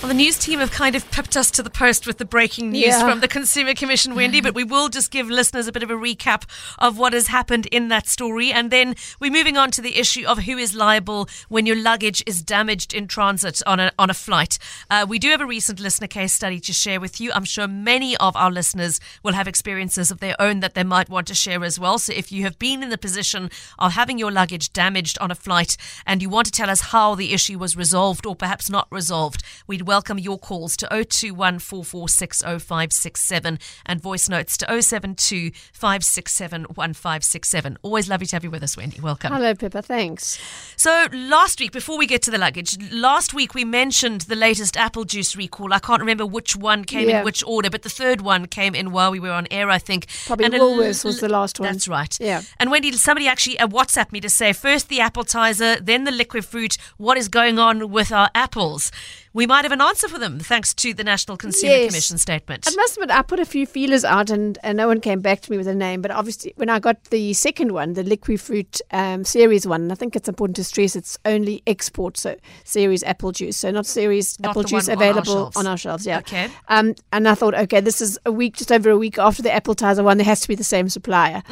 Well, 0.00 0.06
the 0.10 0.14
news 0.14 0.38
team 0.38 0.60
have 0.60 0.70
kind 0.70 0.94
of 0.94 1.10
pipped 1.10 1.36
us 1.36 1.50
to 1.50 1.60
the 1.62 1.68
post 1.70 2.06
with 2.06 2.18
the 2.18 2.24
breaking 2.24 2.70
news 2.70 2.84
Yeah. 2.86 3.00
from 3.00 3.18
the 3.18 3.26
Consumer 3.26 3.74
Commission, 3.74 4.14
Wendy, 4.14 4.40
but 4.40 4.54
we 4.54 4.62
will 4.62 4.88
just 4.88 5.10
give 5.10 5.28
listeners 5.28 5.66
a 5.66 5.72
bit 5.72 5.82
of 5.82 5.90
a 5.90 5.94
recap 5.94 6.44
of 6.78 6.96
what 6.98 7.12
has 7.14 7.26
happened 7.26 7.66
in 7.66 7.88
that 7.88 8.06
story. 8.06 8.52
And 8.52 8.70
then 8.70 8.94
we're 9.18 9.32
moving 9.32 9.56
on 9.56 9.72
to 9.72 9.82
the 9.82 9.98
issue 9.98 10.24
of 10.24 10.38
who 10.44 10.56
is 10.56 10.72
liable 10.72 11.28
when 11.48 11.66
your 11.66 11.74
luggage 11.74 12.22
is 12.26 12.42
damaged 12.42 12.94
in 12.94 13.08
transit 13.08 13.60
on 13.66 13.80
a, 13.80 13.90
on 13.98 14.08
a 14.08 14.14
flight. 14.14 14.56
Uh, 14.88 15.04
we 15.06 15.18
do 15.18 15.30
have 15.30 15.40
a 15.40 15.46
recent 15.46 15.80
listener 15.80 16.06
case 16.06 16.32
study 16.32 16.60
to 16.60 16.72
share 16.72 17.00
with 17.00 17.20
you. 17.20 17.32
I'm 17.34 17.44
sure 17.44 17.66
many 17.66 18.16
of 18.18 18.36
our 18.36 18.52
listeners 18.52 19.00
will 19.24 19.32
have 19.34 19.48
experiences 19.48 20.12
of 20.12 20.20
their 20.20 20.40
own 20.40 20.60
that 20.60 20.74
they 20.74 20.84
might 20.84 21.08
want 21.10 21.26
to 21.26 21.34
share 21.34 21.64
as 21.64 21.76
well. 21.76 21.98
So 21.98 22.12
if 22.12 22.30
you 22.30 22.44
have 22.44 22.56
been 22.60 22.84
in 22.84 22.90
the 22.90 22.98
position 22.98 23.50
of 23.80 23.94
having 23.94 24.16
your 24.16 24.30
luggage 24.30 24.72
damaged 24.72 25.18
on 25.20 25.32
a 25.32 25.34
flight 25.34 25.76
and 26.06 26.22
you 26.22 26.28
want 26.28 26.46
to 26.46 26.52
tell 26.52 26.70
us 26.70 26.80
how 26.92 27.16
the 27.16 27.32
issue 27.32 27.58
was 27.58 27.76
resolved 27.76 28.26
or 28.26 28.36
perhaps 28.36 28.70
not 28.70 28.86
resolved, 28.92 29.42
we'd 29.66 29.87
welcome 29.88 30.18
your 30.18 30.38
calls 30.38 30.76
to 30.76 30.86
021 30.88 31.58
4460567 31.58 33.58
and 33.86 34.02
voice 34.02 34.28
notes 34.28 34.58
to 34.58 34.82
072 34.82 35.50
567 35.72 36.64
1567. 36.64 37.78
Always 37.80 38.06
lovely 38.08 38.26
to 38.26 38.36
have 38.36 38.44
you 38.44 38.50
with 38.50 38.62
us, 38.62 38.76
Wendy. 38.76 39.00
Welcome. 39.00 39.32
Hello, 39.32 39.54
Pippa. 39.54 39.80
Thanks. 39.80 40.38
So 40.76 41.06
last 41.12 41.58
week, 41.58 41.72
before 41.72 41.96
we 41.96 42.06
get 42.06 42.20
to 42.22 42.30
the 42.30 42.36
luggage, 42.36 42.76
last 42.92 43.32
week 43.32 43.54
we 43.54 43.64
mentioned 43.64 44.22
the 44.22 44.36
latest 44.36 44.76
apple 44.76 45.04
juice 45.04 45.34
recall. 45.34 45.72
I 45.72 45.78
can't 45.78 46.00
remember 46.00 46.26
which 46.26 46.54
one 46.54 46.84
came 46.84 47.08
Yeah. 47.08 47.20
in 47.20 47.24
which 47.24 47.42
order, 47.46 47.70
but 47.70 47.80
the 47.82 47.88
third 47.88 48.20
one 48.20 48.46
came 48.46 48.74
in 48.74 48.92
while 48.92 49.10
we 49.10 49.20
were 49.20 49.32
on 49.32 49.46
air, 49.50 49.70
I 49.70 49.78
think. 49.78 50.06
Probably 50.26 50.44
And 50.44 50.54
Woolworths 50.54 51.02
l- 51.04 51.08
was 51.08 51.20
the 51.20 51.30
last 51.30 51.58
one. 51.58 51.72
That's 51.72 51.88
right. 51.88 52.14
Yeah. 52.20 52.42
And 52.60 52.70
Wendy, 52.70 52.92
somebody 52.92 53.26
actually 53.26 53.58
uh, 53.58 53.66
WhatsApped 53.68 54.12
me 54.12 54.20
to 54.20 54.28
say 54.28 54.52
first 54.52 54.90
the 54.90 54.98
Appletizer, 54.98 55.82
then 55.82 56.04
the 56.04 56.10
Liquifruit. 56.10 56.76
What 56.98 57.16
is 57.16 57.28
going 57.28 57.58
on 57.58 57.90
with 57.90 58.12
our 58.12 58.28
apples? 58.34 58.92
We 59.34 59.46
might 59.46 59.64
have 59.64 59.72
an 59.72 59.80
answer 59.80 60.08
for 60.08 60.18
them 60.18 60.38
thanks 60.38 60.72
to 60.74 60.94
the 60.94 61.04
National 61.04 61.36
Consumer 61.36 61.72
Yes. 61.74 61.90
Commission 61.90 62.18
statement. 62.18 62.66
I 62.66 62.74
must 62.74 62.96
admit, 62.96 63.10
I 63.10 63.22
put 63.22 63.38
a 63.40 63.44
few 63.44 63.66
feelers 63.66 64.04
out 64.04 64.30
and, 64.30 64.58
and 64.62 64.76
no 64.76 64.88
one 64.88 65.00
came 65.00 65.20
back 65.20 65.40
to 65.42 65.50
me 65.50 65.58
with 65.58 65.68
a 65.68 65.74
name. 65.74 66.00
But 66.02 66.10
obviously, 66.10 66.52
when 66.56 66.68
I 66.70 66.78
got 66.80 67.04
the 67.04 67.32
second 67.34 67.72
one, 67.72 67.92
the 67.92 68.02
Liquifruit 68.02 68.80
um, 68.90 69.24
Ceres 69.24 69.66
one, 69.66 69.82
and 69.82 69.92
I 69.92 69.94
think 69.94 70.16
it's 70.16 70.28
important 70.28 70.56
to 70.56 70.64
stress 70.64 70.96
it's 70.96 71.18
only 71.24 71.62
export, 71.66 72.16
so 72.16 72.36
Ceres 72.64 73.02
apple 73.04 73.32
juice. 73.32 73.56
So 73.56 73.70
not 73.70 73.86
Ceres 73.86 74.38
Not 74.40 74.50
apple 74.50 74.62
juice 74.64 74.88
one 74.88 74.96
on 74.96 75.02
our 75.02 75.10
available 75.10 75.32
shelves. 75.34 75.56
on 75.56 75.66
our 75.66 75.76
shelves. 75.76 76.06
Yeah. 76.06 76.18
Okay. 76.18 76.48
Um, 76.68 76.94
and 77.12 77.28
I 77.28 77.34
thought, 77.34 77.54
okay, 77.54 77.80
this 77.80 78.00
is 78.00 78.18
a 78.24 78.32
week, 78.32 78.56
just 78.56 78.72
over 78.72 78.90
a 78.90 78.96
week 78.98 79.18
after 79.18 79.42
the 79.42 79.50
Appletizer 79.50 80.02
one. 80.02 80.16
There 80.16 80.24
has 80.24 80.40
to 80.40 80.48
be 80.48 80.54
the 80.54 80.64
same 80.64 80.88
supplier. 80.88 81.42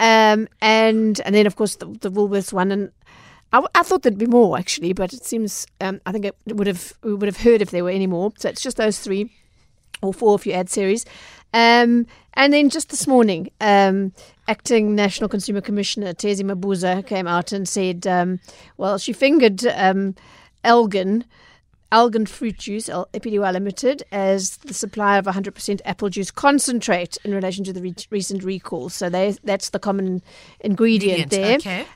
Um, 0.00 0.48
and 0.60 1.20
and 1.20 1.34
then 1.34 1.46
of 1.46 1.56
course 1.56 1.76
the, 1.76 1.86
the 1.86 2.10
Woolworths 2.10 2.52
one, 2.52 2.72
and 2.72 2.90
I, 3.52 3.58
w- 3.58 3.68
I 3.74 3.82
thought 3.82 4.02
there'd 4.02 4.18
be 4.18 4.26
more 4.26 4.58
actually, 4.58 4.92
but 4.92 5.12
it 5.12 5.24
seems 5.24 5.66
um, 5.80 6.00
I 6.06 6.12
think 6.12 6.24
it 6.24 6.36
would 6.46 6.66
have 6.66 6.92
we 7.02 7.14
would 7.14 7.28
have 7.28 7.36
heard 7.38 7.62
if 7.62 7.70
there 7.70 7.84
were 7.84 7.90
any 7.90 8.06
more. 8.06 8.32
So 8.38 8.48
it's 8.48 8.62
just 8.62 8.76
those 8.76 8.98
three 8.98 9.30
or 10.02 10.12
four 10.12 10.34
if 10.34 10.46
you 10.46 10.52
add 10.52 10.68
Ceres. 10.70 11.04
Um, 11.52 12.06
and 12.34 12.52
then 12.52 12.68
just 12.68 12.88
this 12.88 13.06
morning, 13.06 13.48
um, 13.60 14.12
acting 14.48 14.96
National 14.96 15.28
Consumer 15.28 15.60
Commissioner 15.60 16.12
Thezi 16.12 16.42
Mabuza 16.42 17.06
came 17.06 17.28
out 17.28 17.52
and 17.52 17.68
said, 17.68 18.06
um, 18.08 18.40
well, 18.76 18.98
she 18.98 19.12
fingered 19.12 19.64
um, 19.66 20.14
Elgin. 20.64 21.24
Algan 21.92 22.26
Fruit 22.26 22.58
Juice, 22.58 22.88
L- 22.88 23.08
Limited, 23.14 24.02
as 24.10 24.56
the 24.56 24.74
supplier 24.74 25.20
of 25.20 25.26
100% 25.26 25.80
apple 25.84 26.08
juice 26.08 26.32
concentrate 26.32 27.16
in 27.24 27.32
relation 27.32 27.62
to 27.62 27.72
the 27.72 27.80
re- 27.80 27.94
recent 28.10 28.42
recall. 28.42 28.88
So 28.88 29.08
they, 29.08 29.36
that's 29.44 29.70
the 29.70 29.78
common 29.78 30.20
ingredient, 30.58 31.32
Ingredient, 31.32 31.62
there. 31.62 31.84
okay. 31.84 31.86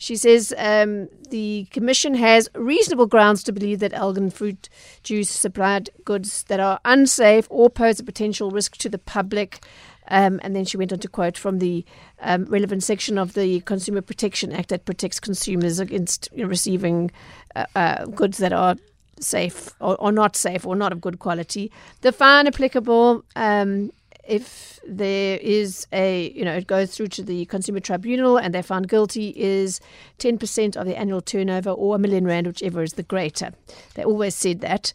She 0.00 0.16
says 0.16 0.54
um, 0.56 1.10
the 1.28 1.66
Commission 1.70 2.14
has 2.14 2.48
reasonable 2.54 3.04
grounds 3.06 3.42
to 3.42 3.52
believe 3.52 3.80
that 3.80 3.92
Elgin 3.92 4.30
fruit 4.30 4.70
juice 5.02 5.28
supplied 5.28 5.90
goods 6.06 6.44
that 6.44 6.58
are 6.58 6.80
unsafe 6.86 7.46
or 7.50 7.68
pose 7.68 8.00
a 8.00 8.02
potential 8.02 8.50
risk 8.50 8.78
to 8.78 8.88
the 8.88 8.96
public. 8.96 9.62
Um, 10.08 10.40
and 10.42 10.56
then 10.56 10.64
she 10.64 10.78
went 10.78 10.94
on 10.94 11.00
to 11.00 11.08
quote 11.08 11.36
from 11.36 11.58
the 11.58 11.84
um, 12.20 12.46
relevant 12.46 12.82
section 12.82 13.18
of 13.18 13.34
the 13.34 13.60
Consumer 13.60 14.00
Protection 14.00 14.52
Act 14.52 14.70
that 14.70 14.86
protects 14.86 15.20
consumers 15.20 15.78
against 15.78 16.30
you 16.32 16.44
know, 16.44 16.48
receiving 16.48 17.10
uh, 17.54 17.66
uh, 17.74 18.06
goods 18.06 18.38
that 18.38 18.54
are 18.54 18.76
safe 19.20 19.68
or, 19.80 19.96
or 19.96 20.12
not 20.12 20.34
safe 20.34 20.64
or 20.64 20.76
not 20.76 20.92
of 20.92 21.02
good 21.02 21.18
quality. 21.18 21.70
The 22.00 22.10
fine 22.10 22.46
applicable 22.46 23.22
um, 23.36 23.92
if 24.30 24.78
there 24.86 25.36
is 25.38 25.86
a, 25.92 26.30
you 26.30 26.44
know, 26.44 26.54
it 26.54 26.66
goes 26.66 26.94
through 26.94 27.08
to 27.08 27.22
the 27.22 27.44
Consumer 27.46 27.80
Tribunal 27.80 28.38
and 28.38 28.54
they're 28.54 28.62
found 28.62 28.88
guilty 28.88 29.28
is 29.36 29.80
10% 30.18 30.76
of 30.76 30.86
the 30.86 30.96
annual 30.96 31.20
turnover 31.20 31.70
or 31.70 31.96
a 31.96 31.98
million 31.98 32.24
rand, 32.24 32.46
whichever 32.46 32.82
is 32.82 32.94
the 32.94 33.02
greater. 33.02 33.52
They 33.94 34.04
always 34.04 34.34
said 34.34 34.60
that. 34.60 34.92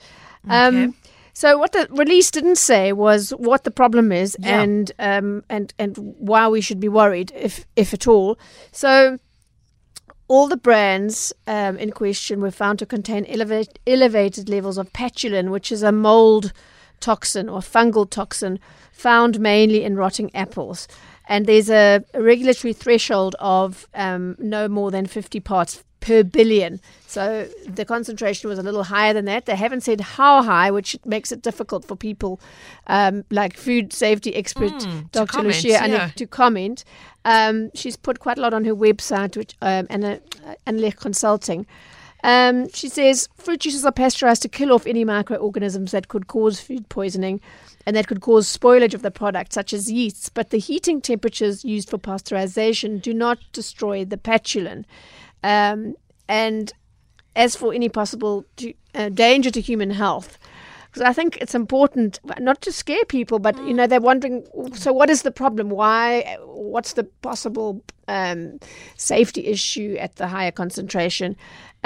Okay. 0.50 0.90
so 1.34 1.58
what 1.58 1.72
the 1.74 1.88
release 1.92 2.32
didn't 2.32 2.58
say 2.58 2.94
was 2.94 3.32
what 3.32 3.64
the 3.64 3.72
problem 3.72 4.12
is 4.12 4.38
Yeah. 4.40 4.62
and 4.62 4.92
um, 5.00 5.44
and 5.50 5.74
and 5.78 5.98
why 5.98 6.48
we 6.48 6.62
should 6.62 6.80
be 6.80 6.90
worried, 6.90 7.32
if 7.36 7.66
if 7.76 7.94
at 7.94 8.08
all. 8.08 8.38
So 8.72 9.18
all 10.28 10.48
the 10.48 10.58
brands 10.58 11.34
um, 11.48 11.78
in 11.78 11.92
question 11.92 12.42
were 12.42 12.52
found 12.52 12.80
to 12.80 12.86
contain 12.86 13.26
elevate, 13.26 13.78
elevated 13.86 14.50
levels 14.50 14.78
of 14.78 14.92
patulin, 14.94 15.50
which 15.52 15.72
is 15.72 15.84
a 15.84 15.92
mold 15.92 16.52
toxin 17.00 17.50
or 17.50 17.60
fungal 17.60 18.10
toxin 18.10 18.58
found 18.96 19.40
mainly 19.40 19.84
in 19.84 19.96
rotting 19.96 20.34
apples. 20.34 20.88
And 21.28 21.46
there's 21.46 21.70
a, 21.70 22.04
regulatory 22.14 22.74
threshold 22.74 23.36
of 23.40 23.88
um, 23.94 24.36
no 24.40 24.68
more 24.68 24.92
than 24.92 25.06
50 25.06 25.40
parts 25.42 25.84
per 26.00 26.24
billion. 26.24 26.80
So 27.08 27.48
the 27.68 27.84
concentration 27.84 28.50
was 28.50 28.60
a 28.60 28.64
little 28.64 28.84
higher 28.84 29.14
than 29.14 29.26
that. 29.26 29.48
They 29.48 29.56
haven't 29.56 29.82
said 29.82 30.02
how 30.02 30.44
high, 30.44 30.70
which 30.72 30.96
makes 31.04 31.32
it 31.32 31.42
difficult 31.42 31.84
for 31.84 31.96
people 31.96 32.40
um, 32.88 33.26
like 33.32 33.58
food 33.58 33.92
safety 33.92 34.36
expert 34.36 34.72
Mm, 34.72 35.12
Dr. 35.12 35.32
comment, 35.32 35.56
Lucia 35.56 35.88
yeah. 35.88 36.10
to 36.16 36.28
comment. 36.28 36.84
Um, 37.24 37.72
she's 37.74 37.98
put 37.98 38.20
quite 38.20 38.38
a 38.38 38.42
lot 38.42 38.54
on 38.54 38.66
her 38.66 38.76
website, 38.76 39.36
which 39.36 39.56
um, 39.62 39.88
and 39.90 40.06
uh, 40.06 40.18
Anelich 40.68 40.98
Consulting. 40.98 41.66
Um, 42.24 42.70
she 42.70 42.90
says 42.90 43.30
fruit 43.36 43.62
juices 43.62 43.86
are 43.86 43.92
pasteurized 43.92 44.42
to 44.44 44.50
kill 44.50 44.74
off 44.74 44.88
any 44.88 45.04
microorganisms 45.06 45.92
that 45.92 46.08
could 46.08 46.28
cause 46.28 46.60
food 46.60 46.90
poisoning 46.90 47.40
and 47.86 47.96
that 47.96 48.08
could 48.08 48.22
cause 48.22 48.48
spoilage 48.48 48.94
of 48.94 49.02
the 49.02 49.12
product, 49.12 49.54
such 49.54 49.74
as 49.74 49.92
yeasts. 49.92 50.30
But 50.30 50.50
the 50.50 50.58
heating 50.58 51.02
temperatures 51.02 51.64
used 51.64 51.90
for 51.90 51.98
pasteurization 51.98 53.02
do 53.02 53.14
not 53.14 53.40
destroy 53.52 54.06
the 54.06 54.18
patulin. 54.18 54.86
Um, 55.44 55.96
and 56.28 56.74
as 57.36 57.56
for 57.56 57.74
any 57.74 57.90
possible 57.90 58.46
to, 58.58 58.74
uh, 58.96 59.10
danger 59.10 59.52
to 59.52 59.62
human 59.62 59.92
health, 59.92 60.40
because 60.96 61.10
I 61.10 61.14
think 61.14 61.38
it's 61.42 61.54
important 61.54 62.20
not 62.40 62.62
to 62.62 62.72
scare 62.72 63.04
people, 63.06 63.38
but 63.38 63.58
you 63.68 63.74
know 63.74 63.86
they're 63.86 64.00
wondering. 64.00 64.48
So, 64.74 64.94
what 64.94 65.10
is 65.10 65.24
the 65.24 65.32
problem? 65.32 65.70
Why? 65.70 66.38
What's 66.46 66.94
the 66.94 67.04
possible 67.04 67.84
um, 68.08 68.60
safety 68.96 69.48
issue 69.48 69.96
at 70.00 70.16
the 70.16 70.28
higher 70.28 70.52
concentration? 70.52 71.36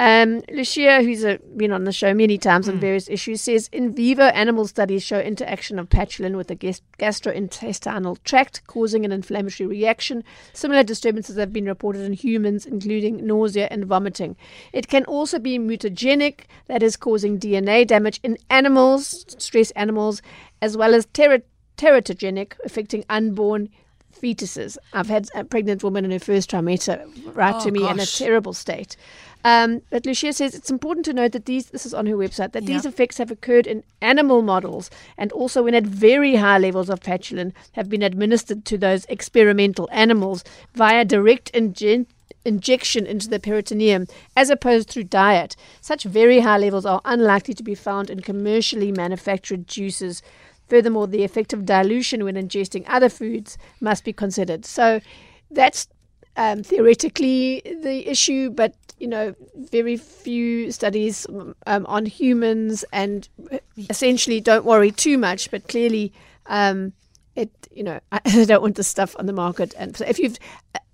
Um, 0.00 0.40
Lucia, 0.50 1.02
who's 1.02 1.26
uh 1.26 1.36
been 1.58 1.72
on 1.72 1.84
the 1.84 1.92
show 1.92 2.14
many 2.14 2.38
times 2.38 2.70
on 2.70 2.80
various 2.80 3.06
issues, 3.10 3.42
says 3.42 3.68
in 3.70 3.92
vivo 3.92 4.22
animal 4.22 4.66
studies 4.66 5.02
show 5.02 5.20
interaction 5.20 5.78
of 5.78 5.90
patulin 5.90 6.38
with 6.38 6.48
the 6.48 6.56
gastrointestinal 6.56 8.16
tract, 8.24 8.66
causing 8.66 9.04
an 9.04 9.12
inflammatory 9.12 9.66
reaction. 9.66 10.24
Similar 10.54 10.84
disturbances 10.84 11.36
have 11.36 11.52
been 11.52 11.66
reported 11.66 12.00
in 12.00 12.14
humans, 12.14 12.64
including 12.64 13.26
nausea 13.26 13.68
and 13.70 13.84
vomiting. 13.84 14.36
It 14.72 14.88
can 14.88 15.04
also 15.04 15.38
be 15.38 15.58
mutagenic, 15.58 16.44
that 16.66 16.82
is, 16.82 16.96
causing 16.96 17.38
DNA 17.38 17.86
damage 17.86 18.20
in 18.22 18.38
animals, 18.48 19.26
stress 19.36 19.70
animals, 19.72 20.22
as 20.62 20.78
well 20.78 20.94
as 20.94 21.04
tera- 21.12 21.42
teratogenic, 21.76 22.54
affecting 22.64 23.04
unborn 23.10 23.68
fetuses. 24.12 24.76
I've 24.92 25.08
had 25.08 25.28
a 25.34 25.44
pregnant 25.44 25.82
woman 25.82 26.04
in 26.04 26.10
her 26.10 26.18
first 26.18 26.50
trimester 26.50 27.06
write 27.34 27.56
Oh, 27.56 27.64
to 27.64 27.70
me 27.70 27.88
in 27.88 28.00
a 28.00 28.06
terrible 28.06 28.52
state. 28.52 28.96
Um, 29.42 29.80
but 29.88 30.04
Lucia 30.04 30.32
says 30.34 30.54
it's 30.54 30.70
important 30.70 31.06
to 31.06 31.14
note 31.14 31.32
that 31.32 31.46
these, 31.46 31.66
this 31.66 31.86
is 31.86 31.94
on 31.94 32.04
her 32.06 32.14
website, 32.16 32.52
that 32.52 32.66
these 32.66 32.84
effects 32.84 33.16
have 33.16 33.30
occurred 33.30 33.66
in 33.66 33.82
animal 34.02 34.42
models 34.42 34.90
and 35.16 35.32
also 35.32 35.62
when 35.62 35.74
at 35.74 35.84
very 35.84 36.36
high 36.36 36.58
levels 36.58 36.90
of 36.90 37.00
patulin 37.00 37.54
have 37.72 37.88
been 37.88 38.02
administered 38.02 38.66
to 38.66 38.76
those 38.76 39.06
experimental 39.06 39.88
animals 39.92 40.44
via 40.74 41.06
direct 41.06 41.48
injection 41.50 43.06
into 43.06 43.28
the 43.28 43.40
peritoneum 43.40 44.06
as 44.36 44.50
opposed 44.50 44.90
through 44.90 45.04
diet. 45.04 45.56
Such 45.80 46.04
very 46.04 46.40
high 46.40 46.58
levels 46.58 46.84
are 46.84 47.00
unlikely 47.06 47.54
to 47.54 47.62
be 47.62 47.74
found 47.74 48.10
in 48.10 48.20
commercially 48.20 48.92
manufactured 48.92 49.66
juices. 49.66 50.22
Furthermore, 50.70 51.06
the 51.08 51.24
effect 51.24 51.52
of 51.52 51.66
dilution 51.66 52.24
when 52.24 52.36
ingesting 52.36 52.84
other 52.86 53.08
foods 53.08 53.58
must 53.80 54.04
be 54.04 54.12
considered. 54.12 54.64
So 54.64 55.00
that's 55.50 55.88
um, 56.36 56.62
theoretically 56.62 57.60
the 57.82 58.08
issue, 58.08 58.50
but 58.50 58.74
you 58.98 59.08
know, 59.08 59.34
very 59.56 59.96
few 59.96 60.70
studies 60.70 61.26
um, 61.66 61.86
on 61.86 62.06
humans, 62.06 62.84
and 62.92 63.28
essentially 63.88 64.40
don't 64.40 64.64
worry 64.64 64.92
too 64.92 65.18
much. 65.18 65.50
But 65.50 65.66
clearly, 65.68 66.12
um, 66.46 66.92
it 67.34 67.50
you 67.72 67.82
know, 67.82 67.98
I, 68.12 68.20
don't 68.44 68.62
want 68.62 68.76
this 68.76 68.88
stuff 68.88 69.16
on 69.18 69.26
the 69.26 69.32
market. 69.32 69.74
And 69.76 70.00
if 70.02 70.18
you've 70.18 70.38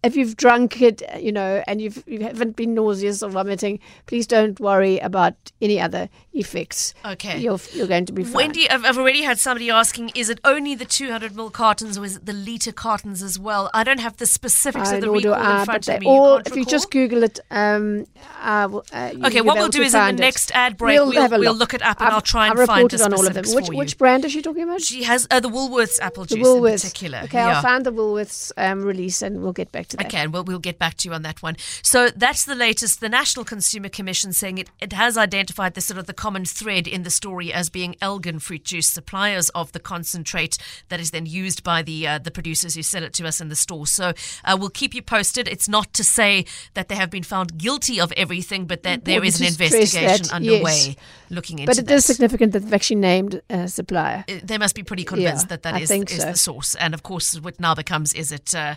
if 0.06 0.16
you've 0.16 0.36
drunk 0.36 0.80
it, 0.80 1.02
you 1.20 1.32
know, 1.32 1.62
and 1.66 1.80
you've, 1.80 2.02
you 2.06 2.20
haven't 2.20 2.56
been 2.56 2.74
nauseous 2.74 3.22
or 3.22 3.30
vomiting, 3.30 3.78
please 4.06 4.26
don't 4.26 4.58
worry 4.60 4.98
about 4.98 5.34
any 5.60 5.80
other 5.80 6.08
effects. 6.32 6.94
Okay. 7.04 7.38
You're, 7.38 7.58
you're 7.72 7.86
going 7.86 8.06
to 8.06 8.12
be 8.12 8.24
fine. 8.24 8.32
Wendy, 8.34 8.68
I've, 8.70 8.84
I've 8.84 8.98
already 8.98 9.22
had 9.22 9.38
somebody 9.38 9.70
asking, 9.70 10.10
is 10.14 10.28
it 10.30 10.40
only 10.44 10.74
the 10.74 10.84
200 10.84 11.32
ml 11.32 11.52
cartons 11.52 11.98
or 11.98 12.04
is 12.04 12.16
it 12.16 12.26
the 12.26 12.32
litre 12.32 12.72
cartons 12.72 13.22
as 13.22 13.38
well? 13.38 13.70
I 13.74 13.84
don't 13.84 14.00
have 14.00 14.16
the 14.18 14.26
specifics 14.26 14.90
I 14.90 14.96
of 14.96 15.00
the 15.02 15.10
recall 15.10 15.34
I, 15.34 15.60
in 15.60 15.64
front 15.64 15.86
but 15.86 15.94
of 15.94 15.94
they 15.94 15.98
me. 16.00 16.06
all, 16.06 16.34
you 16.36 16.42
if 16.46 16.56
you 16.56 16.64
just? 16.64 16.90
Google 16.90 17.24
it, 17.24 17.40
um, 17.50 18.06
I 18.40 18.66
will, 18.66 18.84
uh, 18.92 19.10
you- 19.14 19.24
Okay, 19.26 19.40
what 19.40 19.56
we'll 19.56 19.68
do 19.68 19.82
is 19.82 19.94
in 19.94 20.04
the 20.06 20.12
next 20.12 20.52
ad 20.54 20.76
break, 20.76 20.98
we'll, 21.00 21.10
a 21.16 21.28
we'll 21.28 21.40
look. 21.52 21.58
look 21.58 21.74
it 21.74 21.82
up 21.82 21.98
and 22.00 22.08
I've- 22.08 22.14
I'll 22.14 22.20
try 22.20 22.48
and 22.48 22.60
I've 22.60 22.66
find 22.66 22.88
the 22.90 23.04
on 23.04 23.12
all 23.14 23.26
of 23.26 23.34
them. 23.34 23.44
Which, 23.54 23.68
which 23.68 23.98
brand 23.98 24.24
is 24.24 24.32
she 24.32 24.42
talking 24.42 24.62
about? 24.62 24.80
She 24.82 25.02
has 25.04 25.26
uh, 25.30 25.40
the 25.40 25.48
Woolworths 25.48 25.98
apple 26.00 26.24
the 26.24 26.36
juice 26.36 26.46
Woolworths. 26.46 26.84
in 26.84 26.90
particular. 26.90 27.18
Okay, 27.24 27.38
yeah. 27.38 27.56
I'll 27.56 27.62
find 27.62 27.84
the 27.84 27.92
Woolworths 27.92 28.52
um, 28.56 28.82
release 28.82 29.22
and 29.22 29.42
we'll 29.42 29.52
get 29.52 29.72
back 29.72 29.86
to 29.88 29.95
that. 29.96 30.06
Okay, 30.06 30.18
and 30.18 30.32
we'll, 30.32 30.44
we'll 30.44 30.58
get 30.58 30.78
back 30.78 30.94
to 30.98 31.08
you 31.08 31.14
on 31.14 31.22
that 31.22 31.42
one. 31.42 31.56
So 31.82 32.08
that's 32.08 32.44
the 32.44 32.54
latest. 32.54 33.00
The 33.00 33.08
National 33.08 33.44
Consumer 33.44 33.88
Commission 33.88 34.32
saying 34.32 34.58
it, 34.58 34.70
it 34.80 34.92
has 34.92 35.16
identified 35.16 35.74
the 35.74 35.80
sort 35.80 35.98
of 35.98 36.06
the 36.06 36.14
common 36.14 36.44
thread 36.44 36.86
in 36.86 37.02
the 37.02 37.10
story 37.10 37.52
as 37.52 37.70
being 37.70 37.96
Elgin 38.00 38.38
fruit 38.38 38.64
juice 38.64 38.86
suppliers 38.86 39.48
of 39.50 39.72
the 39.72 39.80
concentrate 39.80 40.58
that 40.88 41.00
is 41.00 41.10
then 41.10 41.26
used 41.26 41.62
by 41.62 41.82
the 41.82 42.06
uh, 42.06 42.18
the 42.18 42.30
producers 42.30 42.74
who 42.74 42.82
sell 42.82 43.02
it 43.02 43.12
to 43.14 43.26
us 43.26 43.40
in 43.40 43.48
the 43.48 43.56
store. 43.56 43.86
So 43.86 44.12
uh, 44.44 44.56
we'll 44.58 44.70
keep 44.70 44.94
you 44.94 45.02
posted. 45.02 45.48
It's 45.48 45.68
not 45.68 45.92
to 45.94 46.04
say 46.04 46.44
that 46.74 46.88
they 46.88 46.94
have 46.94 47.10
been 47.10 47.22
found 47.22 47.58
guilty 47.58 48.00
of 48.00 48.12
everything, 48.16 48.66
but 48.66 48.82
that 48.82 49.04
there 49.04 49.24
is 49.24 49.40
an 49.40 49.46
Important 49.46 49.70
to 49.70 49.86
stress 49.86 49.92
investigation 49.92 50.26
that, 50.26 50.34
underway 50.34 50.72
yes. 50.72 50.96
looking 51.30 51.58
into 51.58 51.70
it. 51.70 51.74
But 51.74 51.78
it 51.78 51.86
that. 51.86 51.94
is 51.94 52.04
significant 52.04 52.52
that 52.52 52.60
they've 52.60 52.74
actually 52.74 52.96
named 52.96 53.40
a 53.50 53.68
supplier. 53.68 54.24
Uh, 54.28 54.34
they 54.42 54.58
must 54.58 54.74
be 54.74 54.82
pretty 54.82 55.04
convinced 55.04 55.44
Yeah, 55.44 55.48
that 55.48 55.62
that 55.62 55.74
I 55.74 55.80
is, 55.80 55.90
is 55.90 56.22
so. 56.22 56.30
the 56.30 56.36
source. 56.36 56.74
And 56.74 56.94
of 56.94 57.02
course, 57.02 57.38
what 57.40 57.58
now 57.60 57.74
becomes 57.74 58.12
is 58.14 58.32
it 58.32 58.54
uh, 58.54 58.76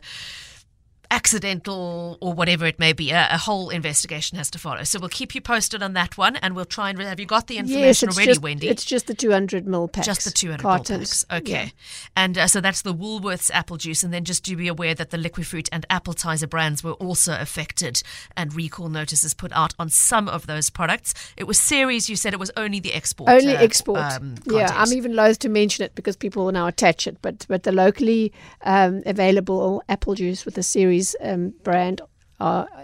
accidental 1.11 2.17
or 2.21 2.33
whatever 2.33 2.65
it 2.65 2.79
may 2.79 2.93
be. 2.93 3.11
A, 3.11 3.27
a 3.31 3.37
whole 3.37 3.69
investigation 3.69 4.37
has 4.37 4.49
to 4.51 4.59
follow. 4.59 4.83
So 4.83 4.99
we'll 4.99 5.09
keep 5.09 5.33
you 5.35 5.41
posted 5.41 5.81
on 5.81 5.93
that 5.93 6.17
one, 6.17 6.35
and 6.37 6.55
we'll 6.55 6.65
try 6.65 6.89
and 6.89 6.99
have 6.99 7.19
you 7.19 7.25
got 7.25 7.47
the 7.47 7.55
Yes, 7.55 7.63
information 7.69 8.09
it's 8.09 8.17
already, 8.17 8.31
just, 8.31 8.41
Wendy? 8.41 8.67
it's 8.67 8.85
just 8.85 9.07
the 9.07 9.13
200 9.13 9.67
mil 9.67 9.87
packs. 9.87 10.05
just 10.05 10.23
the 10.25 10.31
200 10.31 10.59
ml 10.59 10.63
cartons. 10.63 11.23
packs. 11.25 11.41
Okay. 11.41 11.63
Yeah. 11.65 11.69
And 12.15 12.37
uh, 12.37 12.47
so 12.47 12.61
that's 12.61 12.81
the 12.81 12.93
Woolworths 12.93 13.49
apple 13.53 13.77
juice. 13.77 14.03
And 14.03 14.13
then 14.13 14.23
just 14.23 14.43
do 14.43 14.55
be 14.55 14.67
aware 14.67 14.93
that 14.95 15.09
the 15.09 15.17
Liquifruit 15.17 15.69
and 15.71 15.87
Appletizer 15.89 16.49
brands 16.49 16.83
were 16.83 16.93
also 16.93 17.37
affected 17.39 18.01
and 18.35 18.53
recall 18.53 18.89
notices 18.89 19.33
put 19.33 19.51
out 19.53 19.73
on 19.79 19.89
some 19.89 20.27
of 20.27 20.47
those 20.47 20.69
products. 20.69 21.13
It 21.37 21.45
was 21.45 21.59
Ceres, 21.59 22.09
you 22.09 22.15
said 22.15 22.33
it 22.33 22.39
was 22.39 22.51
only 22.57 22.79
the 22.79 22.93
export. 22.93 23.29
Only 23.29 23.55
uh, 23.55 23.61
export. 23.61 23.99
Um, 23.99 24.35
yeah, 24.45 24.71
I'm 24.75 24.93
even 24.93 25.15
loath 25.15 25.39
to 25.39 25.49
mention 25.49 25.85
it 25.85 25.95
because 25.95 26.15
people 26.15 26.45
will 26.45 26.51
now 26.51 26.67
attach 26.67 27.07
it. 27.07 27.17
But 27.21 27.45
but 27.47 27.63
the 27.63 27.71
locally 27.71 28.31
um, 28.63 29.01
available 29.05 29.83
apple 29.89 30.15
juice 30.15 30.45
with 30.45 30.55
the 30.55 30.63
Ceres 30.63 30.98
um, 31.21 31.53
brand 31.63 32.01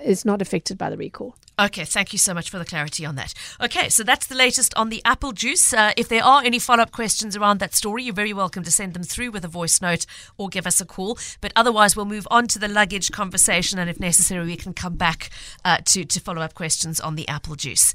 is 0.03 0.25
not 0.25 0.41
affected 0.41 0.77
by 0.77 0.89
the 0.89 0.97
recall. 0.97 1.35
Okay, 1.57 1.85
thank 1.85 2.11
you 2.11 2.19
so 2.19 2.33
much 2.33 2.49
for 2.49 2.59
the 2.59 2.65
clarity 2.65 3.05
on 3.05 3.15
that. 3.15 3.33
Okay, 3.61 3.87
so 3.87 4.03
that's 4.03 4.27
the 4.27 4.35
latest 4.35 4.73
on 4.75 4.89
the 4.89 5.01
apple 5.05 5.31
juice. 5.31 5.71
Uh, 5.73 5.93
if 5.95 6.09
there 6.09 6.21
are 6.23 6.43
any 6.43 6.59
follow 6.59 6.83
up 6.83 6.91
questions 6.91 7.37
around 7.37 7.59
that 7.61 7.73
story, 7.73 8.03
you're 8.03 8.13
very 8.13 8.33
welcome 8.33 8.61
to 8.63 8.71
send 8.71 8.93
them 8.93 9.03
through 9.03 9.31
with 9.31 9.45
a 9.45 9.47
voice 9.47 9.81
note 9.81 10.05
or 10.37 10.49
give 10.49 10.67
us 10.67 10.81
a 10.81 10.85
call. 10.85 11.17
But 11.39 11.53
otherwise, 11.55 11.95
we'll 11.95 12.03
move 12.05 12.27
on 12.29 12.47
to 12.47 12.59
the 12.59 12.67
luggage 12.67 13.09
conversation, 13.11 13.79
and 13.79 13.89
if 13.89 14.01
necessary, 14.01 14.45
we 14.45 14.57
can 14.57 14.73
come 14.73 14.95
back 14.97 15.29
uh, 15.63 15.77
to, 15.85 16.03
to 16.03 16.19
follow 16.19 16.41
up 16.41 16.55
questions 16.55 16.99
on 16.99 17.15
the 17.15 17.25
apple 17.29 17.55
juice. 17.55 17.93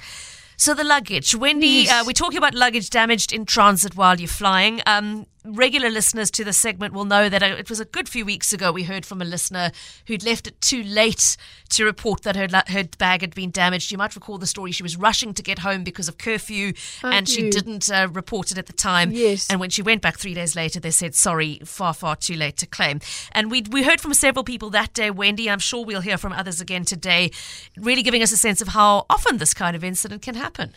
So 0.57 0.73
the 0.73 0.85
luggage, 0.85 1.35
Wendy, 1.35 1.67
Yes. 1.85 1.91
uh, 1.91 2.05
we're 2.07 2.13
talking 2.13 2.39
about 2.39 2.55
luggage 2.55 2.89
damaged 2.89 3.31
in 3.31 3.45
transit 3.45 3.95
while 3.95 4.19
you're 4.19 4.29
flying. 4.29 4.81
Um, 4.87 5.27
regular 5.45 5.89
listeners 5.89 6.31
to 6.33 6.45
the 6.45 6.53
segment 6.53 6.93
will 6.93 7.05
know 7.05 7.29
that 7.29 7.43
it 7.43 7.69
was 7.69 7.81
a 7.81 7.85
good 7.85 8.09
few 8.09 8.25
weeks 8.25 8.53
ago 8.53 8.71
we 8.71 8.83
heard 8.85 9.07
from 9.07 9.23
a 9.23 9.25
listener 9.25 9.71
who'd 10.07 10.23
left 10.23 10.47
it 10.47 10.61
too 10.61 10.83
late 10.83 11.37
to 11.71 11.85
report 11.85 12.23
that 12.23 12.37
her 12.37 12.49
her 12.69 12.85
bag 12.99 13.21
had 13.21 13.35
been 13.35 13.51
damaged. 13.51 13.91
You 13.91 13.99
might 13.99 14.15
recall 14.15 14.39
the 14.39 14.47
story. 14.47 14.73
She 14.73 14.83
was 14.83 14.97
rushing 14.97 15.33
to 15.35 15.43
get 15.43 15.61
home 15.61 15.85
because 15.85 16.09
of 16.09 16.19
curfew, 16.19 16.73
I 17.03 17.17
and 17.17 17.29
she 17.29 17.49
didn't 17.51 17.91
uh, 17.91 18.09
report 18.13 18.51
it 18.51 18.59
at 18.59 18.67
the 18.67 18.73
time. 18.73 19.13
Yes. 19.13 19.49
And 19.49 19.61
when 19.61 19.71
she 19.71 19.83
went 19.83 20.03
back 20.03 20.19
three 20.19 20.35
days 20.35 20.57
later, 20.57 20.81
they 20.81 20.91
said, 20.91 21.15
"Sorry, 21.15 21.61
far, 21.65 21.95
far 21.95 22.17
too 22.17 22.35
late 22.35 22.57
to 22.59 22.67
claim." 22.67 23.01
And 23.33 23.51
we 23.51 23.63
we 23.71 23.85
heard 23.85 24.01
from 24.01 24.15
several 24.15 24.45
people 24.45 24.71
that 24.71 24.93
day, 24.95 25.11
Wendy. 25.11 25.49
I'm 25.49 25.59
sure 25.59 25.85
we'll 25.85 26.01
hear 26.01 26.19
from 26.19 26.33
others 26.33 26.61
again 26.61 26.85
today, 26.85 27.31
really 27.77 28.03
giving 28.03 28.23
us 28.23 28.33
a 28.33 28.37
sense 28.37 28.61
of 28.61 28.69
how 28.69 29.07
often 29.09 29.39
this 29.39 29.55
kind 29.55 29.77
of 29.77 29.85
incident 29.85 30.23
can 30.23 30.35
happen. 30.35 30.75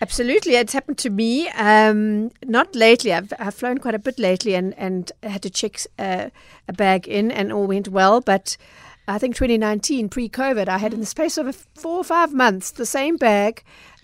Absolutely, 0.00 0.56
it's 0.56 0.72
happened 0.72 0.98
to 0.98 1.10
me. 1.10 1.48
Um, 1.50 2.30
not 2.44 2.74
lately. 2.74 3.12
I've, 3.12 3.32
I've 3.38 3.54
flown 3.54 3.78
quite 3.78 3.94
a 3.94 3.98
bit 3.98 4.18
lately, 4.18 4.54
and 4.54 4.74
and 4.78 5.10
had 5.22 5.42
to 5.42 5.50
check 5.50 5.80
uh, 5.98 6.28
a 6.68 6.72
bag 6.72 7.08
in, 7.08 7.30
and 7.30 7.52
all 7.52 7.66
went 7.66 7.88
well. 7.88 8.20
But 8.20 8.56
I 9.08 9.18
think 9.18 9.36
2019, 9.36 10.08
pre-COVID, 10.08 10.68
I 10.68 10.78
had 10.78 10.92
in 10.92 11.00
the 11.00 11.06
space 11.06 11.38
of 11.38 11.54
four 11.74 11.98
or 11.98 12.04
five 12.04 12.34
months 12.34 12.72
the 12.72 12.86
same 12.86 13.16
bag 13.16 13.62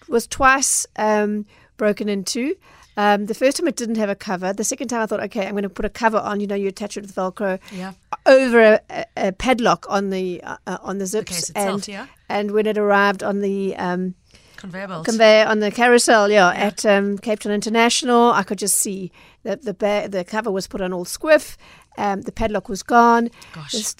was 0.09 0.27
twice 0.27 0.87
um, 0.97 1.47
broken 1.77 2.09
into. 2.09 2.57
Um, 2.97 3.27
the 3.27 3.35
first 3.35 3.57
time 3.57 3.69
it 3.69 3.77
didn't 3.77 3.97
have 3.97 4.11
a 4.11 4.15
cover. 4.15 4.53
The 4.53 4.65
second 4.65 4.89
time 4.89 5.01
I 5.01 5.07
thought, 5.07 5.23
okay, 5.25 5.47
I'm 5.47 5.53
going 5.53 5.63
to 5.63 5.71
put 5.71 5.87
a 5.87 5.91
cover 5.91 6.19
on. 6.19 6.41
You 6.41 6.47
know, 6.47 6.55
you 6.55 6.69
attach 6.69 6.97
it 6.97 7.03
with 7.03 7.15
Velcro 7.15 7.59
Yeah. 7.73 7.93
over 8.27 8.81
a, 8.91 9.07
a, 9.17 9.33
padlock 9.33 9.87
on 9.89 10.11
the 10.11 10.43
uh, 10.43 10.79
on 10.83 10.99
the 10.99 11.07
zips. 11.07 11.51
itself, 11.51 11.75
and, 11.75 11.89
yeah. 11.89 12.07
and 12.29 12.51
when 12.51 12.67
it 12.67 12.77
arrived 12.77 13.23
on 13.23 13.41
the 13.41 13.75
um, 13.77 14.15
Conveyor 14.63 14.89
belts. 14.89 15.07
conveyor 15.09 15.47
on 15.47 15.59
the 15.59 15.71
carousel, 15.71 16.31
yeah, 16.31 16.49
at 16.51 16.87
um, 16.87 17.19
Cape 17.19 17.41
Town 17.41 17.53
International. 17.53 18.31
I 18.31 18.43
could 18.45 18.59
just 18.59 18.77
see 18.77 19.11
that 19.43 19.63
the 19.63 19.75
ba- 19.75 20.07
the 20.09 20.25
cover 20.25 20.51
was 20.51 20.67
put 20.69 20.81
on 20.81 20.93
all 20.93 21.05
squiff. 21.05 21.57
Um, 21.99 22.23
the 22.23 22.33
padlock 22.33 22.69
was 22.69 22.83
gone. 22.83 23.31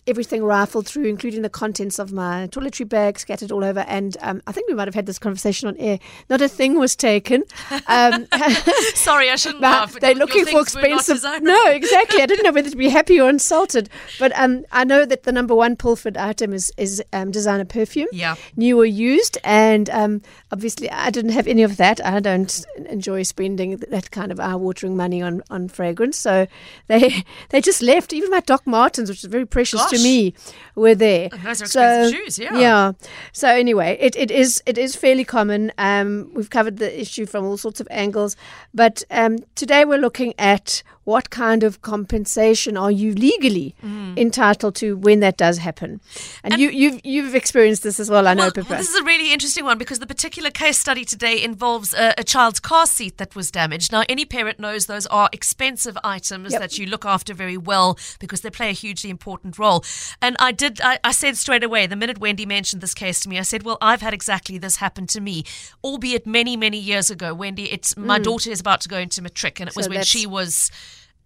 Everything 0.07 0.43
rifled 0.45 0.87
through, 0.87 1.05
including 1.05 1.43
the 1.43 1.49
contents 1.51 1.99
of 1.99 2.13
my 2.13 2.49
toiletry 2.51 2.89
bag 2.89 3.19
scattered 3.19 3.53
all 3.53 3.65
over. 3.65 3.81
And 3.81 4.17
um, 4.21 4.43
I 4.47 4.53
think 4.53 4.69
we 4.69 4.75
might 4.75 4.89
have 4.89 4.95
had 4.95 5.07
this 5.07 5.19
conversation 5.19 5.69
on 5.69 5.77
air. 5.77 5.99
Not 6.29 6.41
a 6.41 6.49
thing 6.49 6.79
was 6.79 6.97
taken. 6.97 7.45
Um, 7.87 8.27
Sorry, 8.95 9.31
I 9.31 9.37
shouldn't 9.37 9.61
laugh. 9.63 9.99
they're 10.01 10.15
looking 10.15 10.45
for 10.47 10.65
things 10.65 10.75
were 10.75 10.83
not 10.83 11.01
expensive. 11.01 11.43
No, 11.43 11.67
exactly. 11.67 12.23
I 12.23 12.27
didn't 12.27 12.45
know 12.45 12.53
whether 12.53 12.71
to 12.71 12.77
be 12.77 12.89
happy 12.89 13.21
or 13.21 13.29
insulted. 13.29 13.89
But 14.19 14.33
um, 14.39 14.65
I 14.73 14.85
know 14.85 15.05
that 15.05 15.23
the 15.25 15.33
number 15.33 15.55
one 15.55 15.77
Pulford 15.77 16.17
item 16.17 16.53
is 16.53 16.73
is 16.77 17.03
um, 17.13 17.31
designer 17.31 17.65
perfume. 17.65 18.09
Yeah. 18.13 18.37
new 18.57 18.79
or 18.81 18.85
used, 18.87 19.39
and 19.45 19.89
um, 19.91 20.23
obviously 20.51 20.91
I 20.91 21.11
didn't 21.11 21.33
have 21.33 21.47
any 21.47 21.63
of 21.63 21.77
that. 21.77 22.05
I 22.05 22.21
don't 22.21 22.65
enjoy 22.89 23.23
spending 23.23 23.77
that 23.77 24.11
kind 24.11 24.31
of 24.33 24.41
eye-watering 24.41 24.97
money 24.97 25.23
on 25.23 25.43
on 25.51 25.69
fragrance. 25.69 26.17
So 26.17 26.47
they 26.89 27.25
they 27.51 27.61
just 27.61 27.82
left. 27.83 28.13
Even 28.13 28.31
my 28.31 28.41
Doc 28.41 28.67
Martens, 28.67 29.11
which 29.11 29.19
is 29.19 29.25
very 29.25 29.47
precious 29.47 29.81
Gosh. 29.81 29.91
to 29.91 29.99
me, 29.99 30.35
were 30.75 30.95
there. 30.95 31.29
And 31.33 31.43
those 31.43 31.63
are 31.63 31.67
so, 31.67 31.81
expensive 31.83 32.19
shoes, 32.19 32.39
yeah. 32.39 32.59
Yeah. 32.59 32.93
So 33.33 33.49
anyway, 33.49 33.97
it, 34.01 34.17
it 34.17 34.31
is 34.31 34.63
it 34.67 34.79
is 34.79 34.97
fairly 34.97 35.25
common. 35.25 35.73
Um, 35.79 36.31
we've 36.35 36.51
covered 36.51 36.79
the 36.79 37.01
issue 37.01 37.27
from 37.27 37.45
all 37.45 37.57
sorts 37.57 37.81
of 37.81 37.89
angles, 37.91 38.37
but 38.75 39.03
um, 39.11 39.39
today 39.55 39.85
we're 39.85 39.99
looking 39.99 40.35
at 40.39 40.83
what 41.05 41.31
kind 41.31 41.65
of 41.65 41.83
compensation 41.83 42.77
are 42.77 42.91
you 42.91 43.13
legally 43.15 43.75
Mm. 43.83 44.17
entitled 44.17 44.75
to 44.77 44.97
when 44.97 45.19
that 45.21 45.37
does 45.37 45.59
happen. 45.59 46.01
And, 46.45 46.59
you 46.61 46.71
you've 46.71 47.01
you've 47.05 47.35
experienced 47.35 47.83
this 47.83 47.99
as 47.99 48.09
well, 48.09 48.29
I 48.29 48.35
know, 48.35 48.51
well, 48.55 48.65
this 48.79 48.89
is 48.89 48.95
a 48.95 49.03
really 49.03 49.33
interesting 49.33 49.65
one 49.65 49.79
because 49.79 49.99
the 49.99 50.07
particular 50.07 50.51
case 50.51 50.79
study 50.79 51.05
today 51.05 51.43
involves 51.43 51.93
a, 51.95 52.15
a 52.19 52.23
child's 52.25 52.61
car 52.61 52.87
seat 52.87 53.17
that 53.19 53.35
was 53.35 53.51
damaged. 53.51 53.91
Now, 53.91 54.05
any 54.09 54.25
parent 54.25 54.61
knows 54.61 54.87
those 54.87 55.07
are 55.09 55.29
expensive 55.33 55.99
items 56.05 56.53
Yep. 56.53 56.61
that 56.61 56.79
you 56.79 56.87
look 56.87 57.05
after 57.05 57.35
very 57.35 57.57
well 57.57 57.99
because 58.21 58.43
they 58.43 58.51
play 58.51 58.69
a 58.71 58.73
hugely 58.73 59.11
important 59.11 59.59
role. 59.59 59.85
And 60.21 60.37
I 60.39 60.53
did, 60.63 60.81
I, 60.81 60.99
I 61.03 61.11
said 61.13 61.37
straight 61.37 61.65
away, 61.65 61.87
the 61.89 61.97
minute 61.97 62.19
Wendy 62.19 62.47
mentioned 62.47 62.83
this 62.83 62.95
case 62.95 63.19
to 63.21 63.29
me, 63.29 63.39
I 63.39 63.43
said, 63.43 63.65
Well, 63.65 63.79
I've 63.81 64.01
had 64.01 64.15
exactly 64.15 64.59
this 64.59 64.77
happen 64.77 65.07
to 65.09 65.21
me, 65.21 65.45
albeit 65.83 66.25
many, 66.27 66.57
many 66.57 66.79
years 66.79 67.11
ago. 67.11 67.35
Wendy, 67.35 67.71
it's 67.73 67.97
my 67.97 68.19
daughter 68.19 68.51
is 68.51 68.61
about 68.61 68.81
to 68.83 68.89
go 68.89 68.99
into 68.99 69.21
matric, 69.23 69.59
and 69.61 69.69
it 69.69 69.75
was 69.77 69.87
Mm. 69.87 69.91
When 69.91 69.95
that's- 69.97 70.07
she 70.09 70.25
was 70.27 70.71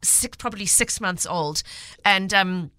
six, 0.03 0.37
probably 0.39 0.65
six 0.67 1.01
months 1.01 1.27
old. 1.27 1.63
And, 2.05 2.33
um, 2.33 2.71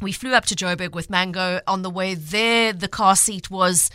we 0.00 0.12
flew 0.12 0.34
up 0.34 0.44
to 0.46 0.54
Joburg 0.54 0.92
with 0.92 1.08
Mango. 1.10 1.60
On 1.66 1.82
the 1.82 1.90
way 1.90 2.14
there, 2.14 2.72
the 2.72 2.88
car 2.88 3.16
seat 3.16 3.50
was 3.50 3.90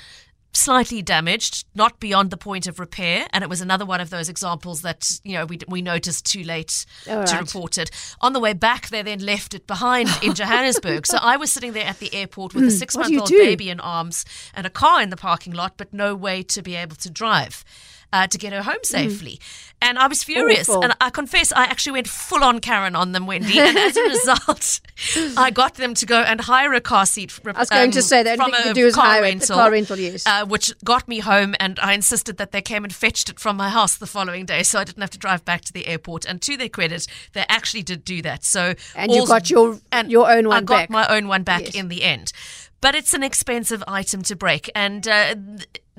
slightly 0.60 1.01
damaged, 1.01 1.66
not 1.74 2.00
beyond 2.00 2.30
the 2.32 2.38
point 2.38 2.68
of 2.68 2.80
repair, 2.80 3.28
and 3.32 3.44
it 3.44 3.50
was 3.50 3.62
another 3.62 3.86
one 3.86 4.01
of 4.01 4.10
those 4.10 4.30
examples 4.30 4.82
that 4.82 5.20
you 5.24 5.34
know 5.34 5.46
we 5.46 5.60
we 5.68 5.82
noticed 5.82 6.25
too 6.25 6.44
late 6.44 6.86
All 7.10 7.24
to 7.24 7.34
right. 7.34 7.42
report 7.42 7.78
it. 7.78 7.89
On 8.22 8.34
the 8.34 8.39
way 8.39 8.54
back, 8.54 8.89
they 8.89 9.01
then 9.01 9.20
left 9.20 9.54
it 9.54 9.66
behind 9.68 10.10
in 10.22 10.34
Johannesburg. 10.39 11.06
so 11.08 11.18
I 11.22 11.38
was 11.38 11.51
sitting 11.51 11.74
there 11.74 11.86
at 11.86 12.00
the 12.00 12.13
airport 12.13 12.54
with 12.54 12.63
a 12.63 12.68
Hmm, 12.68 12.68
what 12.68 12.70
do 12.70 12.74
you 12.74 12.80
six-month-old 12.80 13.30
baby 13.30 13.70
in 13.70 13.80
arms 13.80 14.25
and 14.54 14.66
a 14.68 14.70
car 14.70 15.01
in 15.01 15.10
the 15.10 15.18
parking 15.18 15.54
lot, 15.54 15.74
but 15.78 15.94
no 15.94 16.16
way 16.16 16.44
to 16.44 16.62
be 16.62 16.75
able 16.75 16.96
to 16.98 17.10
drive. 17.10 17.63
Uh, 18.13 18.28
to 18.28 18.38
get 18.38 18.54
her 18.54 18.63
home 18.63 18.84
safely. 18.84 19.39
And 19.82 19.98
I 19.98 20.08
was 20.08 20.24
furious. 20.25 20.68
Awful. 20.68 20.84
And 20.84 20.94
I 21.00 21.10
confess, 21.10 21.54
I 21.54 21.63
actually 21.63 21.94
went 21.94 22.08
full 22.10 22.44
on 22.44 22.60
Karen 22.60 22.98
on 22.98 23.13
them, 23.13 23.25
Wendy. 23.25 23.58
And 23.60 23.78
as 23.78 23.96
a 23.96 24.01
result, 24.04 24.82
I 25.38 25.51
got 25.51 25.75
them 25.75 25.94
to 25.94 26.06
go 26.06 26.20
and 26.22 26.42
hire 26.42 26.74
a 26.74 26.82
car 26.82 27.06
seat. 27.06 27.39
I 27.46 27.51
was 27.51 27.70
going 27.70 27.92
to 27.92 28.01
say, 28.01 28.20
only 28.20 28.36
from 28.36 28.54
a 28.54 28.63
could 28.63 28.75
do 28.75 28.88
is 28.88 28.96
car 28.96 29.06
hire 29.06 29.20
it, 29.20 29.22
the 29.22 29.30
rental, 29.38 29.56
car 29.56 29.72
rental, 29.72 29.98
yes. 29.98 30.28
uh, 30.28 30.46
which 30.46 30.74
got 30.84 31.08
me 31.08 31.20
home. 31.20 31.56
And 31.62 31.80
I 31.80 31.94
insisted 31.94 32.36
that 32.38 32.51
they 32.51 32.62
came 32.62 32.84
and 32.84 32.94
fetched 32.94 33.30
it 33.30 33.39
from 33.39 33.56
my 33.56 33.70
house 33.70 33.96
the 33.96 34.08
following 34.08 34.46
day, 34.46 34.63
so 34.63 34.80
I 34.80 34.84
didn't 34.84 35.01
have 35.01 35.12
to 35.12 35.20
drive 35.20 35.46
back 35.46 35.62
to 35.66 35.72
the 35.72 35.88
airport. 35.88 36.25
And 36.25 36.42
to 36.42 36.58
their 36.58 36.68
credit, 36.70 37.08
they 37.32 37.46
actually 37.48 37.84
did 37.84 38.04
do 38.04 38.22
that. 38.24 38.44
So 38.44 38.74
And 38.96 39.12
you 39.13 39.25
got 39.25 39.50
your- 39.50 39.80
and 39.94 40.12
your 40.12 40.30
own 40.30 40.48
one. 40.50 40.58
I 40.58 40.62
got 40.66 40.75
back. 40.75 40.89
my 40.89 41.08
own 41.08 41.30
one 41.30 41.44
back 41.44 41.62
Yes. 41.62 41.75
in 41.75 41.88
the 41.88 42.04
end. 42.04 42.34
But 42.82 42.96
it's 42.96 43.13
an 43.13 43.24
expensive 43.24 43.84
item 43.88 44.24
to 44.24 44.36
break. 44.36 44.70
And 44.74 45.06
uh, 45.08 45.36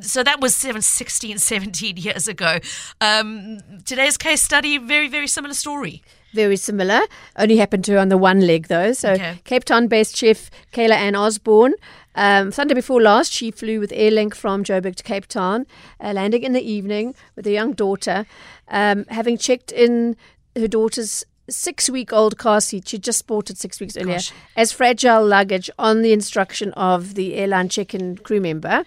so 0.03 0.23
that 0.23 0.41
was 0.41 0.55
seven, 0.55 0.83
16, 0.83 1.39
17 1.39 1.97
years 1.97 2.29
ago. 2.29 2.59
Um, 3.01 3.59
today's 3.85 4.17
case 4.17 4.43
study, 4.43 4.79
very, 4.79 5.09
very 5.09 5.27
similar 5.27 5.55
story. 5.55 6.03
Very 6.33 6.57
similar. 6.57 7.01
Only 7.37 7.57
happened 7.57 7.85
to 7.87 7.93
her 7.93 7.99
on 7.99 8.09
the 8.09 8.17
one 8.19 8.41
leg 8.47 8.69
though. 8.69 8.93
So 8.93 9.13
Okay. 9.13 9.41
Cape 9.45 9.65
Town 9.65 9.89
based 9.89 10.17
chef 10.17 10.51
Kayla 10.73 10.93
Ann 10.95 11.17
Osborne. 11.17 11.75
Um, 12.15 12.53
Sunday 12.53 12.75
before 12.75 13.01
last, 13.03 13.33
she 13.33 13.51
flew 13.51 13.81
with 13.81 13.91
Airlink 13.91 14.35
from 14.35 14.63
Joburg 14.65 14.97
to 14.97 15.03
Cape 15.03 15.27
Town, 15.27 15.67
uh, 16.01 16.13
landing 16.13 16.43
in 16.43 16.53
the 16.53 16.61
evening 16.63 17.15
with 17.37 17.47
a 17.47 17.51
young 17.53 17.73
daughter. 17.73 18.27
Um, 18.69 19.05
having 19.09 19.39
checked 19.39 19.73
in 19.73 20.17
her 20.57 20.69
daughter's 20.69 21.25
six 21.49 21.91
week 21.91 22.13
old 22.13 22.39
car 22.39 22.61
seat, 22.61 22.89
she 22.89 22.99
just 22.99 23.27
bought 23.27 23.51
it 23.51 23.59
six 23.59 23.81
weeks 23.81 23.97
earlier, 23.97 24.15
Gosh. 24.17 24.33
as 24.57 24.71
fragile 24.73 25.25
luggage 25.27 25.69
on 25.79 26.03
the 26.03 26.13
instruction 26.13 26.73
of 26.75 27.15
the 27.15 27.35
airline 27.35 27.69
check 27.69 27.93
in 27.95 28.17
crew 28.19 28.41
member. 28.41 28.85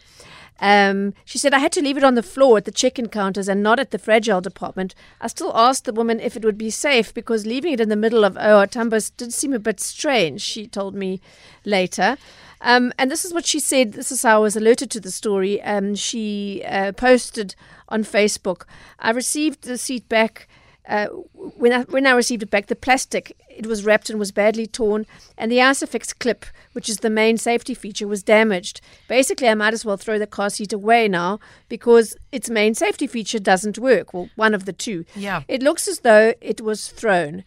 Um, 0.60 1.13
she 1.25 1.38
said, 1.38 1.53
I 1.53 1.60
had 1.60 1.72
to 1.74 1.81
leave 1.81 1.98
it 1.98 2.03
on 2.03 2.15
the 2.15 2.24
floor 2.24 2.57
at 2.57 2.65
the 2.65 2.72
check 2.72 2.98
in 2.98 3.10
counters 3.10 3.50
and 3.50 3.62
not 3.62 3.79
at 3.79 3.91
the 3.91 4.00
fragile 4.00 4.41
department. 4.41 4.95
I 5.19 5.27
still 5.27 5.51
asked 5.55 5.86
the 5.86 5.93
woman 5.93 6.19
if 6.19 6.36
it 6.36 6.45
would 6.45 6.57
be 6.57 6.69
safe 6.69 7.13
because 7.13 7.45
leaving 7.45 7.74
it 7.74 7.81
in 7.81 7.89
the 7.89 7.95
middle 7.95 8.24
of 8.24 8.38
OR 8.38 8.67
Tambo's 8.67 9.10
did 9.10 9.33
seem 9.33 9.53
a 9.53 9.60
bit 9.60 9.79
strange, 9.79 10.41
she 10.41 10.67
told 10.67 10.95
me 10.95 11.19
later. 11.65 12.17
Um, 12.62 12.93
and 12.98 13.12
this 13.12 13.25
is 13.25 13.33
what 13.33 13.45
she 13.45 13.60
said. 13.60 13.91
This 13.91 14.12
is 14.12 14.24
how 14.24 14.38
I 14.38 14.43
was 14.43 14.55
alerted 14.55 14.89
to 14.91 15.01
the 15.01 15.12
story. 15.12 15.62
Um, 15.62 15.95
she 15.95 16.63
uh, 16.65 16.93
posted 16.93 17.55
on 17.89 18.03
Facebook 18.03 18.63
I 19.00 19.12
received 19.12 19.63
the 19.63 19.77
seat 19.77 20.07
back. 20.10 20.48
Uh, 20.88 21.08
when 21.34 21.72
I 21.72 21.84
when 21.84 22.06
I 22.06 22.12
received 22.12 22.44
it 22.44 22.50
back, 22.50 22.68
the 22.68 22.75
plastic 22.75 23.36
it 23.50 23.66
was 23.66 23.86
wrapped 23.86 24.10
and 24.10 24.20
was 24.20 24.32
badly 24.32 24.68
torn, 24.68 25.06
and 25.38 25.52
the 25.52 25.58
Isofix 25.60 26.18
clip, 26.18 26.46
which 26.74 26.90
is 26.90 26.98
the 26.98 27.10
main 27.10 27.38
safety 27.38 27.74
feature, 27.74 28.08
was 28.08 28.22
damaged. 28.24 28.82
Basically, 29.08 29.48
I 29.48 29.54
might 29.54 29.74
as 29.74 29.86
well 29.86 29.98
throw 29.98 30.20
the 30.20 30.28
car 30.28 30.50
seat 30.50 30.74
away 30.74 31.08
now 31.08 31.40
because 31.70 32.18
its 32.32 32.50
main 32.50 32.74
safety 32.74 33.08
feature 33.08 33.40
doesn't 33.40 33.80
work. 33.80 34.13
Well, 34.13 34.30
one 34.36 34.54
of 34.54 34.66
the 34.66 34.74
two. 34.74 35.06
Yeah. 35.16 35.44
It 35.48 35.63
looks 35.63 35.88
as 35.88 36.02
though 36.02 36.34
it 36.42 36.60
was 36.60 36.90
thrown. 36.90 37.44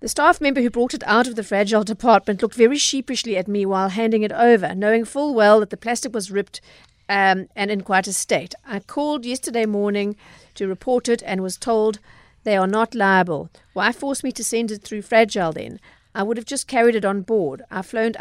The 0.00 0.08
staff 0.08 0.40
member 0.40 0.60
who 0.60 0.70
brought 0.70 0.94
it 0.94 1.02
out 1.06 1.26
of 1.26 1.36
the 1.36 1.42
fragile 1.42 1.82
department 1.82 2.42
looked 2.42 2.54
very 2.54 2.78
sheepishly 2.78 3.36
at 3.36 3.48
me 3.48 3.66
while 3.66 3.88
handing 3.88 4.22
it 4.22 4.32
over, 4.32 4.74
knowing 4.74 5.04
full 5.04 5.34
well 5.34 5.60
that 5.60 5.70
the 5.70 5.76
plastic 5.76 6.14
was 6.14 6.30
ripped 6.30 6.60
um, 7.08 7.48
and 7.56 7.70
in 7.70 7.80
quite 7.80 8.06
a 8.06 8.12
state. 8.12 8.54
I 8.66 8.80
called 8.80 9.24
yesterday 9.24 9.66
morning 9.66 10.16
to 10.54 10.68
report 10.68 11.08
it 11.08 11.22
and 11.24 11.42
was 11.42 11.56
told 11.56 11.98
they 12.46 12.56
are 12.56 12.66
not 12.68 12.94
liable. 12.94 13.50
Why 13.72 13.90
force 13.90 14.22
me 14.22 14.30
to 14.32 14.44
send 14.44 14.70
it 14.70 14.82
through 14.84 15.02
fragile 15.02 15.52
then? 15.52 15.80
I 16.14 16.22
would 16.22 16.36
have 16.36 16.46
just 16.46 16.68
carried 16.68 16.94
it 16.94 17.04
on 17.04 17.22
board. 17.22 17.62
I've 17.72 17.86
flown 17.86 18.12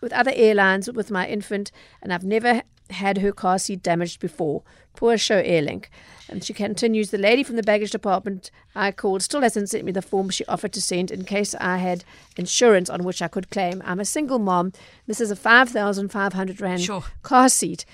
with 0.00 0.12
other 0.12 0.30
airlines 0.34 0.88
with 0.90 1.10
my 1.10 1.26
infant, 1.26 1.72
and 2.00 2.12
I've 2.12 2.22
never 2.24 2.62
had 2.90 3.18
her 3.18 3.32
car 3.32 3.58
seat 3.58 3.82
damaged 3.82 4.20
before. 4.20 4.62
Poor 4.94 5.18
show 5.18 5.42
Airlink. 5.42 5.86
And 6.28 6.44
she 6.44 6.52
continues, 6.54 7.10
the 7.10 7.18
lady 7.18 7.42
from 7.42 7.56
the 7.56 7.62
baggage 7.62 7.90
department 7.90 8.50
I 8.74 8.92
called 8.92 9.22
still 9.22 9.42
hasn't 9.42 9.70
sent 9.70 9.84
me 9.84 9.92
the 9.92 10.02
form 10.02 10.30
she 10.30 10.44
offered 10.46 10.72
to 10.74 10.80
send 10.82 11.10
in 11.10 11.24
case 11.24 11.54
I 11.56 11.78
had 11.78 12.04
insurance 12.36 12.88
on 12.88 13.02
which 13.02 13.20
I 13.20 13.28
could 13.28 13.50
claim. 13.50 13.82
I'm 13.84 13.98
a 14.00 14.04
single 14.04 14.38
mom. 14.38 14.72
This 15.06 15.20
is 15.20 15.30
a 15.30 15.36
5,500 15.36 16.60
Rand 16.60 16.82
Sure. 16.82 17.04
car 17.22 17.48
seat. 17.48 17.84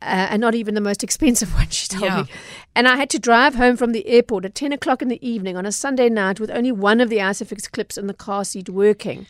Uh, 0.00 0.28
and 0.30 0.40
not 0.40 0.54
even 0.54 0.74
the 0.74 0.80
most 0.80 1.02
expensive 1.08 1.52
one, 1.54 1.68
she 1.70 1.88
told 1.88 2.04
Yeah. 2.04 2.22
me. 2.22 2.28
And 2.76 2.86
I 2.86 2.96
had 2.96 3.10
to 3.10 3.18
drive 3.18 3.56
home 3.56 3.76
from 3.76 3.90
the 3.90 4.06
airport 4.06 4.44
at 4.44 4.54
10 4.54 4.72
o'clock 4.72 5.02
in 5.02 5.08
the 5.08 5.18
evening 5.28 5.56
on 5.56 5.66
a 5.66 5.72
Sunday 5.72 6.08
night 6.08 6.38
with 6.38 6.50
only 6.52 6.70
one 6.70 7.00
of 7.00 7.08
the 7.10 7.16
Isofix 7.18 7.68
clips 7.70 7.98
in 7.98 8.06
the 8.06 8.14
car 8.14 8.44
seat 8.44 8.68
working. 8.68 9.26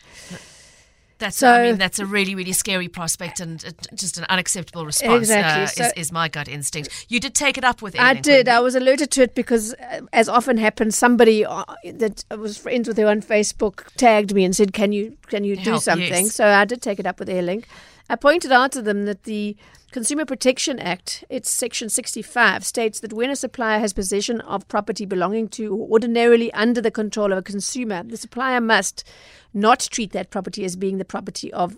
That's 1.17 1.35
So- 1.37 1.51
I 1.51 1.63
mean 1.63 1.77
that's 1.77 1.99
a 1.99 2.05
really 2.05 2.33
really 2.33 2.53
scary 2.53 2.87
prospect 2.87 3.41
and 3.41 3.61
just 3.93 4.17
an 4.17 4.25
unacceptable 4.29 4.85
response. 4.85 5.23
Exactly. 5.23 5.63
uh, 5.63 5.67
So- 5.67 5.83
is, 5.97 6.07
is 6.07 6.11
my 6.13 6.29
gut 6.29 6.47
instinct. 6.47 7.07
You 7.09 7.19
did 7.19 7.33
take 7.35 7.57
it 7.57 7.65
up 7.65 7.81
with. 7.81 7.95
Airlink. 7.95 7.99
I 7.99 8.13
did. 8.13 8.47
I 8.47 8.61
was 8.61 8.73
alerted 8.75 9.11
to 9.11 9.23
it 9.23 9.35
because, 9.35 9.73
uh, 9.73 10.01
as 10.13 10.29
often 10.29 10.55
happens, 10.57 10.97
somebody 10.97 11.43
uh, 11.45 11.65
that 11.95 12.23
I 12.31 12.35
was 12.35 12.57
friends 12.57 12.87
with 12.87 12.97
her 12.97 13.07
on 13.07 13.21
Facebook 13.21 13.87
tagged 13.97 14.33
me 14.33 14.45
and 14.45 14.55
said, 14.55 14.71
"Can 14.71 14.93
you 14.93 15.17
can 15.27 15.43
you 15.43 15.57
do 15.57 15.77
something?" 15.77 16.25
yes. 16.25 16.35
So 16.35 16.45
I 16.47 16.63
did 16.63 16.81
take 16.81 16.99
it 16.99 17.05
up 17.05 17.19
with 17.19 17.27
Airlink. 17.27 17.65
I 18.09 18.15
pointed 18.15 18.51
out 18.51 18.71
to 18.73 18.81
them 18.81 19.05
that 19.05 19.23
the 19.23 19.55
Consumer 19.91 20.25
Protection 20.25 20.77
Act, 20.79 21.23
its 21.29 21.49
section 21.49 21.89
65, 21.89 22.63
states 22.63 22.99
that 22.99 23.13
when 23.13 23.31
a 23.31 23.35
supplier 23.35 23.79
has 23.79 23.91
possession 23.91 24.39
of 24.41 24.67
property 24.67 25.05
belonging 25.05 25.47
to 25.49 25.73
or 25.75 25.89
ordinarily 25.89 26.53
under 26.53 26.79
the 26.79 26.91
control 26.91 27.31
of 27.31 27.39
a 27.39 27.41
consumer, 27.41 28.03
the 28.03 28.17
supplier 28.17 28.61
must 28.61 29.03
not 29.51 29.87
treat 29.91 30.11
that 30.11 30.29
property 30.29 30.63
as 30.63 30.75
being 30.75 30.99
the 30.99 31.05
property 31.05 31.51
of 31.53 31.75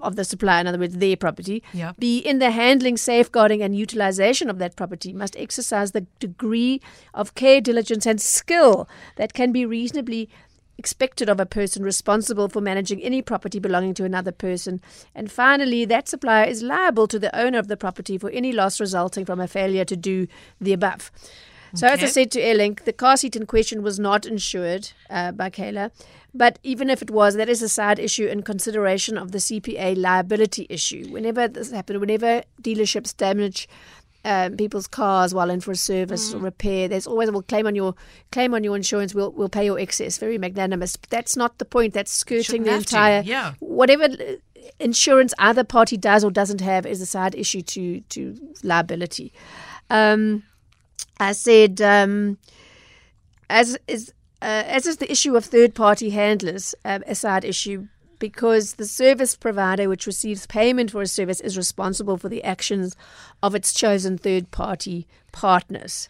of 0.00 0.14
the 0.14 0.24
supplier, 0.24 0.60
in 0.60 0.68
other 0.68 0.78
words, 0.78 0.96
their 0.98 1.16
property. 1.16 1.64
Yeah. 1.72 1.92
Be 1.98 2.18
in 2.18 2.38
the 2.38 2.52
handling, 2.52 2.96
safeguarding, 2.96 3.60
and 3.60 3.76
utilization 3.76 4.48
of 4.48 4.58
that 4.58 4.76
property 4.76 5.12
must 5.12 5.36
exercise 5.36 5.90
the 5.90 6.06
degree 6.20 6.80
of 7.14 7.34
care, 7.34 7.60
diligence, 7.60 8.06
and 8.06 8.20
skill 8.20 8.88
that 9.16 9.32
can 9.32 9.50
be 9.50 9.66
reasonably 9.66 10.28
expected 10.78 11.28
of 11.28 11.40
a 11.40 11.46
person 11.46 11.82
responsible 11.82 12.48
for 12.48 12.60
managing 12.60 13.02
any 13.02 13.20
property 13.20 13.58
belonging 13.58 13.94
to 13.94 14.04
another 14.04 14.32
person. 14.32 14.80
And 15.14 15.30
finally, 15.30 15.84
that 15.84 16.08
supplier 16.08 16.48
is 16.48 16.62
liable 16.62 17.08
to 17.08 17.18
the 17.18 17.36
owner 17.38 17.58
of 17.58 17.68
the 17.68 17.76
property 17.76 18.16
for 18.16 18.30
any 18.30 18.52
loss 18.52 18.80
resulting 18.80 19.24
from 19.24 19.40
a 19.40 19.48
failure 19.48 19.84
to 19.84 19.96
do 19.96 20.28
the 20.60 20.72
above. 20.72 21.10
So, 21.74 21.86
as 21.86 22.02
I 22.02 22.06
said 22.06 22.30
to 22.30 22.40
Airlink, 22.40 22.84
the 22.84 22.94
car 22.94 23.18
seat 23.18 23.36
in 23.36 23.44
question 23.44 23.82
was 23.82 23.98
not 23.98 24.24
insured 24.24 24.92
uh, 25.10 25.32
by 25.32 25.50
Kayla. 25.50 25.90
But 26.34 26.58
even 26.62 26.88
if 26.88 27.02
it 27.02 27.10
was, 27.10 27.34
that 27.34 27.48
is 27.48 27.62
a 27.62 27.68
side 27.68 27.98
issue 27.98 28.26
in 28.26 28.42
consideration 28.42 29.18
of 29.18 29.32
the 29.32 29.38
CPA 29.38 29.96
liability 29.96 30.66
issue. 30.70 31.08
Whenever 31.10 31.48
this 31.48 31.70
happens, 31.70 31.98
whenever 31.98 32.42
dealerships 32.62 33.16
damage 33.16 33.68
um, 34.28 34.56
people's 34.56 34.86
cars 34.86 35.32
while 35.34 35.50
in 35.50 35.60
for 35.60 35.72
a 35.72 35.76
service 35.76 36.32
Mm. 36.32 36.34
or 36.34 36.38
repair, 36.50 36.88
there's 36.88 37.06
always 37.06 37.30
we'll 37.30 37.42
claim 37.42 37.66
on 37.66 37.74
your 37.74 37.94
claim 38.30 38.54
on 38.54 38.62
your 38.64 38.76
insurance. 38.76 39.14
We'll 39.14 39.32
we'll 39.32 39.48
pay 39.48 39.64
your 39.64 39.78
excess. 39.78 40.18
Very 40.18 40.38
magnanimous. 40.38 40.96
But 40.96 41.10
that's 41.10 41.36
not 41.36 41.58
the 41.58 41.64
point. 41.64 41.94
That's 41.94 42.12
skirting 42.12 42.44
Shouldn't 42.44 42.66
the 42.66 42.72
have 42.72 42.86
to, 42.86 42.96
entire 42.96 43.22
yeah. 43.24 43.54
whatever 43.60 44.08
insurance 44.78 45.32
either 45.38 45.64
party 45.64 45.96
does 45.96 46.24
or 46.24 46.30
doesn't 46.30 46.60
have 46.60 46.84
is 46.86 47.00
a 47.00 47.06
side 47.06 47.34
issue 47.34 47.62
to 47.62 48.00
to 48.00 48.20
liability. 48.62 49.32
Um, 49.90 50.42
I 51.20 51.32
said, 51.32 51.80
um, 51.80 52.38
as 53.48 53.78
is 53.86 54.12
uh, 54.42 54.64
as 54.66 54.86
is 54.86 54.98
the 54.98 55.10
issue 55.10 55.36
of 55.36 55.44
third 55.44 55.74
party 55.74 56.10
handlers, 56.10 56.74
um, 56.84 57.02
a 57.06 57.14
side 57.14 57.44
issue 57.44 57.88
because 58.18 58.74
the 58.74 58.86
service 58.86 59.36
provider 59.36 59.88
which 59.88 60.06
receives 60.06 60.46
payment 60.46 60.90
for 60.90 61.02
a 61.02 61.06
service 61.06 61.40
is 61.40 61.56
responsible 61.56 62.16
for 62.16 62.28
the 62.28 62.44
actions 62.44 62.96
of 63.42 63.54
its 63.54 63.72
chosen 63.72 64.18
third 64.18 64.50
party 64.50 65.06
partners. 65.32 66.08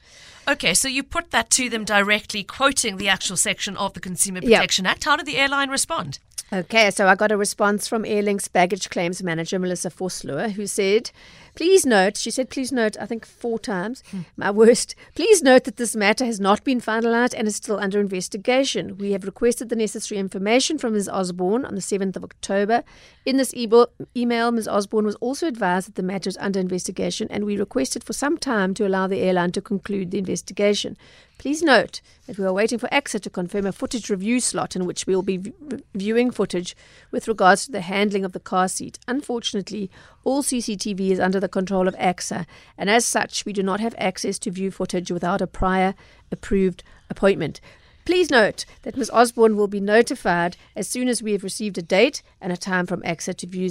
Okay, 0.49 0.73
so 0.73 0.89
you 0.89 1.03
put 1.03 1.31
that 1.31 1.51
to 1.51 1.69
them 1.69 1.85
directly, 1.85 2.43
quoting 2.43 2.97
the 2.97 3.09
actual 3.09 3.37
section 3.37 3.77
of 3.77 3.93
the 3.95 4.01
Consumer. 4.01 4.41
Protection 4.41 4.87
Act. 4.87 5.05
How 5.05 5.17
did 5.17 5.27
the 5.27 5.37
airline 5.37 5.69
respond? 5.69 6.19
Okay, 6.51 6.91
so 6.91 7.07
I 7.07 7.15
got 7.15 7.31
a 7.31 7.37
response 7.37 7.87
from 7.87 8.07
Airlink's 8.07 8.49
baggage 8.49 8.89
claims 8.89 9.23
manager, 9.23 9.59
Melissa 9.59 9.91
Vosloo, 9.91 10.53
who 10.53 10.67
said, 10.67 11.11
Please 11.59 11.85
note, 11.85 12.17
she 12.17 12.31
said, 12.31 12.51
please 12.51 12.71
note, 12.71 12.97
I 13.01 13.07
think 13.07 13.27
four 13.27 13.59
times, 13.59 14.05
hmm. 14.13 14.21
my 14.37 14.53
worst. 14.53 14.95
Please 15.17 15.43
note 15.43 15.65
that 15.65 15.77
this 15.77 15.97
matter 15.97 16.25
has 16.25 16.39
not 16.39 16.63
been 16.63 16.81
finalised 16.81 17.35
and 17.37 17.49
is 17.49 17.57
still 17.57 17.81
under 17.81 17.99
investigation. 17.99 18.97
We 18.97 19.11
have 19.11 19.25
requested 19.25 19.69
the 19.69 19.75
necessary 19.75 20.21
information 20.21 20.79
from 20.79 20.93
Ms. 20.93 21.09
Osborne 21.09 21.65
on 21.65 21.75
the 21.75 21.81
7th 21.81 22.15
of 22.15 22.23
October. 22.23 22.85
In 23.27 23.39
this 23.39 23.53
ebo- 23.55 23.89
email, 24.17 24.53
Ms. 24.53 24.69
Osborne 24.69 25.05
was 25.05 25.17
also 25.17 25.49
advised 25.49 25.89
that 25.89 25.97
the 25.97 26.03
matter 26.05 26.29
is 26.29 26.37
under 26.37 26.61
investigation 26.61 27.27
and 27.29 27.45
we 27.45 27.59
requested 27.59 28.05
for 28.05 28.13
some 28.13 28.39
time 28.39 28.73
to 28.75 28.87
allow 28.87 29.08
the 29.09 29.21
airline 29.21 29.53
to 29.53 29.61
conclude 29.61 30.11
the 30.11 30.19
investigation. 30.19 30.97
Please 31.39 31.63
note 31.63 32.01
that 32.27 32.37
we 32.37 32.45
are 32.45 32.53
waiting 32.53 32.79
for 32.79 32.89
ACSA 32.89 33.21
to 33.21 33.31
confirm 33.31 33.65
a 33.67 33.73
footage 33.73 34.11
review 34.11 34.41
slot 34.41 34.75
in 34.75 34.87
which 34.87 35.07
we 35.07 35.15
will 35.15 35.23
be 35.23 35.37
v- 35.37 35.53
viewing 35.95 36.31
footage 36.31 36.77
with 37.11 37.29
regards 37.29 37.67
to 37.67 37.73
the 37.73 37.81
handling 37.81 38.25
of 38.25 38.33
the 38.33 38.41
car 38.41 38.69
seat. 38.69 38.99
Unfortunately, 39.07 39.91
all 40.25 40.43
CCTV 40.43 41.11
is 41.11 41.21
under 41.21 41.39
the 41.39 41.49
control 41.49 41.87
of 41.87 41.95
ACSA, 41.97 42.45
and 42.77 42.91
as 42.91 43.07
such, 43.07 43.45
we 43.45 43.53
do 43.53 43.63
not 43.63 43.81
have 43.81 43.95
access 43.99 44.39
to 44.41 44.51
view 44.51 44.71
footage 44.71 45.11
without 45.11 45.41
a 45.41 45.47
prior 45.47 45.95
approved 46.33 46.83
appointment. 47.09 47.61
Please 48.05 48.31
note 48.31 48.65
that 48.83 48.97
Ms. 48.97 49.11
Osborne 49.11 49.55
will 49.55 49.69
be 49.69 49.81
notified 49.81 50.57
as 50.75 50.89
soon 50.89 51.09
as 51.09 51.23
we 51.23 51.33
have 51.33 51.45
received 51.45 51.77
a 51.77 51.83
date 51.83 52.23
and 52.41 52.53
a 52.53 52.57
time 52.57 52.87
from 52.87 53.03
ACSA 53.03 53.37
to 53.37 53.47
view 53.47 53.71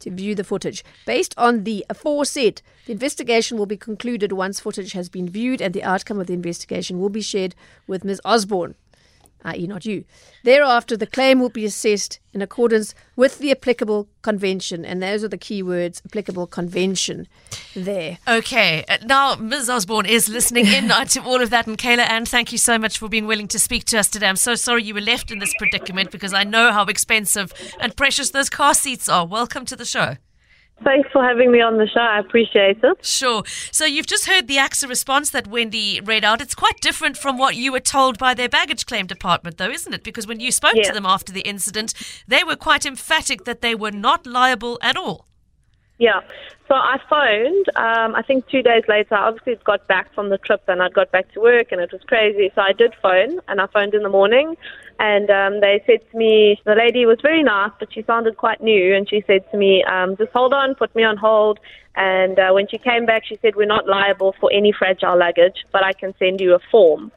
to 0.00 0.10
view 0.10 0.34
the 0.34 0.44
footage. 0.44 0.84
Based 1.06 1.34
on 1.36 1.64
the 1.64 1.84
aforesaid, 1.88 2.62
the 2.86 2.92
investigation 2.92 3.58
will 3.58 3.66
be 3.66 3.76
concluded 3.76 4.32
once 4.32 4.60
footage 4.60 4.92
has 4.92 5.08
been 5.08 5.28
viewed, 5.28 5.60
and 5.60 5.74
the 5.74 5.82
outcome 5.82 6.20
of 6.20 6.26
the 6.26 6.34
investigation 6.34 7.00
will 7.00 7.08
be 7.08 7.22
shared 7.22 7.54
with 7.86 8.04
Ms. 8.04 8.20
Osborne 8.24 8.74
i.e., 9.44 9.66
not 9.66 9.84
you. 9.84 10.04
Thereafter, 10.42 10.96
the 10.96 11.06
claim 11.06 11.40
will 11.40 11.48
be 11.48 11.64
assessed 11.64 12.18
in 12.32 12.42
accordance 12.42 12.94
with 13.16 13.38
the 13.38 13.50
applicable 13.50 14.08
convention, 14.22 14.84
and 14.84 15.02
those 15.02 15.22
are 15.22 15.28
the 15.28 15.38
key 15.38 15.62
words 15.62 16.02
applicable 16.04 16.46
convention 16.46 17.28
there. 17.74 18.18
Okay, 18.26 18.84
uh, 18.88 18.98
now 19.04 19.34
Ms. 19.34 19.68
Osborne 19.70 20.06
is 20.06 20.28
listening 20.28 20.66
in 20.66 20.88
to 20.88 21.22
all 21.22 21.42
of 21.42 21.50
that, 21.50 21.66
and 21.66 21.78
Kayla 21.78 22.08
Ann, 22.08 22.24
thank 22.26 22.52
you 22.52 22.58
so 22.58 22.78
much 22.78 22.98
for 22.98 23.08
being 23.08 23.26
willing 23.26 23.48
to 23.48 23.58
speak 23.58 23.84
to 23.86 23.98
us 23.98 24.08
today. 24.08 24.28
I'm 24.28 24.36
so 24.36 24.54
sorry 24.54 24.82
you 24.82 24.94
were 24.94 25.00
left 25.00 25.30
in 25.30 25.38
this 25.38 25.54
predicament 25.58 26.10
because 26.10 26.32
I 26.32 26.44
know 26.44 26.72
how 26.72 26.84
expensive 26.86 27.52
and 27.80 27.96
precious 27.96 28.30
those 28.30 28.50
car 28.50 28.74
seats 28.74 29.08
are. 29.08 29.26
Welcome 29.26 29.64
to 29.66 29.76
the 29.76 29.84
show. 29.84 30.16
Thanks 30.82 31.08
for 31.12 31.22
having 31.22 31.52
me 31.52 31.60
on 31.60 31.78
the 31.78 31.86
show. 31.86 32.00
I 32.00 32.18
appreciate 32.18 32.78
it. 32.82 33.04
Sure. 33.04 33.44
So 33.70 33.84
you've 33.84 34.06
just 34.06 34.26
heard 34.26 34.48
the 34.48 34.56
ACSA 34.56 34.88
response 34.88 35.30
that 35.30 35.46
Wendy 35.46 36.00
read 36.00 36.24
out. 36.24 36.40
It's 36.40 36.54
quite 36.54 36.80
different 36.80 37.16
from 37.16 37.38
what 37.38 37.54
you 37.54 37.70
were 37.70 37.80
told 37.80 38.18
by 38.18 38.34
their 38.34 38.48
baggage 38.48 38.84
claim 38.84 39.06
department, 39.06 39.56
though, 39.56 39.70
isn't 39.70 39.92
it? 39.94 40.02
Because 40.02 40.26
when 40.26 40.40
you 40.40 40.50
spoke 40.50 40.74
to 40.82 40.92
them 40.92 41.06
after 41.06 41.32
the 41.32 41.42
incident, 41.42 41.94
they 42.26 42.42
were 42.42 42.56
quite 42.56 42.84
emphatic 42.84 43.44
that 43.44 43.60
they 43.60 43.74
were 43.74 43.92
not 43.92 44.26
liable 44.26 44.78
at 44.82 44.96
all. 44.96 45.26
Yeah. 45.98 46.20
So 46.66 46.74
I 46.74 46.98
phoned, 47.08 47.68
um, 47.76 48.16
I 48.16 48.22
think 48.22 48.48
two 48.48 48.62
days 48.62 48.82
later, 48.88 49.14
I 49.14 49.28
obviously 49.28 49.56
got 49.64 49.86
back 49.86 50.12
from 50.14 50.30
the 50.30 50.38
trip 50.38 50.62
and 50.66 50.82
I'd 50.82 50.94
got 50.94 51.12
back 51.12 51.30
to 51.34 51.40
work 51.40 51.72
and 51.72 51.80
it 51.80 51.92
was 51.92 52.00
crazy. 52.02 52.50
So 52.54 52.62
I 52.62 52.72
did 52.72 52.94
phone 53.00 53.38
and 53.48 53.60
I 53.60 53.66
phoned 53.68 53.94
in 53.94 54.02
the 54.02 54.08
morning 54.08 54.56
and 54.98 55.30
um, 55.30 55.60
they 55.60 55.82
said 55.86 56.00
to 56.10 56.16
me, 56.16 56.60
the 56.64 56.74
lady 56.74 57.06
was 57.06 57.18
very 57.22 57.42
nice, 57.42 57.72
but 57.78 57.92
she 57.92 58.02
sounded 58.02 58.36
quite 58.36 58.62
new 58.62 58.94
and 58.94 59.08
she 59.08 59.22
said 59.26 59.50
to 59.50 59.56
me, 59.56 59.82
um, 59.84 60.16
just 60.16 60.32
hold 60.32 60.52
on, 60.52 60.74
put 60.74 60.94
me 60.94 61.02
on 61.02 61.16
hold. 61.16 61.58
And 61.96 62.38
uh, 62.38 62.50
when 62.52 62.66
she 62.68 62.78
came 62.78 63.06
back, 63.06 63.22
she 63.26 63.38
said, 63.42 63.56
we're 63.56 63.66
not 63.66 63.86
liable 63.86 64.34
for 64.40 64.52
any 64.52 64.72
fragile 64.72 65.18
luggage, 65.18 65.64
but 65.72 65.84
I 65.84 65.92
can 65.92 66.14
send 66.18 66.40
you 66.40 66.54
a 66.54 66.58
form. 66.70 67.12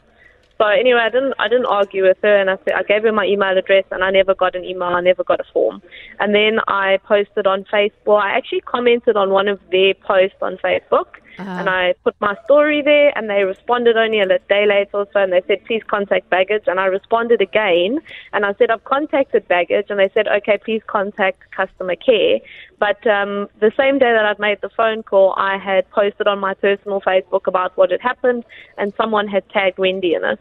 So 0.58 0.66
anyway, 0.66 1.02
I 1.02 1.10
didn't 1.10 1.34
I 1.38 1.48
didn't 1.48 1.68
argue 1.68 2.04
with 2.04 2.18
her, 2.24 2.36
and 2.36 2.50
I 2.50 2.58
said 2.64 2.74
I 2.76 2.82
gave 2.82 3.04
her 3.04 3.12
my 3.12 3.26
email 3.26 3.56
address, 3.56 3.86
and 3.92 4.04
I 4.04 4.10
never 4.10 4.34
got 4.34 4.56
an 4.56 4.66
email, 4.66 4.90
I 4.90 5.02
never 5.02 5.24
got 5.24 5.40
a 5.40 5.44
form. 5.54 5.84
And 6.20 6.34
then 6.34 6.60
I 6.68 6.98
posted 7.06 7.46
on 7.46 7.64
Facebook. 7.66 8.20
I 8.20 8.36
actually 8.36 8.62
commented 8.62 9.16
on 9.16 9.30
one 9.30 9.48
of 9.48 9.60
their 9.72 9.94
posts 9.94 10.38
on 10.42 10.58
Facebook, 10.58 11.06
uh-huh. 11.38 11.50
and 11.50 11.70
I 11.70 11.94
put 12.04 12.16
my 12.20 12.36
story 12.46 12.82
there, 12.82 13.12
and 13.18 13.30
they 13.30 13.44
responded 13.44 13.98
only 13.98 14.20
a 14.20 14.28
day 14.28 14.66
later 14.66 14.98
or 14.98 15.08
so, 15.14 15.22
and 15.22 15.34
they 15.34 15.42
said 15.48 15.64
please 15.66 15.84
contact 15.88 16.30
baggage, 16.30 16.64
and 16.68 16.80
I 16.80 16.86
responded 16.86 17.42
again, 17.42 18.00
and 18.34 18.46
I 18.46 18.54
said 18.56 18.70
I've 18.70 18.84
contacted 18.84 19.48
baggage, 19.48 19.88
and 19.90 20.00
they 20.00 20.10
said 20.14 20.28
okay, 20.28 20.58
please 20.58 20.82
contact 20.88 21.52
customer 21.52 21.96
care. 21.96 22.40
But 22.80 23.06
um, 23.08 23.50
the 23.60 23.72
same 23.78 24.00
day 24.00 24.12
that 24.12 24.26
I'd 24.26 24.40
made 24.40 24.62
the 24.62 24.70
phone 24.70 25.04
call, 25.04 25.34
I 25.38 25.58
had 25.58 25.90
posted 25.92 26.28
on 26.28 26.40
my 26.40 26.54
personal 26.54 27.02
Facebook 27.02 27.48
about 27.48 27.76
what 27.78 27.92
had 27.92 28.02
happened, 28.02 28.46
and 28.78 28.94
someone 28.96 29.28
had 29.28 29.48
tagged 29.50 29.78
Wendy 29.78 30.14
in 30.14 30.24
it. 30.24 30.40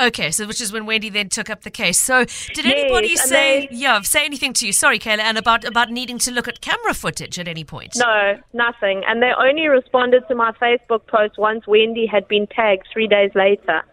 Okay, 0.00 0.32
so 0.32 0.46
which 0.46 0.60
is 0.60 0.72
when 0.72 0.86
Wendy 0.86 1.08
then 1.08 1.28
took 1.28 1.48
up 1.48 1.62
the 1.62 1.70
case. 1.70 2.00
So, 2.00 2.24
did 2.24 2.64
yes, 2.64 2.66
anybody 2.66 3.14
say, 3.16 3.68
they, 3.70 3.76
yeah, 3.76 4.00
say 4.00 4.24
anything 4.24 4.52
to 4.54 4.66
you? 4.66 4.72
Sorry, 4.72 4.98
Kayla, 4.98 5.20
and 5.20 5.38
about 5.38 5.64
about 5.64 5.90
needing 5.90 6.18
to 6.18 6.32
look 6.32 6.48
at 6.48 6.60
camera 6.60 6.94
footage 6.94 7.38
at 7.38 7.46
any 7.46 7.62
point? 7.62 7.92
No, 7.96 8.36
nothing. 8.52 9.02
And 9.06 9.22
they 9.22 9.30
only 9.38 9.68
responded 9.68 10.24
to 10.28 10.34
my 10.34 10.50
Facebook 10.52 11.06
post 11.06 11.38
once 11.38 11.66
Wendy 11.68 12.06
had 12.06 12.26
been 12.26 12.48
tagged 12.48 12.88
three 12.92 13.06
days 13.06 13.30
later. 13.36 13.84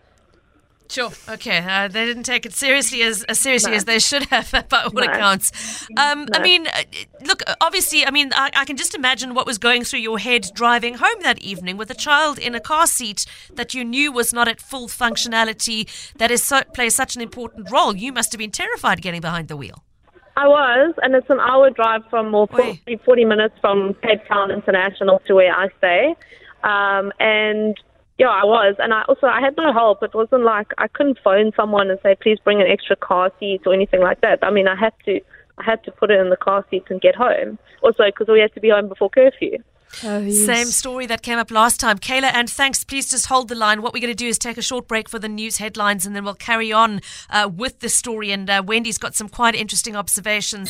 Sure. 0.91 1.09
Okay. 1.29 1.59
Uh, 1.65 1.87
they 1.87 2.05
didn't 2.05 2.23
take 2.23 2.45
it 2.45 2.53
seriously 2.53 3.01
as, 3.01 3.23
as 3.23 3.39
seriously 3.39 3.71
no. 3.71 3.77
as 3.77 3.85
they 3.85 3.97
should 3.97 4.23
have, 4.25 4.51
by 4.69 4.83
all 4.83 4.91
no. 4.91 5.03
accounts. 5.03 5.87
Um, 5.97 6.25
no. 6.25 6.39
I 6.39 6.41
mean, 6.43 6.67
uh, 6.67 6.83
look. 7.23 7.41
Obviously, 7.61 8.05
I 8.05 8.11
mean, 8.11 8.31
I, 8.35 8.51
I, 8.55 8.65
can 8.65 8.75
just 8.75 8.93
imagine 8.93 9.33
what 9.33 9.45
was 9.45 9.57
going 9.57 9.85
through 9.85 10.01
your 10.01 10.19
head 10.19 10.49
driving 10.53 10.95
home 10.95 11.21
that 11.21 11.39
evening 11.39 11.77
with 11.77 11.89
a 11.91 11.95
child 11.95 12.37
in 12.37 12.55
a 12.55 12.59
car 12.59 12.87
seat 12.87 13.25
that 13.53 13.73
you 13.73 13.85
knew 13.85 14.11
was 14.11 14.33
not 14.33 14.49
at 14.49 14.59
full 14.59 14.89
functionality. 14.89 15.87
That 16.15 16.29
is 16.29 16.43
so, 16.43 16.61
plays 16.73 16.93
such 16.93 17.15
an 17.15 17.21
important 17.21 17.71
role. 17.71 17.95
You 17.95 18.11
must 18.11 18.33
have 18.33 18.39
been 18.39 18.51
terrified 18.51 19.01
getting 19.01 19.21
behind 19.21 19.47
the 19.47 19.55
wheel. 19.55 19.83
I 20.35 20.47
was, 20.47 20.93
and 21.01 21.15
it's 21.15 21.29
an 21.29 21.39
hour 21.39 21.69
drive 21.69 22.01
from, 22.09 22.33
or 22.33 22.47
40, 22.47 22.99
40 23.05 23.25
minutes 23.25 23.55
from 23.61 23.93
Cape 24.01 24.25
Town 24.27 24.51
International 24.51 25.21
to 25.27 25.35
where 25.35 25.53
I 25.53 25.67
stay. 25.77 26.15
Um, 26.63 27.11
and 27.19 27.77
yeah, 28.21 28.27
I 28.27 28.45
was, 28.45 28.75
and 28.77 28.93
I 28.93 29.01
also 29.09 29.25
I 29.25 29.41
had 29.41 29.57
no 29.57 29.73
help. 29.73 30.03
It 30.03 30.13
wasn't 30.13 30.43
like 30.43 30.73
I 30.77 30.87
couldn't 30.87 31.17
phone 31.23 31.51
someone 31.55 31.89
and 31.89 31.99
say, 32.03 32.15
please 32.21 32.37
bring 32.43 32.61
an 32.61 32.67
extra 32.67 32.95
car 32.95 33.31
seat 33.39 33.61
or 33.65 33.73
anything 33.73 33.99
like 33.99 34.21
that. 34.21 34.37
I 34.43 34.51
mean, 34.51 34.67
I 34.67 34.75
had 34.75 34.93
to 35.05 35.19
I 35.57 35.63
had 35.63 35.83
to 35.85 35.91
put 35.91 36.11
it 36.11 36.19
in 36.19 36.29
the 36.29 36.37
car 36.37 36.63
seat 36.69 36.83
and 36.91 37.01
get 37.01 37.15
home. 37.15 37.57
Also, 37.81 38.03
because 38.05 38.27
we 38.27 38.39
had 38.39 38.53
to 38.53 38.59
be 38.59 38.69
home 38.69 38.89
before 38.89 39.09
curfew. 39.09 39.57
Oh, 40.03 40.19
yes. 40.19 40.45
Same 40.45 40.67
story 40.67 41.07
that 41.07 41.23
came 41.23 41.39
up 41.39 41.49
last 41.49 41.79
time. 41.79 41.97
Kayla, 41.97 42.31
and 42.31 42.47
thanks. 42.47 42.83
Please 42.83 43.09
just 43.09 43.25
hold 43.25 43.47
the 43.49 43.55
line. 43.55 43.81
What 43.81 43.91
we're 43.91 44.01
going 44.01 44.13
to 44.13 44.15
do 44.15 44.27
is 44.27 44.37
take 44.37 44.59
a 44.59 44.61
short 44.61 44.87
break 44.87 45.09
for 45.09 45.17
the 45.17 45.27
news 45.27 45.57
headlines 45.57 46.05
and 46.05 46.15
then 46.15 46.23
we'll 46.23 46.35
carry 46.35 46.71
on 46.71 47.01
uh, 47.31 47.49
with 47.51 47.79
the 47.79 47.89
story. 47.89 48.31
And 48.31 48.47
uh, 48.47 48.61
Wendy's 48.63 48.99
got 48.99 49.15
some 49.15 49.29
quite 49.29 49.55
interesting 49.55 49.95
observations. 49.95 50.69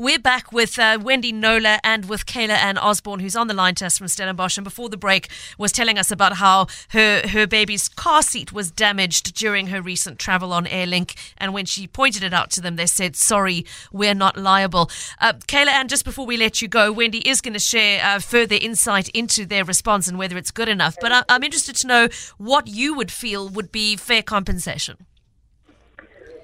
We're 0.00 0.20
back 0.20 0.52
with 0.52 0.78
uh, 0.78 0.96
Wendy 1.02 1.32
Knowler 1.32 1.78
and 1.82 2.08
with 2.08 2.24
Kayla 2.24 2.50
Ann 2.50 2.78
Osborne, 2.78 3.18
who's 3.18 3.34
on 3.34 3.48
the 3.48 3.52
line 3.52 3.74
to 3.74 3.86
us 3.86 3.98
from 3.98 4.06
Stellenbosch. 4.06 4.56
And 4.56 4.62
before 4.62 4.88
the 4.88 4.96
break, 4.96 5.28
was 5.58 5.72
telling 5.72 5.98
us 5.98 6.12
about 6.12 6.34
how 6.34 6.68
her 6.90 7.26
her 7.26 7.48
baby's 7.48 7.88
car 7.88 8.22
seat 8.22 8.52
was 8.52 8.70
damaged 8.70 9.34
during 9.34 9.66
her 9.66 9.82
recent 9.82 10.20
travel 10.20 10.52
on 10.52 10.66
Airlink. 10.66 11.16
And 11.36 11.52
when 11.52 11.64
she 11.64 11.88
pointed 11.88 12.22
it 12.22 12.32
out 12.32 12.52
to 12.52 12.60
them, 12.60 12.76
they 12.76 12.86
said, 12.86 13.16
"Sorry, 13.16 13.66
we're 13.90 14.14
not 14.14 14.36
liable." 14.36 14.88
Uh, 15.20 15.32
Kayla 15.32 15.70
Ann, 15.70 15.88
just 15.88 16.04
before 16.04 16.26
we 16.26 16.36
let 16.36 16.62
you 16.62 16.68
go, 16.68 16.92
Wendy 16.92 17.28
is 17.28 17.40
going 17.40 17.54
to 17.54 17.58
share 17.58 18.00
uh, 18.04 18.20
further 18.20 18.56
insight 18.60 19.08
into 19.08 19.44
their 19.44 19.64
response 19.64 20.06
and 20.06 20.16
whether 20.16 20.38
it's 20.38 20.52
good 20.52 20.68
enough. 20.68 20.94
But 21.00 21.10
I, 21.10 21.24
I'm 21.28 21.42
interested 21.42 21.74
to 21.74 21.88
know 21.88 22.08
what 22.36 22.68
you 22.68 22.94
would 22.94 23.10
feel 23.10 23.48
would 23.48 23.72
be 23.72 23.96
fair 23.96 24.22
compensation. 24.22 25.06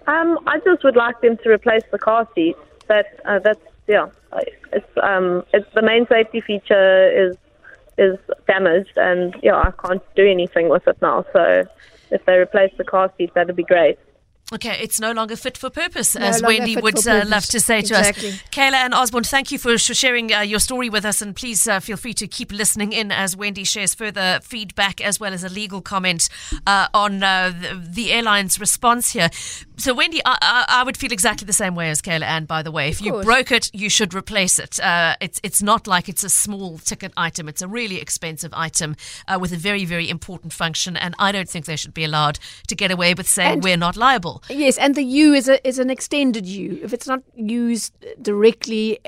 Um, 0.09 0.40
I 0.45 0.59
just 0.64 0.83
would 0.83 0.97
like 0.97 1.21
them 1.21 1.37
to 1.45 1.51
replace 1.51 1.85
the 1.93 2.01
car 2.01 2.29
seat 2.35 2.57
that 2.88 3.07
uh, 3.25 3.38
that's 3.38 3.61
yeah, 3.87 4.09
it's 4.73 4.87
um, 5.03 5.44
it's 5.53 5.73
the 5.75 5.83
main 5.83 6.07
safety 6.07 6.40
feature 6.40 7.29
is 7.29 7.37
is 7.99 8.18
damaged, 8.47 8.97
and 8.97 9.35
yeah, 9.42 9.57
I 9.57 9.73
can't 9.85 10.03
do 10.14 10.27
anything 10.27 10.68
with 10.68 10.87
it 10.88 11.01
now. 11.01 11.25
So 11.33 11.64
if 12.11 12.25
they 12.25 12.38
replace 12.38 12.73
the 12.77 12.85
car 12.85 13.12
seat, 13.16 13.33
that'd 13.35 13.55
be 13.55 13.62
great. 13.62 13.99
Okay, 14.55 14.79
it's 14.81 15.01
no 15.01 15.12
longer 15.12 15.37
fit 15.37 15.57
for 15.59 15.71
purpose, 15.71 16.14
no 16.14 16.25
as 16.25 16.43
Wendy 16.43 16.77
would 16.77 17.07
uh, 17.07 17.25
love 17.27 17.45
to 17.47 17.61
say 17.61 17.81
exactly. 17.81 18.31
to 18.31 18.35
us. 18.35 18.43
Kayla 18.51 18.75
Ann 18.75 18.95
Osborne, 18.95 19.25
thank 19.25 19.51
you 19.51 19.59
for 19.59 19.77
sharing 19.79 20.33
uh, 20.33 20.40
your 20.40 20.61
story 20.61 20.88
with 20.88 21.05
us, 21.05 21.21
and 21.23 21.35
please 21.35 21.67
uh, 21.67 21.81
feel 21.81 21.97
free 21.97 22.14
to 22.14 22.27
keep 22.27 22.53
listening 22.53 22.93
in 22.93 23.11
as 23.11 23.37
Wendy 23.37 23.64
shares 23.64 23.95
further 23.95 24.40
feedback 24.43 25.01
as 25.01 25.19
well 25.19 25.33
as 25.33 25.43
a 25.43 25.49
legal 25.49 25.81
comment 25.81 26.29
uh, 26.67 26.88
on 26.95 27.23
uh, 27.23 27.51
the, 27.51 27.83
the, 27.85 28.12
airline's 28.12 28.61
response 28.61 29.11
here. 29.11 29.31
So, 29.77 29.95
Wendy, 29.95 30.21
I, 30.25 30.37
I, 30.40 30.64
I, 30.69 30.85
would 30.85 30.97
feel 30.97 31.11
exactly 31.11 31.47
the 31.47 31.53
same 31.53 31.75
way 31.75 31.90
as 31.90 32.03
Kayla 32.03 32.23
Ann, 32.23 32.45
by 32.45 32.62
the 32.62 32.71
way. 32.71 32.88
If 32.88 33.01
you 33.03 33.23
broke 33.23 33.51
it, 33.51 33.71
you 33.73 33.88
should 33.88 34.14
replace 34.14 34.61
it. 34.61 34.79
Uh, 34.79 35.17
it's, 35.21 35.40
it's 35.43 35.62
not 35.62 35.87
like 35.87 36.09
it's 36.09 36.23
a 36.23 36.29
small 36.29 36.79
ticket 36.79 37.12
item, 37.17 37.49
it's 37.49 37.62
a 37.62 37.67
really 37.67 38.01
expensive 38.01 38.53
item 38.55 38.95
with 39.40 39.53
a 39.53 39.57
very, 39.57 39.85
very 39.85 40.09
important 40.09 40.53
function, 40.53 40.97
and 40.97 41.14
I 41.19 41.33
don't 41.33 41.49
think 41.49 41.64
they 41.64 41.77
should 41.77 41.95
be 41.95 42.05
allowed 42.05 42.38
to 42.69 42.77
get 42.77 42.93
away 42.93 43.14
with 43.14 43.29
saying 43.29 43.55
and 43.55 43.62
we're 43.62 43.77
not 43.77 43.97
liable. 43.97 44.43
Yes, 44.48 44.78
and 44.78 44.94
the 44.94 45.02
U 45.02 45.33
is 45.33 45.48
a 45.48 45.66
is 45.66 45.78
an 45.78 45.90
extended 45.90 46.46
U. 46.46 46.80
If 46.83 46.92
it's 46.92 47.07
not 47.07 47.22
used 47.35 47.94
directly, 48.20 48.98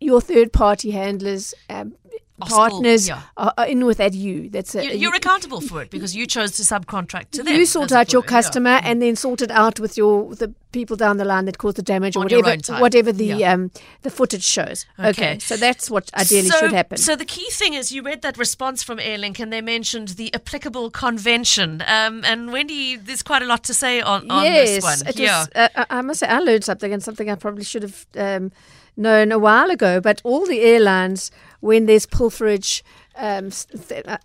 your 0.00 0.20
third 0.20 0.52
party 0.52 0.90
handlers 0.90 1.54
um, 1.68 1.94
partners 2.40 3.08
yeah. 3.08 3.22
are, 3.36 3.66
in 3.66 3.84
with 3.84 3.98
that 3.98 4.14
you. 4.14 4.50
That's 4.50 4.74
a, 4.74 4.84
you're, 4.84 4.94
you're 4.94 5.14
accountable 5.14 5.60
for 5.60 5.82
it 5.82 5.90
because 5.90 6.14
you 6.14 6.26
chose 6.26 6.52
to 6.52 6.62
subcontract 6.62 7.30
to 7.32 7.42
them. 7.42 7.54
You 7.54 7.66
sort 7.66 7.92
out 7.92 8.12
your 8.12 8.22
customer 8.22 8.70
yeah. 8.70 8.82
and 8.84 9.00
then 9.00 9.16
sort 9.16 9.42
it 9.42 9.50
out 9.50 9.80
with 9.80 9.96
your 9.96 10.34
the 10.34 10.52
people 10.72 10.96
down 10.96 11.16
the 11.16 11.24
line 11.24 11.46
that 11.46 11.56
caused 11.56 11.78
the 11.78 11.82
damage 11.82 12.16
or 12.16 12.24
whatever 12.24 12.54
whatever 12.80 13.10
the 13.10 13.26
yeah. 13.26 13.52
um, 13.52 13.70
the 14.02 14.10
footage 14.10 14.42
shows. 14.42 14.84
Okay. 14.98 15.08
okay. 15.08 15.38
so 15.38 15.56
that's 15.56 15.90
what 15.90 16.10
ideally 16.14 16.48
so, 16.48 16.58
should 16.58 16.72
happen. 16.72 16.98
So 16.98 17.16
the 17.16 17.24
key 17.24 17.48
thing 17.50 17.74
is 17.74 17.92
you 17.92 18.02
read 18.02 18.22
that 18.22 18.36
response 18.36 18.82
from 18.82 18.98
Airlink 18.98 19.40
and 19.40 19.52
they 19.52 19.62
mentioned 19.62 20.08
the 20.08 20.32
applicable 20.34 20.90
convention. 20.90 21.82
Um, 21.86 22.24
and 22.24 22.52
Wendy, 22.52 22.96
there's 22.96 23.22
quite 23.22 23.42
a 23.42 23.46
lot 23.46 23.64
to 23.64 23.74
say 23.74 24.00
on, 24.02 24.30
on 24.30 24.44
yes, 24.44 24.68
this 24.68 24.84
one. 24.84 25.14
yeah, 25.16 25.38
was, 25.38 25.48
uh, 25.54 25.84
I 25.88 26.02
must 26.02 26.20
say 26.20 26.26
I 26.26 26.40
learned 26.40 26.64
something 26.64 26.92
and 26.92 27.02
something 27.02 27.30
I 27.30 27.36
probably 27.36 27.64
should 27.64 27.82
have. 27.82 28.06
Um, 28.16 28.52
known 28.96 29.32
a 29.32 29.38
while 29.38 29.70
ago, 29.70 30.00
but 30.00 30.20
all 30.24 30.46
the 30.46 30.60
airlines, 30.60 31.30
when 31.60 31.86
there's 31.86 32.06
pilferage, 32.06 32.82
um, 33.16 33.50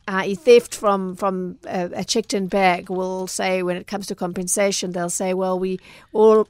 i.e., 0.07 0.36
theft 0.36 0.75
from 0.75 1.15
from 1.15 1.57
a, 1.65 1.89
a 1.93 2.03
checked-in 2.03 2.47
bag, 2.47 2.89
will 2.89 3.27
say 3.27 3.63
when 3.63 3.77
it 3.77 3.88
comes 3.88 4.07
to 4.07 4.15
compensation, 4.15 4.91
they'll 4.91 5.10
say, 5.10 5.34
"Well, 5.34 5.57
we 5.60 5.79
all 6.13 6.47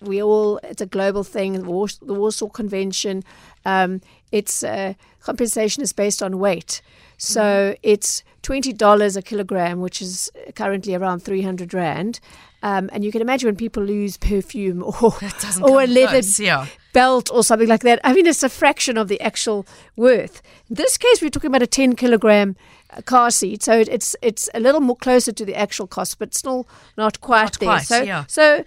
we 0.00 0.22
all 0.22 0.58
it's 0.62 0.82
a 0.82 0.86
global 0.86 1.24
thing, 1.24 1.52
the 1.52 2.14
Warsaw, 2.14 2.48
Convention." 2.48 3.24
Um, 3.64 4.00
its 4.32 4.62
uh, 4.62 4.94
compensation 5.20 5.82
is 5.82 5.92
based 5.92 6.22
on 6.22 6.38
weight. 6.38 6.82
So 7.16 7.74
it's 7.82 8.22
twenty 8.42 8.72
dollars 8.72 9.16
a 9.16 9.22
kilogram, 9.22 9.80
which 9.80 10.02
is 10.02 10.30
currently 10.54 10.94
around 10.94 11.20
three 11.20 11.42
hundred 11.42 11.72
rand. 11.74 12.20
Um, 12.62 12.90
and 12.92 13.04
you 13.04 13.12
can 13.12 13.20
imagine 13.20 13.46
when 13.46 13.56
people 13.56 13.82
lose 13.82 14.16
perfume 14.16 14.82
or 15.02 15.14
or 15.62 15.82
a 15.82 15.86
leather 15.86 16.22
close, 16.22 16.40
yeah. 16.40 16.66
belt 16.92 17.30
or 17.32 17.44
something 17.44 17.68
like 17.68 17.82
that. 17.82 18.00
I 18.02 18.12
mean, 18.12 18.26
it's 18.26 18.42
a 18.42 18.48
fraction 18.48 18.98
of 18.98 19.08
the 19.08 19.20
actual 19.20 19.66
worth. 19.94 20.42
In 20.68 20.74
this 20.74 20.96
case, 20.96 21.22
we're 21.22 21.30
talking 21.30 21.48
about 21.48 21.62
a 21.62 21.66
ten 21.66 21.94
kilogram 21.94 22.56
uh, 22.90 23.02
car 23.02 23.30
seat, 23.30 23.62
so 23.62 23.72
it's 23.78 24.16
it's 24.20 24.48
a 24.52 24.60
little 24.60 24.80
more 24.80 24.96
closer 24.96 25.32
to 25.32 25.44
the 25.44 25.54
actual 25.54 25.86
cost, 25.86 26.18
but 26.18 26.34
still 26.34 26.66
not 26.96 27.20
quite 27.20 27.44
Not 27.44 27.60
there. 27.60 27.68
quite, 27.68 27.82
so 27.86 28.02
yeah. 28.02 28.24
so 28.26 28.64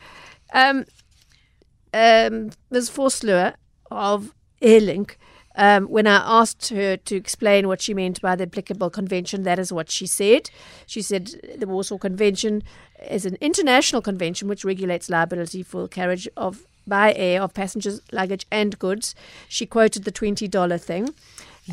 um, 0.53 0.85
um, 1.93 2.51
Ms. 2.69 2.89
Vosloo 2.89 3.53
of 3.91 4.33
Airlink, 4.61 5.15
um, 5.59 5.87
when 5.87 6.07
I 6.07 6.23
asked 6.39 6.69
her 6.69 6.95
to 6.95 7.15
explain 7.17 7.67
what 7.67 7.81
she 7.81 7.93
meant 7.93 8.21
by 8.21 8.37
the 8.37 8.45
applicable 8.45 8.89
convention, 8.89 9.43
that 9.43 9.59
is 9.59 9.73
what 9.73 9.91
she 9.91 10.07
said. 10.07 10.49
She 10.87 11.01
said 11.01 11.35
the 11.57 11.67
Warsaw 11.67 11.97
Convention 11.97 12.63
is 13.09 13.25
an 13.25 13.37
international 13.41 14.01
convention 14.01 14.47
which 14.47 14.63
regulates 14.63 15.09
liability 15.09 15.61
for 15.63 15.89
carriage 15.89 16.29
of 16.37 16.63
by 16.87 17.13
air 17.13 17.41
of 17.41 17.53
passengers, 17.53 18.01
luggage, 18.13 18.47
and 18.49 18.79
goods. 18.79 19.13
She 19.49 19.65
quoted 19.65 20.05
the 20.05 20.11
twenty 20.11 20.47
dollar 20.47 20.77
thing, 20.77 21.13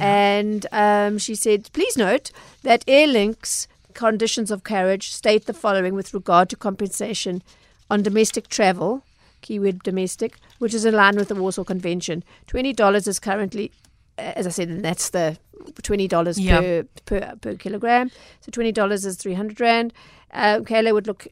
and 0.01 0.67
um, 0.73 1.19
she 1.19 1.37
said, 1.37 1.71
"Please 1.73 1.97
note 1.97 2.33
that 2.65 2.85
Airlink's 2.89 3.69
conditions 3.95 4.51
of 4.51 4.65
carriage 4.65 5.13
state 5.13 5.47
the 5.47 5.55
following 5.55 5.95
with 5.95 6.13
regard 6.13 6.51
to 6.51 6.57
compensation 6.57 7.41
on 7.89 8.03
domestic 8.03 8.49
travel." 8.49 9.05
Keyword 9.47 9.83
domestic, 9.83 10.39
which 10.59 10.75
is 10.75 10.85
in 10.85 10.95
line 10.95 11.17
with 11.17 11.29
the 11.29 11.35
Warsaw 11.43 11.65
Convention. 11.65 12.23
Twenty 12.47 12.73
dollars 12.73 13.07
is 13.07 13.19
currently, 13.19 13.71
uh, 14.19 14.33
as 14.37 14.47
I 14.47 14.51
said, 14.51 14.69
and 14.69 14.85
that's 14.85 15.11
the 15.11 15.39
twenty 15.83 16.09
dollars 16.09 16.39
Yeah. 16.39 16.61
per, 16.61 16.85
per 17.07 17.21
per 17.41 17.55
kilogram. 17.55 18.11
So 18.41 18.51
twenty 18.51 18.73
dollars 18.73 19.05
is 19.05 19.17
three 19.17 19.35
hundred 19.35 19.61
rand. 19.61 19.93
Uh, 20.33 20.59
Kayla 20.61 20.93
would 20.93 21.07
look 21.07 21.27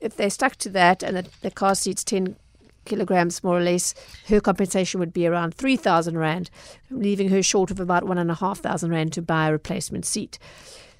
if 0.00 0.16
they 0.16 0.28
stuck 0.28 0.56
to 0.56 0.70
that, 0.70 1.02
and 1.02 1.16
the, 1.16 1.24
the 1.42 1.50
car 1.50 1.74
seat's 1.74 2.04
ten 2.04 2.36
kilograms 2.84 3.42
more 3.44 3.56
or 3.58 3.62
less. 3.62 3.94
Her 4.28 4.40
compensation 4.40 5.00
would 5.00 5.12
be 5.12 5.26
around 5.26 5.54
three 5.54 5.76
thousand 5.76 6.18
rand, 6.18 6.50
leaving 6.90 7.28
her 7.30 7.42
short 7.42 7.70
of 7.70 7.80
about 7.80 8.04
one 8.04 8.18
and 8.18 8.30
a 8.30 8.34
half 8.34 8.58
thousand 8.58 8.90
rand 8.90 9.12
to 9.14 9.22
buy 9.22 9.48
a 9.48 9.52
replacement 9.52 10.04
seat. 10.04 10.38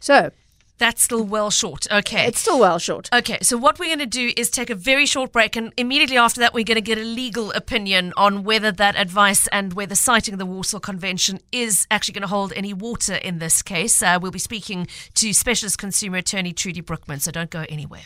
So 0.00 0.30
That's 0.78 1.02
still 1.02 1.24
well 1.24 1.50
short. 1.50 1.86
Okay. 1.90 2.26
it's 2.26 2.40
still 2.40 2.58
well 2.60 2.78
short. 2.78 3.08
Okay, 3.12 3.38
so 3.42 3.56
what 3.56 3.78
we're 3.78 3.86
going 3.86 3.98
to 3.98 4.06
do 4.06 4.32
is 4.36 4.50
take 4.50 4.70
a 4.70 4.74
very 4.74 5.06
short 5.06 5.32
break, 5.32 5.56
and 5.56 5.72
immediately 5.76 6.18
after 6.18 6.40
that, 6.40 6.52
we're 6.52 6.64
going 6.64 6.76
to 6.76 6.82
get 6.82 6.98
a 6.98 7.04
legal 7.04 7.50
opinion 7.52 8.12
on 8.16 8.44
whether 8.44 8.70
that 8.72 8.96
advice 8.96 9.46
and 9.48 9.72
whether 9.72 9.94
citing 9.94 10.36
the 10.36 10.46
Warsaw 10.46 10.78
Convention 10.78 11.40
is 11.52 11.86
actually 11.90 12.14
going 12.14 12.22
to 12.22 12.28
hold 12.28 12.52
any 12.54 12.74
water 12.74 13.14
in 13.14 13.38
this 13.38 13.62
case. 13.62 14.02
Uh, 14.02 14.18
we'll 14.20 14.30
be 14.30 14.38
speaking 14.38 14.86
to 15.14 15.32
Specialist 15.32 15.78
Consumer 15.78 16.18
Attorney 16.18 16.52
Trudy 16.52 16.82
Broekmann, 16.82 17.20
so 17.20 17.30
don't 17.30 17.50
go 17.50 17.64
anywhere. 17.68 18.04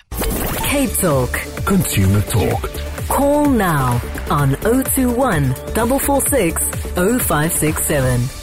Cape 0.64 0.92
Talk. 0.92 1.32
Consumer 1.64 2.22
Talk. 2.22 2.70
Call 3.08 3.48
now 3.48 4.00
on 4.30 4.54
021 4.56 5.54
446 5.54 6.64
0567. 6.94 8.39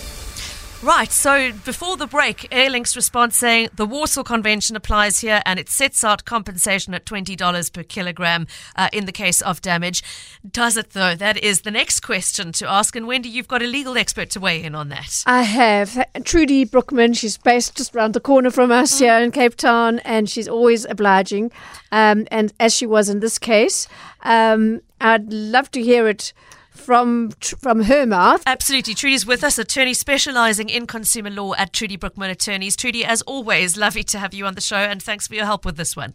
Right, 0.84 1.12
so 1.12 1.52
before 1.66 1.98
the 1.98 2.06
break, 2.06 2.48
Airlink's 2.52 2.96
response 2.96 3.36
saying 3.36 3.70
the 3.76 3.86
Warsaw 3.86 4.22
Convention 4.22 4.76
applies 4.76 5.20
here 5.20 5.42
and 5.44 5.58
it 5.60 5.70
sets 5.70 6.04
out 6.04 6.24
compensation 6.24 6.94
at 6.94 7.04
$20 7.04 7.74
per 7.74 7.82
kilogram 7.82 8.46
uh, 8.76 8.88
in 8.94 9.08
the 9.08 9.12
case 9.12 9.42
of 9.42 9.60
damage. 9.60 10.04
Does 10.50 10.78
it 10.78 10.92
though? 10.92 11.16
That 11.16 11.36
is 11.38 11.62
the 11.62 11.72
next 11.72 12.02
question 12.02 12.52
to 12.54 12.70
ask. 12.70 12.96
And 12.96 13.08
Wendy, 13.08 13.28
you've 13.28 13.48
got 13.48 13.64
a 13.64 13.68
legal 13.68 13.98
expert 13.98 14.30
to 14.32 14.40
weigh 14.40 14.62
in 14.62 14.76
on 14.76 14.90
that. 14.90 15.24
I 15.26 15.42
have 15.42 15.98
Trudy 16.24 16.64
Broekmann. 16.64 17.18
She's 17.18 17.40
based 17.40 17.76
just 17.76 17.96
around 17.96 18.14
the 18.14 18.20
corner 18.20 18.52
from 18.52 18.72
us 18.72 19.00
here 19.00 19.18
in 19.18 19.32
Cape 19.32 19.56
Town, 19.56 19.98
and 20.00 20.30
she's 20.30 20.48
always 20.48 20.86
obliging. 20.86 21.52
Um, 21.92 22.28
and 22.30 22.54
as 22.60 22.76
she 22.76 22.86
was 22.86 23.10
in 23.10 23.20
this 23.20 23.40
case, 23.40 23.88
um, 24.22 24.82
I'd 25.02 25.34
love 25.34 25.72
to 25.72 25.82
hear 25.82 26.08
it 26.08 26.34
from 26.78 27.32
from 27.60 27.84
her 27.84 28.06
mouth. 28.06 28.44
Absolutely. 28.46 28.94
Trudy's 28.94 29.26
with 29.26 29.44
us, 29.44 29.58
attorney 29.58 29.94
specializing 29.94 30.70
in 30.70 30.88
consumer 30.88 31.30
law 31.30 31.54
at 31.56 31.74
Trudy 31.74 31.98
Broekmann 31.98 32.30
Attorneys. 32.30 32.76
Trudy, 32.76 33.04
as 33.04 33.22
always, 33.24 33.78
lovely 33.78 34.04
to 34.04 34.20
have 34.20 34.34
you 34.34 34.46
on 34.46 34.56
the 34.56 34.62
show 34.62 34.78
and 34.78 35.02
thanks 35.02 35.28
for 35.28 35.36
your 35.36 35.46
help 35.46 35.66
with 35.66 35.78
this 35.78 35.96
one. 35.96 36.14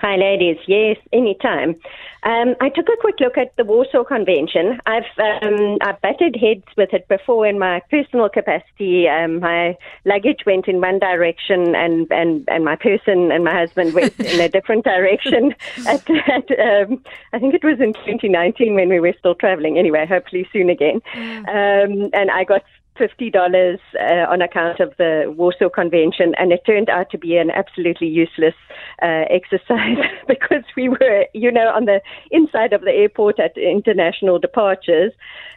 Hi, 0.00 0.16
ladies. 0.16 0.56
Yes, 0.66 0.96
anytime. 1.12 1.76
Um, 2.22 2.54
I 2.60 2.68
took 2.68 2.88
a 2.88 2.96
quick 3.00 3.16
look 3.20 3.38
at 3.38 3.54
the 3.56 3.64
Warsaw 3.64 4.04
Convention. 4.04 4.80
I've 4.86 5.04
um, 5.18 5.78
I've 5.80 6.00
butted 6.00 6.36
heads 6.36 6.64
with 6.76 6.92
it 6.92 7.08
before 7.08 7.46
in 7.46 7.58
my 7.58 7.80
personal 7.90 8.28
capacity. 8.28 9.08
Um, 9.08 9.40
my 9.40 9.76
luggage 10.04 10.40
went 10.46 10.68
in 10.68 10.80
one 10.80 10.98
direction, 10.98 11.74
and, 11.74 12.10
and, 12.10 12.44
and 12.48 12.64
my 12.64 12.76
person 12.76 13.30
and 13.32 13.44
my 13.44 13.54
husband 13.54 13.94
went 13.94 14.18
in 14.20 14.40
a 14.40 14.48
different 14.48 14.84
direction. 14.84 15.54
At, 15.86 16.08
at 16.10 16.50
um, 16.58 17.02
I 17.32 17.38
think 17.38 17.54
it 17.54 17.64
was 17.64 17.80
in 17.80 17.94
2019 17.94 18.74
when 18.74 18.88
we 18.88 19.00
were 19.00 19.14
still 19.18 19.34
traveling. 19.34 19.78
Anyway, 19.78 20.04
hopefully 20.06 20.48
soon 20.52 20.68
again. 20.68 21.00
Um, 21.14 22.10
and 22.12 22.30
I 22.30 22.44
got 22.44 22.62
fifty 23.04 23.28
dollars 23.30 23.80
uh, 23.98 24.26
on 24.32 24.42
account 24.42 24.78
of 24.80 24.90
the 24.98 25.12
Warsaw 25.40 25.70
Convention, 25.70 26.28
and 26.38 26.52
it 26.52 26.62
turned 26.66 26.90
out 26.96 27.08
to 27.12 27.18
be 27.26 27.32
an 27.38 27.50
absolutely 27.50 28.08
useless 28.24 28.58
uh, 29.02 29.24
exercise 29.38 29.98
because 30.28 30.64
we 30.76 30.88
were, 30.90 31.24
you 31.32 31.50
know, 31.50 31.68
on 31.78 31.84
the 31.86 31.98
inside 32.30 32.72
of 32.74 32.82
the 32.82 32.92
airport 33.02 33.40
at 33.40 33.56
international 33.56 34.38
departures, 34.38 35.12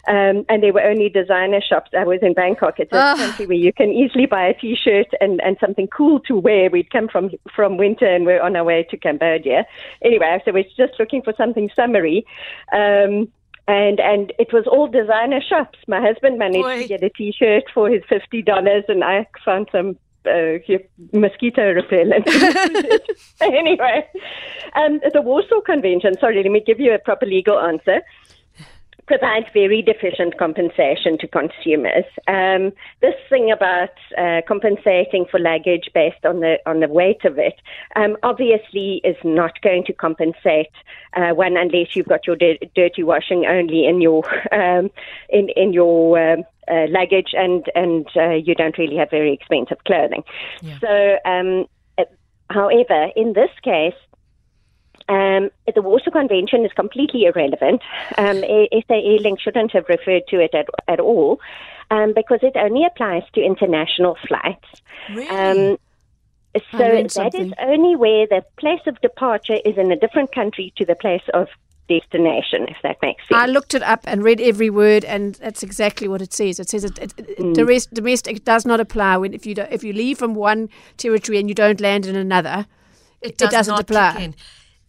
um, 0.08 0.36
and 0.49 0.63
there 0.63 0.73
were 0.77 0.88
only 0.93 1.10
designer 1.10 1.62
shops. 1.62 1.91
I 1.97 2.06
was 2.06 2.19
in 2.21 2.34
Bangkok. 2.34 2.79
It's 2.79 2.93
a 2.93 3.03
Ah. 3.03 3.15
country 3.17 3.45
where 3.45 3.58
you 3.67 3.73
can 3.73 3.89
easily 4.01 4.25
buy 4.25 4.45
a 4.47 4.53
T-shirt 4.53 5.08
and, 5.19 5.41
and 5.43 5.58
something 5.60 5.88
cool 5.88 6.19
to 6.21 6.38
wear. 6.38 6.69
We'd 6.69 6.91
come 6.97 7.08
from 7.13 7.32
from 7.56 7.77
winter 7.77 8.08
and 8.15 8.25
we're 8.25 8.41
on 8.41 8.56
our 8.56 8.63
way 8.63 8.79
to 8.91 8.97
Cambodia. 8.97 9.65
Anyway, 10.01 10.41
so 10.45 10.51
we're 10.53 10.71
just 10.77 10.95
looking 10.99 11.21
for 11.21 11.34
something 11.41 11.69
summery. 11.75 12.25
Um, 12.82 13.27
and 13.67 13.99
and 13.99 14.34
it 14.39 14.52
was 14.52 14.65
all 14.67 14.88
designer 14.88 15.41
shops. 15.41 15.80
My 15.88 16.02
husband 16.02 16.38
managed 16.38 16.63
Boy. 16.63 16.82
to 16.82 16.88
get 16.88 17.04
a 17.04 17.10
T-shirt 17.10 17.63
for 17.73 17.89
his 17.89 18.02
fifty 18.10 18.41
dollars, 18.41 18.84
and 18.88 19.04
I 19.04 19.28
found 19.45 19.69
some 19.71 19.97
uh, 20.26 20.58
mosquito 21.13 21.73
repellent. 21.73 22.28
anyway, 23.41 24.08
um, 24.76 24.99
the 25.13 25.21
Warsaw 25.21 25.62
Convention. 25.62 26.17
Sorry, 26.19 26.41
let 26.43 26.52
me 26.52 26.62
give 26.65 26.80
you 26.80 26.93
a 26.93 26.99
proper 26.99 27.26
legal 27.26 27.60
answer. 27.60 28.02
Provides 29.05 29.47
very 29.53 29.81
deficient 29.81 30.37
compensation 30.37 31.17
to 31.19 31.27
consumers. 31.27 32.05
Um, 32.27 32.71
this 33.01 33.15
thing 33.29 33.51
about 33.51 33.89
uh, 34.17 34.41
compensating 34.47 35.25
for 35.29 35.39
luggage 35.39 35.89
based 35.93 36.25
on 36.25 36.39
the 36.39 36.57
on 36.65 36.79
the 36.79 36.87
weight 36.87 37.25
of 37.25 37.37
it, 37.37 37.55
um, 37.95 38.15
obviously, 38.23 39.01
is 39.03 39.17
not 39.23 39.59
going 39.61 39.83
to 39.85 39.93
compensate 39.93 40.71
uh, 41.15 41.31
one 41.31 41.57
unless 41.57 41.95
you've 41.95 42.07
got 42.07 42.25
your 42.25 42.37
di- 42.37 42.59
dirty 42.75 43.03
washing 43.03 43.45
only 43.45 43.85
in 43.85 43.99
your 43.99 44.23
um, 44.53 44.89
in 45.29 45.49
in 45.55 45.73
your 45.73 46.33
um, 46.33 46.43
uh, 46.71 46.85
luggage 46.89 47.33
and 47.33 47.65
and 47.75 48.07
uh, 48.15 48.31
you 48.31 48.55
don't 48.55 48.77
really 48.77 48.95
have 48.95 49.09
very 49.09 49.33
expensive 49.33 49.83
clothing. 49.85 50.23
So, 50.79 51.17
um, 51.25 51.65
however, 52.49 53.09
in 53.15 53.33
this 53.33 53.51
case, 53.63 53.95
um, 55.13 55.49
the 55.73 55.82
Warsaw 55.82 56.12
Convention 56.12 56.65
is 56.65 56.71
completely 56.73 57.26
irrelevant. 57.26 57.82
Um, 58.17 58.43
A- 58.43 58.69
SA 58.88 58.93
Airlink 58.93 59.39
shouldn't 59.39 59.71
have 59.71 59.86
referred 59.89 60.23
to 60.30 60.39
it 60.39 60.54
at, 60.54 60.67
at 60.88 60.99
all 60.99 61.39
um, 61.91 62.13
because 62.13 62.39
it 62.41 62.56
only 62.56 62.86
applies 62.86 63.23
to 63.34 63.41
international 63.41 64.17
flights. 64.28 64.67
Um, 65.30 65.78
so 66.71 66.78
learned 66.78 67.10
that 67.12 67.34
is 67.34 67.49
something. 67.49 67.54
only 67.60 67.95
where 67.95 68.28
the 68.28 68.43
place 68.58 68.82
of 68.86 68.99
departure 69.02 69.58
is 69.65 69.78
in 69.78 69.91
a 69.91 69.95
different 69.95 70.34
country 70.34 70.71
to 70.78 70.86
the 70.86 70.95
place 70.95 71.23
of 71.34 71.47
destination, 71.89 72.67
if 72.69 72.78
that 72.84 72.97
makes 73.02 73.28
sense. 73.28 73.41
I 73.41 73.47
looked 73.47 73.73
it 73.73 73.84
up 73.84 74.02
and 74.06 74.23
read 74.23 74.39
every 74.39 74.69
word, 74.69 75.04
and 75.04 75.36
that's 75.36 75.63
exactly 75.63 76.08
what 76.08 76.21
it 76.21 76.32
says. 76.32 76.60
It 76.60 76.69
says 76.69 76.84
it, 76.84 76.97
it, 76.99 77.13
it, 77.17 77.56
the 77.56 77.65
rest 77.65 77.93
domestic 77.93 78.45
does 78.45 78.65
not 78.65 78.80
apply 78.80 79.17
when 79.17 79.34
if 79.34 79.45
you 79.45 79.56
do, 79.56 79.63
if 79.69 79.84
you 79.84 79.93
leave 79.93 80.17
from 80.17 80.36
one 80.36 80.69
territory 80.97 81.39
and 81.39 81.49
you 81.49 81.56
don't 81.56 81.82
land 81.82 82.06
in 82.06 82.15
another. 82.15 82.67
It, 83.21 83.38
does 83.38 83.52
doesn't 83.52 83.71
not 83.71 83.82
apply. 83.82 84.34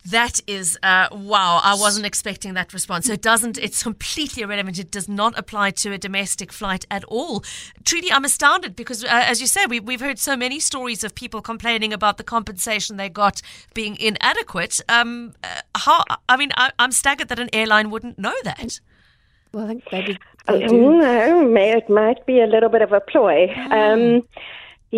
Kick 0.05 0.15
in. 0.15 0.19
That 0.19 0.41
is 0.47 0.79
uh, 0.83 1.09
wow! 1.13 1.61
I 1.63 1.75
wasn't 1.75 2.07
expecting 2.07 2.55
that 2.55 2.73
response. 2.73 3.07
So 3.07 3.13
it 3.13 3.23
doesn't. 3.23 3.59
It's 3.59 3.83
completely 3.83 4.43
irrelevant. 4.43 4.79
It 4.79 4.91
does 4.91 5.09
not 5.09 5.39
apply 5.39 5.71
to 5.73 5.93
a 5.93 5.99
domestic 5.99 6.53
flight 6.53 6.85
at 6.91 7.05
all. 7.05 7.43
Truly, 7.85 8.13
I'm 8.13 8.25
astounded 8.25 8.77
because, 8.77 9.05
uh, 9.05 9.09
as 9.11 9.41
you 9.41 9.47
say, 9.47 9.67
we, 9.67 9.81
we've 9.81 10.01
heard 10.01 10.19
so 10.19 10.37
many 10.37 10.61
stories 10.61 11.05
of 11.05 11.15
people 11.15 11.41
complaining 11.41 11.93
about 11.93 12.17
the 12.17 12.25
compensation 12.25 12.97
they 12.97 13.09
got 13.09 13.43
being 13.75 13.97
inadequate. 13.99 14.81
Um, 14.89 15.35
uh, 15.43 15.61
how? 15.77 16.05
I 16.29 16.37
mean, 16.37 16.51
I, 16.57 16.71
I'm 16.79 16.93
staggered 16.93 17.29
that 17.29 17.39
an 17.39 17.51
airline 17.53 17.91
wouldn't 17.91 18.19
know 18.19 18.35
that. 18.45 18.81
Well, 19.53 19.65
I 19.65 19.69
think 19.69 19.85
maybe 19.93 20.19
Oh, 20.47 20.59
they 20.59 20.67
do. 20.67 20.79
no, 20.79 21.49
may, 21.49 21.73
it 21.73 21.89
might 21.89 22.27
be 22.27 22.41
a 22.41 22.47
little 22.47 22.69
bit 22.69 22.83
of 22.83 22.93
a 22.93 23.01
ploy. 23.01 23.51
Um, 23.71 24.23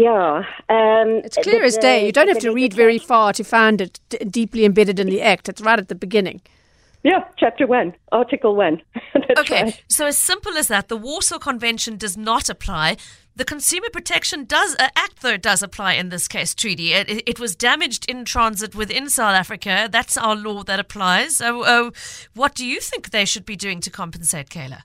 yeah. 0.04 0.44
Um, 0.68 1.08
It's 1.26 1.38
clear 1.46 1.64
as 1.64 1.76
day. 1.78 2.06
You 2.06 2.12
don't 2.12 2.28
have 2.28 2.38
to 2.46 2.52
read 2.52 2.72
very 2.74 2.98
far 2.98 3.32
to 3.32 3.44
find 3.44 3.80
it 3.80 4.00
d- 4.10 4.18
deeply 4.38 4.64
embedded 4.64 4.98
in 5.00 5.06
the 5.08 5.22
act. 5.22 5.48
It's 5.48 5.62
right 5.62 5.78
at 5.78 5.88
the 5.88 5.94
beginning. 6.06 6.40
yeah, 7.02 7.22
chapter 7.36 7.66
one, 7.66 7.94
article 8.12 8.54
one. 8.56 8.82
That's 9.14 9.40
Okay, 9.40 9.62
right. 9.62 9.84
so 9.88 10.06
as 10.06 10.18
simple 10.18 10.54
as 10.58 10.66
that, 10.68 10.88
the 10.88 10.96
Warsaw 10.96 11.38
Convention 11.38 11.96
does 11.96 12.16
not 12.16 12.48
apply. 12.48 12.96
The 13.36 13.44
Consumer 13.44 13.90
Protection 13.92 14.44
does 14.44 14.74
uh, 14.78 14.88
Act, 14.96 15.20
though, 15.22 15.36
does 15.36 15.62
apply 15.62 15.92
in 16.00 16.08
this 16.08 16.26
case, 16.26 16.54
Trudy. 16.54 16.92
It, 16.94 17.08
it, 17.10 17.22
it 17.32 17.38
was 17.40 17.54
damaged 17.54 18.10
in 18.10 18.24
transit 18.24 18.74
within 18.74 19.08
South 19.10 19.36
Africa. 19.36 19.88
That's 19.92 20.16
our 20.16 20.34
law 20.34 20.62
that 20.64 20.80
applies. 20.80 21.36
So, 21.36 21.62
uh, 21.62 21.90
what 22.34 22.54
do 22.54 22.64
you 22.66 22.80
think 22.80 23.10
they 23.10 23.24
should 23.26 23.44
be 23.46 23.56
doing 23.56 23.80
to 23.82 23.90
compensate, 23.90 24.48
Kayla? 24.48 24.80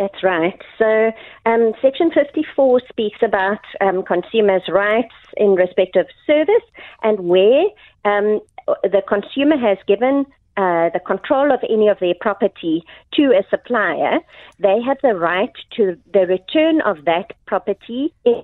That's 0.00 0.22
right. 0.22 0.58
So, 0.78 1.12
um, 1.44 1.74
Section 1.82 2.10
54 2.10 2.80
speaks 2.88 3.18
about 3.22 3.60
um, 3.82 4.02
consumers' 4.02 4.62
rights 4.66 5.12
in 5.36 5.54
respect 5.54 5.94
of 5.94 6.06
service 6.26 6.64
and 7.02 7.20
where 7.20 7.64
um, 8.06 8.40
the 8.82 9.02
consumer 9.06 9.58
has 9.58 9.76
given 9.86 10.24
uh, 10.56 10.88
the 10.94 11.00
control 11.06 11.52
of 11.52 11.60
any 11.68 11.88
of 11.88 11.98
their 12.00 12.14
property 12.18 12.82
to 13.12 13.24
a 13.24 13.42
supplier, 13.50 14.20
they 14.58 14.80
have 14.80 14.96
the 15.02 15.14
right 15.14 15.52
to 15.76 15.98
the 16.14 16.20
return 16.20 16.80
of 16.80 17.04
that 17.04 17.34
property 17.46 18.14
in 18.24 18.42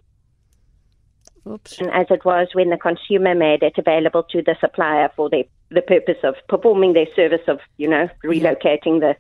Oops. 1.49 1.81
as 1.93 2.07
it 2.11 2.25
was 2.25 2.49
when 2.55 2.71
the 2.71 2.77
consumer 2.77 3.35
made 3.35 3.63
it 3.63 3.79
available 3.79 4.25
to 4.25 4.43
the 4.43 4.57
supplier 4.61 5.11
for 5.15 5.31
the 5.31 5.47
the 5.71 5.83
purpose 5.83 6.19
of 6.23 6.37
performing 6.49 6.93
their 6.93 7.07
service 7.15 7.43
of 7.49 7.59
you 7.77 7.89
know 7.89 8.09
relocating 8.25 9.01
the 9.01 9.17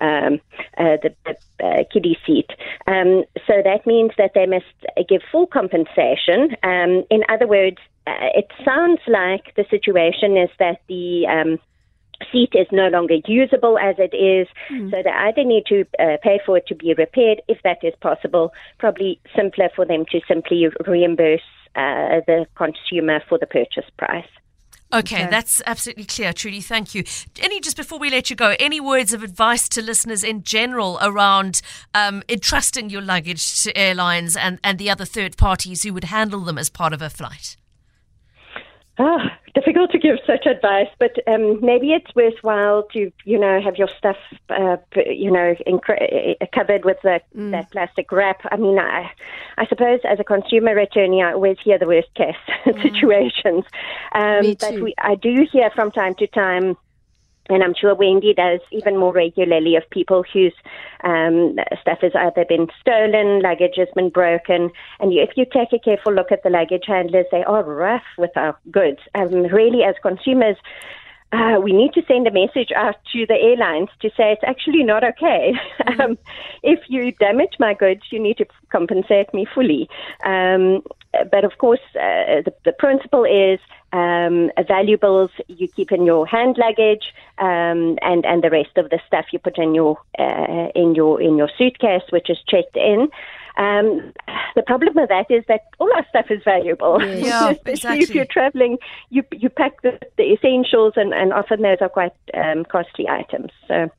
um, 0.00 0.40
uh, 0.76 0.96
the, 1.02 1.14
the 1.24 1.66
uh, 1.66 1.84
kiddie 1.92 2.18
seat. 2.26 2.50
Um, 2.86 3.24
so 3.46 3.62
that 3.64 3.86
means 3.86 4.12
that 4.18 4.32
they 4.34 4.46
must 4.46 4.66
give 5.08 5.22
full 5.30 5.46
compensation. 5.46 6.56
Um, 6.62 7.04
in 7.10 7.22
other 7.28 7.46
words, 7.46 7.78
uh, 8.06 8.30
it 8.34 8.50
sounds 8.64 9.00
like 9.06 9.54
the 9.56 9.64
situation 9.68 10.36
is 10.36 10.50
that 10.58 10.80
the 10.88 11.26
um, 11.26 11.58
seat 12.32 12.50
is 12.54 12.66
no 12.72 12.88
longer 12.88 13.16
usable 13.26 13.78
as 13.78 13.96
it 13.98 14.14
is, 14.14 14.48
so 14.90 15.02
they 15.02 15.10
either 15.10 15.44
need 15.44 15.64
to 15.66 15.84
uh, 15.98 16.16
pay 16.22 16.40
for 16.44 16.56
it 16.56 16.66
to 16.66 16.74
be 16.74 16.94
repaired, 16.94 17.40
if 17.48 17.62
that 17.62 17.78
is 17.82 17.94
possible. 18.00 18.52
Probably 18.78 19.20
simpler 19.36 19.70
for 19.74 19.84
them 19.84 20.04
to 20.10 20.20
simply 20.26 20.66
reimburse 20.86 21.40
uh, 21.76 22.20
the 22.26 22.46
consumer 22.56 23.20
for 23.28 23.38
the 23.38 23.46
purchase 23.46 23.88
price. 23.96 24.26
Okay, 24.90 25.16
Okay. 25.22 25.30
that's 25.30 25.60
absolutely 25.66 26.04
clear, 26.04 26.32
Trudy. 26.32 26.62
Thank 26.62 26.94
you. 26.94 27.04
Any, 27.40 27.60
just 27.60 27.76
before 27.76 27.98
we 27.98 28.08
let 28.08 28.30
you 28.30 28.36
go, 28.36 28.54
any 28.58 28.80
words 28.80 29.12
of 29.12 29.22
advice 29.22 29.68
to 29.70 29.82
listeners 29.82 30.24
in 30.24 30.42
general 30.42 30.98
around 31.02 31.60
um, 31.94 32.22
entrusting 32.28 32.88
your 32.88 33.02
luggage 33.02 33.62
to 33.64 33.76
airlines 33.76 34.34
and, 34.34 34.58
and 34.64 34.78
the 34.78 34.88
other 34.88 35.04
third 35.04 35.36
parties 35.36 35.82
who 35.82 35.92
would 35.92 36.04
handle 36.04 36.40
them 36.40 36.56
as 36.56 36.70
part 36.70 36.94
of 36.94 37.02
a 37.02 37.10
flight? 37.10 37.58
Ah, 38.98 39.38
difficult 39.58 39.90
to 39.92 39.98
give 39.98 40.16
such 40.26 40.46
advice, 40.46 40.88
but 40.98 41.12
um, 41.26 41.58
maybe 41.64 41.92
it's 41.92 42.14
worthwhile 42.14 42.84
to, 42.92 43.10
you 43.24 43.38
know, 43.38 43.60
have 43.60 43.76
your 43.76 43.88
stuff, 43.98 44.16
uh, 44.50 44.76
you 45.06 45.30
know, 45.30 45.54
incre- 45.66 46.36
uh, 46.40 46.46
covered 46.54 46.84
with 46.84 46.98
the, 47.02 47.20
that 47.50 47.70
plastic 47.70 48.12
wrap. 48.12 48.40
I 48.50 48.56
mean, 48.56 48.78
I, 48.78 49.10
I 49.56 49.66
suppose 49.66 50.00
as 50.04 50.20
a 50.20 50.24
consumer 50.24 50.76
attorney, 50.78 51.22
I 51.22 51.32
always 51.32 51.56
hear 51.62 51.78
the 51.78 51.86
worst 51.86 52.14
case 52.14 52.36
situations. 52.82 53.64
Um, 54.12 54.56
but 54.60 54.80
we, 54.80 54.94
I 54.98 55.14
do 55.16 55.46
hear 55.50 55.70
from 55.74 55.90
time 55.90 56.14
to 56.16 56.26
time 56.28 56.76
and 57.48 57.62
I'm 57.62 57.74
sure 57.74 57.94
Wendy 57.94 58.34
does 58.34 58.60
even 58.70 58.96
more 58.96 59.12
regularly 59.12 59.76
of 59.76 59.88
people 59.90 60.24
whose 60.32 60.54
um, 61.04 61.56
stuff 61.80 61.98
has 62.02 62.12
either 62.14 62.44
been 62.48 62.68
stolen, 62.80 63.40
luggage 63.40 63.76
has 63.76 63.88
been 63.94 64.10
broken, 64.10 64.70
and 65.00 65.12
you, 65.12 65.22
if 65.22 65.30
you 65.36 65.44
take 65.44 65.72
a 65.72 65.78
careful 65.78 66.12
look 66.12 66.32
at 66.32 66.42
the 66.42 66.50
luggage 66.50 66.84
handlers, 66.86 67.26
they 67.30 67.44
are 67.44 67.62
rough 67.62 68.04
with 68.16 68.36
our 68.36 68.58
goods. 68.70 69.00
Um, 69.14 69.44
really, 69.44 69.82
as 69.82 69.94
consumers, 70.02 70.56
uh, 71.32 71.60
we 71.62 71.72
need 71.72 71.92
to 71.92 72.02
send 72.08 72.26
a 72.26 72.30
message 72.30 72.72
out 72.74 72.96
to 73.12 73.26
the 73.26 73.34
airlines 73.34 73.90
to 74.00 74.08
say 74.10 74.32
it's 74.32 74.44
actually 74.46 74.82
not 74.82 75.04
okay. 75.04 75.52
um, 75.86 76.16
if 76.62 76.80
you 76.88 77.12
damage 77.12 77.54
my 77.58 77.74
goods, 77.74 78.02
you 78.10 78.18
need 78.18 78.38
to 78.38 78.46
compensate 78.72 79.32
me 79.34 79.46
fully. 79.54 79.88
Um, 80.24 80.82
but 81.30 81.44
of 81.44 81.58
course, 81.58 81.80
uh, 81.94 82.42
the, 82.44 82.54
the 82.64 82.72
principle 82.72 83.24
is 83.24 83.60
um, 83.92 84.50
valuables 84.66 85.30
you 85.48 85.68
keep 85.68 85.92
in 85.92 86.04
your 86.04 86.26
hand 86.26 86.56
luggage, 86.58 87.14
um, 87.38 87.98
and 88.02 88.24
and 88.26 88.42
the 88.42 88.50
rest 88.50 88.76
of 88.76 88.90
the 88.90 89.00
stuff 89.06 89.26
you 89.32 89.38
put 89.38 89.58
in 89.58 89.74
your 89.74 89.98
uh, 90.18 90.68
in 90.74 90.94
your 90.94 91.20
in 91.20 91.36
your 91.36 91.50
suitcase, 91.56 92.02
which 92.10 92.28
is 92.30 92.38
checked 92.46 92.76
in. 92.76 93.08
Um, 93.56 94.12
the 94.54 94.62
problem 94.62 94.94
with 94.94 95.08
that 95.08 95.26
is 95.30 95.44
that 95.48 95.62
all 95.78 95.92
our 95.94 96.06
stuff 96.08 96.26
is 96.30 96.42
valuable. 96.44 97.02
Yes. 97.02 97.24
Yeah, 97.28 97.50
Especially 97.50 97.98
if 98.00 98.14
you're 98.14 98.24
traveling, 98.24 98.78
you 99.10 99.24
you 99.32 99.48
pack 99.48 99.82
the, 99.82 99.98
the 100.16 100.32
essentials, 100.32 100.94
and, 100.96 101.12
and 101.12 101.32
often 101.32 101.62
those 101.62 101.78
are 101.80 101.88
quite 101.88 102.12
um, 102.34 102.64
costly 102.64 103.08
items. 103.08 103.50
So, 103.66 103.90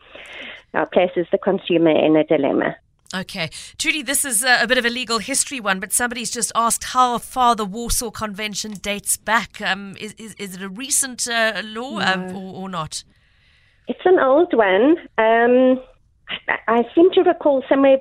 our 0.73 0.85
places 0.85 1.27
the 1.31 1.37
consumer 1.37 1.91
in 1.91 2.15
a 2.15 2.23
dilemma. 2.23 2.75
Okay. 3.13 3.49
Trudy, 3.77 4.03
this 4.03 4.23
is 4.23 4.43
a, 4.43 4.63
a 4.63 4.67
bit 4.67 4.77
of 4.77 4.85
a 4.85 4.89
legal 4.89 5.17
history 5.17 5.59
one, 5.59 5.79
but 5.79 5.91
somebody's 5.91 6.29
just 6.29 6.51
asked 6.53 6.83
how 6.83 7.17
far 7.17 7.55
the 7.55 7.65
Warsaw 7.65 8.11
Convention 8.11 8.73
dates 8.73 9.17
back. 9.17 9.59
Um, 9.61 9.95
is, 9.99 10.13
is, 10.13 10.35
is 10.35 10.55
it 10.55 10.61
a 10.61 10.69
recent 10.69 11.27
uh, 11.27 11.61
law 11.65 11.99
um, 11.99 12.35
or, 12.35 12.63
or 12.63 12.69
not? 12.69 13.03
It's 13.87 13.99
an 14.05 14.19
old 14.19 14.53
one. 14.53 14.97
Um, 15.17 15.81
I, 16.47 16.57
I 16.67 16.83
seem 16.93 17.09
to 17.13 17.21
recall 17.23 17.63
somewhere 17.67 17.97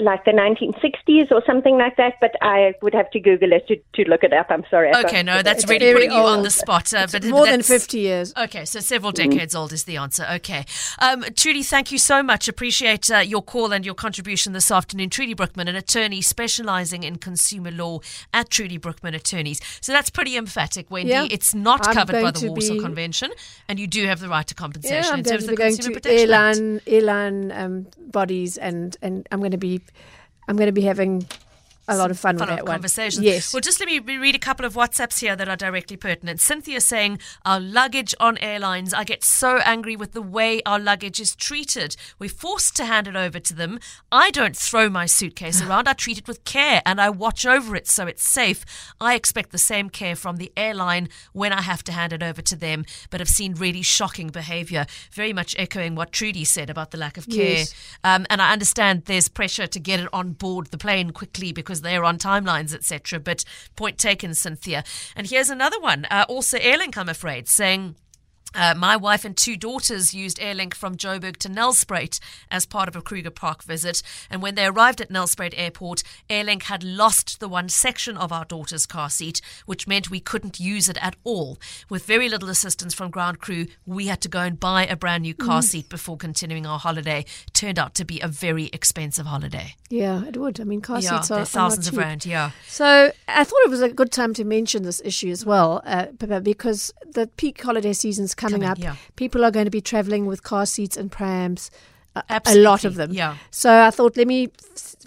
like 0.00 0.24
the 0.24 0.30
1960s 0.30 1.32
or 1.32 1.42
something 1.44 1.76
like 1.76 1.96
that, 1.96 2.14
but 2.20 2.32
I 2.40 2.74
would 2.82 2.94
have 2.94 3.10
to 3.10 3.20
Google 3.20 3.52
it 3.52 3.66
to, 3.68 3.76
to 3.94 4.08
look 4.08 4.22
it 4.22 4.32
up. 4.32 4.46
I'm 4.50 4.64
sorry. 4.70 4.92
I 4.92 5.02
Okay, 5.02 5.22
no, 5.22 5.42
that's 5.42 5.66
really 5.66 5.80
very 5.80 5.94
putting 5.94 6.12
you 6.12 6.18
on 6.18 6.42
the 6.42 6.50
spot. 6.50 6.94
Uh, 6.94 7.06
but 7.10 7.24
More 7.24 7.46
than 7.46 7.62
50 7.62 7.98
years. 7.98 8.32
Okay, 8.36 8.64
so 8.64 8.80
several 8.80 9.12
decades 9.12 9.54
old 9.54 9.72
is 9.72 9.84
the 9.84 9.96
answer. 9.96 10.26
Okay. 10.34 10.64
Um, 11.00 11.24
Trudy, 11.36 11.62
thank 11.62 11.90
you 11.90 11.98
so 11.98 12.22
much. 12.22 12.48
Appreciate 12.48 13.10
uh, 13.10 13.18
your 13.18 13.42
call 13.42 13.72
and 13.72 13.84
your 13.84 13.94
contribution 13.94 14.52
this 14.52 14.70
afternoon. 14.70 15.10
Trudy 15.10 15.34
Broekmann, 15.34 15.68
an 15.68 15.76
attorney 15.76 16.22
specializing 16.22 17.02
in 17.02 17.16
consumer 17.16 17.70
law 17.70 17.98
at 18.32 18.50
Trudy 18.50 18.78
Broekmann 18.78 19.14
Attorneys. 19.14 19.60
So 19.80 19.92
that's 19.92 20.10
pretty 20.10 20.36
emphatic, 20.36 20.90
Wendy. 20.90 21.10
Yeah. 21.10 21.26
It's 21.30 21.54
not 21.54 21.86
I'm 21.88 21.94
covered 21.94 22.22
by 22.22 22.30
the 22.30 22.48
Warsaw 22.48 22.74
be- 22.74 22.80
Convention, 22.80 23.30
and 23.68 23.78
you 23.78 23.86
do 23.86 24.06
have 24.06 24.20
the 24.20 24.28
right 24.28 24.46
to 24.46 24.54
compensation 24.54 25.02
Yeah, 25.02 25.10
I'm 25.10 25.18
in 25.18 25.24
terms 25.24 25.44
of 25.44 25.50
the 25.50 25.56
going 25.56 25.74
Consumer 25.74 25.94
to 25.94 26.00
Protection 26.00 26.30
Act. 26.32 26.56
airline, 26.58 26.80
airline 26.86 27.52
um, 27.52 27.86
bodies, 27.98 28.56
and, 28.58 28.96
and 29.02 29.26
I'm 29.32 29.40
going 29.40 29.50
to 29.52 29.58
be, 29.58 29.71
I'm 30.48 30.56
going 30.56 30.66
to 30.66 30.72
be 30.72 30.82
having 30.82 31.26
a 31.88 31.96
lot 31.96 32.10
of 32.10 32.18
fun 32.18 32.36
with 32.36 32.40
follow-up 32.40 32.58
that 32.58 32.64
one. 32.64 32.74
conversations. 32.74 33.24
Yes. 33.24 33.52
Well, 33.52 33.60
just 33.60 33.80
let 33.80 33.86
me 33.86 33.98
read 33.98 34.34
a 34.34 34.38
couple 34.38 34.64
of 34.64 34.74
WhatsApps 34.74 35.18
here 35.20 35.34
that 35.34 35.48
are 35.48 35.56
directly 35.56 35.96
pertinent. 35.96 36.40
Cynthia 36.40 36.80
saying, 36.80 37.18
Our 37.44 37.58
luggage 37.58 38.14
on 38.20 38.38
airlines. 38.38 38.94
I 38.94 39.04
get 39.04 39.24
so 39.24 39.58
angry 39.64 39.96
with 39.96 40.12
the 40.12 40.22
way 40.22 40.62
our 40.64 40.78
luggage 40.78 41.18
is 41.20 41.34
treated. 41.34 41.96
We're 42.18 42.30
forced 42.30 42.76
to 42.76 42.84
hand 42.84 43.08
it 43.08 43.16
over 43.16 43.40
to 43.40 43.54
them. 43.54 43.80
I 44.10 44.30
don't 44.30 44.56
throw 44.56 44.88
my 44.88 45.06
suitcase 45.06 45.60
around. 45.66 45.88
I 45.88 45.94
treat 45.94 46.18
it 46.18 46.28
with 46.28 46.44
care 46.44 46.82
and 46.86 47.00
I 47.00 47.10
watch 47.10 47.44
over 47.44 47.74
it 47.74 47.88
so 47.88 48.06
it's 48.06 48.26
safe. 48.26 48.64
I 49.00 49.14
expect 49.14 49.50
the 49.50 49.58
same 49.58 49.90
care 49.90 50.14
from 50.14 50.36
the 50.36 50.52
airline 50.56 51.08
when 51.32 51.52
I 51.52 51.62
have 51.62 51.82
to 51.84 51.92
hand 51.92 52.12
it 52.12 52.22
over 52.22 52.42
to 52.42 52.56
them, 52.56 52.84
but 53.10 53.20
I've 53.20 53.28
seen 53.28 53.54
really 53.54 53.82
shocking 53.82 54.28
behavior. 54.28 54.86
Very 55.12 55.32
much 55.32 55.56
echoing 55.58 55.94
what 55.94 56.12
Trudy 56.12 56.44
said 56.44 56.70
about 56.70 56.90
the 56.90 56.98
lack 56.98 57.16
of 57.16 57.28
care. 57.28 57.58
Yes. 57.58 57.74
Um, 58.04 58.26
and 58.30 58.40
I 58.40 58.52
understand 58.52 59.04
there's 59.06 59.28
pressure 59.28 59.66
to 59.66 59.80
get 59.80 60.00
it 60.00 60.08
on 60.12 60.32
board 60.32 60.66
the 60.68 60.78
plane 60.78 61.10
quickly 61.10 61.52
because 61.52 61.71
they're 61.80 62.04
on 62.04 62.18
timelines, 62.18 62.74
etc. 62.74 63.18
But 63.18 63.44
point 63.74 63.98
taken, 63.98 64.34
Cynthia. 64.34 64.84
And 65.16 65.26
here's 65.26 65.50
another 65.50 65.80
one. 65.80 66.06
Uh, 66.10 66.26
also, 66.28 66.58
Airlink, 66.58 66.96
I'm 66.96 67.08
afraid, 67.08 67.48
saying. 67.48 67.96
Uh, 68.54 68.74
my 68.76 68.96
wife 68.96 69.24
and 69.24 69.36
two 69.36 69.56
daughters 69.56 70.12
used 70.14 70.38
Airlink 70.38 70.74
from 70.74 70.96
Joburg 70.96 71.36
to 71.38 71.48
Nelspruit 71.48 72.20
as 72.50 72.66
part 72.66 72.88
of 72.88 72.96
a 72.96 73.02
Kruger 73.02 73.30
Park 73.30 73.62
visit. 73.62 74.02
And 74.30 74.42
when 74.42 74.54
they 74.54 74.66
arrived 74.66 75.00
at 75.00 75.10
Nelspruit 75.10 75.54
Airport, 75.56 76.02
Airlink 76.28 76.64
had 76.64 76.84
lost 76.84 77.40
the 77.40 77.48
one 77.48 77.68
section 77.68 78.16
of 78.16 78.32
our 78.32 78.44
daughter's 78.44 78.86
car 78.86 79.10
seat, 79.10 79.40
which 79.66 79.86
meant 79.86 80.10
we 80.10 80.20
couldn't 80.20 80.60
use 80.60 80.88
it 80.88 80.98
at 81.00 81.16
all. 81.24 81.58
With 81.88 82.04
very 82.04 82.28
little 82.28 82.50
assistance 82.50 82.94
from 82.94 83.10
ground 83.10 83.38
crew, 83.40 83.66
we 83.86 84.06
had 84.06 84.20
to 84.22 84.28
go 84.28 84.40
and 84.40 84.60
buy 84.60 84.86
a 84.86 84.96
brand 84.96 85.22
new 85.22 85.34
car 85.34 85.62
seat 85.62 85.88
before 85.88 86.16
continuing 86.16 86.66
our 86.66 86.78
holiday. 86.78 87.24
Turned 87.52 87.78
out 87.78 87.94
to 87.94 88.04
be 88.04 88.20
a 88.20 88.28
very 88.28 88.70
expensive 88.72 89.26
holiday. 89.26 89.76
Yeah, 89.88 90.24
it 90.24 90.36
would. 90.36 90.60
I 90.60 90.64
mean, 90.64 90.80
car 90.80 91.00
yeah, 91.00 91.20
seats 91.20 91.30
are 91.30 91.34
they're 91.36 91.42
are 91.42 91.46
thousands 91.46 91.88
of 91.88 91.96
rand. 91.96 92.26
Yeah. 92.26 92.50
So 92.66 93.12
I 93.28 93.44
thought 93.44 93.60
it 93.64 93.70
was 93.70 93.82
a 93.82 93.90
good 93.90 94.12
time 94.12 94.34
to 94.34 94.44
mention 94.44 94.82
this 94.82 95.00
issue 95.04 95.30
as 95.30 95.44
well, 95.44 95.82
uh, 95.84 96.06
because 96.42 96.92
the 97.10 97.26
peak 97.36 97.60
holiday 97.60 97.92
season's 97.92 98.34
coming, 98.42 98.62
Coming, 98.62 98.68
up. 98.70 98.78
yeah. 98.78 98.96
People 99.16 99.44
are 99.44 99.50
going 99.50 99.64
to 99.66 99.70
be 99.70 99.80
travelling 99.80 100.26
with 100.26 100.42
car 100.42 100.66
seats 100.66 100.96
and 100.96 101.10
prams. 101.10 101.70
A, 102.14 102.42
a 102.44 102.56
lot 102.56 102.84
of 102.84 102.96
them. 102.96 103.10
yeah. 103.10 103.36
So 103.50 103.70
I 103.88 103.90
thought, 103.90 104.18
let 104.18 104.26
me 104.26 104.50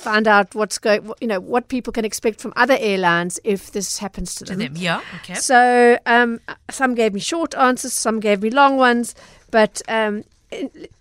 find 0.07 0.27
out 0.27 0.55
what's 0.55 0.79
going. 0.79 1.11
You 1.21 1.27
know, 1.27 1.39
what 1.39 1.67
people 1.67 1.93
can 1.93 2.03
expect 2.03 2.41
from 2.41 2.51
other 2.55 2.77
airlines 2.79 3.39
if 3.43 3.71
this 3.71 3.99
happens 3.99 4.33
to 4.35 4.45
To 4.45 4.55
them. 4.55 4.73
them. 4.73 4.77
Yeah. 4.77 5.01
Okay. 5.21 5.35
So 5.35 5.99
um, 6.07 6.39
some 6.71 6.95
gave 6.95 7.13
me 7.13 7.19
short 7.19 7.53
answers, 7.55 7.93
some 7.93 8.19
gave 8.19 8.41
me 8.41 8.49
long 8.49 8.77
ones. 8.77 9.13
But 9.51 9.83
um, 9.87 10.23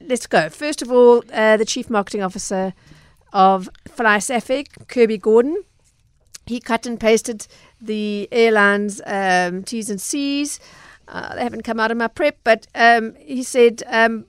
let's 0.00 0.26
go. 0.26 0.50
First 0.50 0.82
of 0.82 0.92
all, 0.92 1.22
uh, 1.32 1.56
the 1.56 1.64
chief 1.64 1.88
marketing 1.88 2.22
officer 2.22 2.74
of 3.32 3.70
FlySafair, 3.88 4.66
Kirby 4.88 5.16
Gordon, 5.18 5.56
he 6.46 6.60
cut 6.60 6.84
and 6.86 7.00
pasted 7.00 7.46
the 7.80 8.28
airline's 8.30 9.00
um, 9.06 9.62
T's 9.62 9.88
and 9.88 10.00
C's. 10.00 10.60
Uh, 11.08 11.34
they 11.34 11.42
haven't 11.42 11.62
come 11.62 11.80
out 11.80 11.90
of 11.90 11.96
my 11.96 12.08
prep, 12.08 12.38
but 12.44 12.66
um, 12.74 13.14
he 13.18 13.42
said 13.42 13.82
um, 13.86 14.24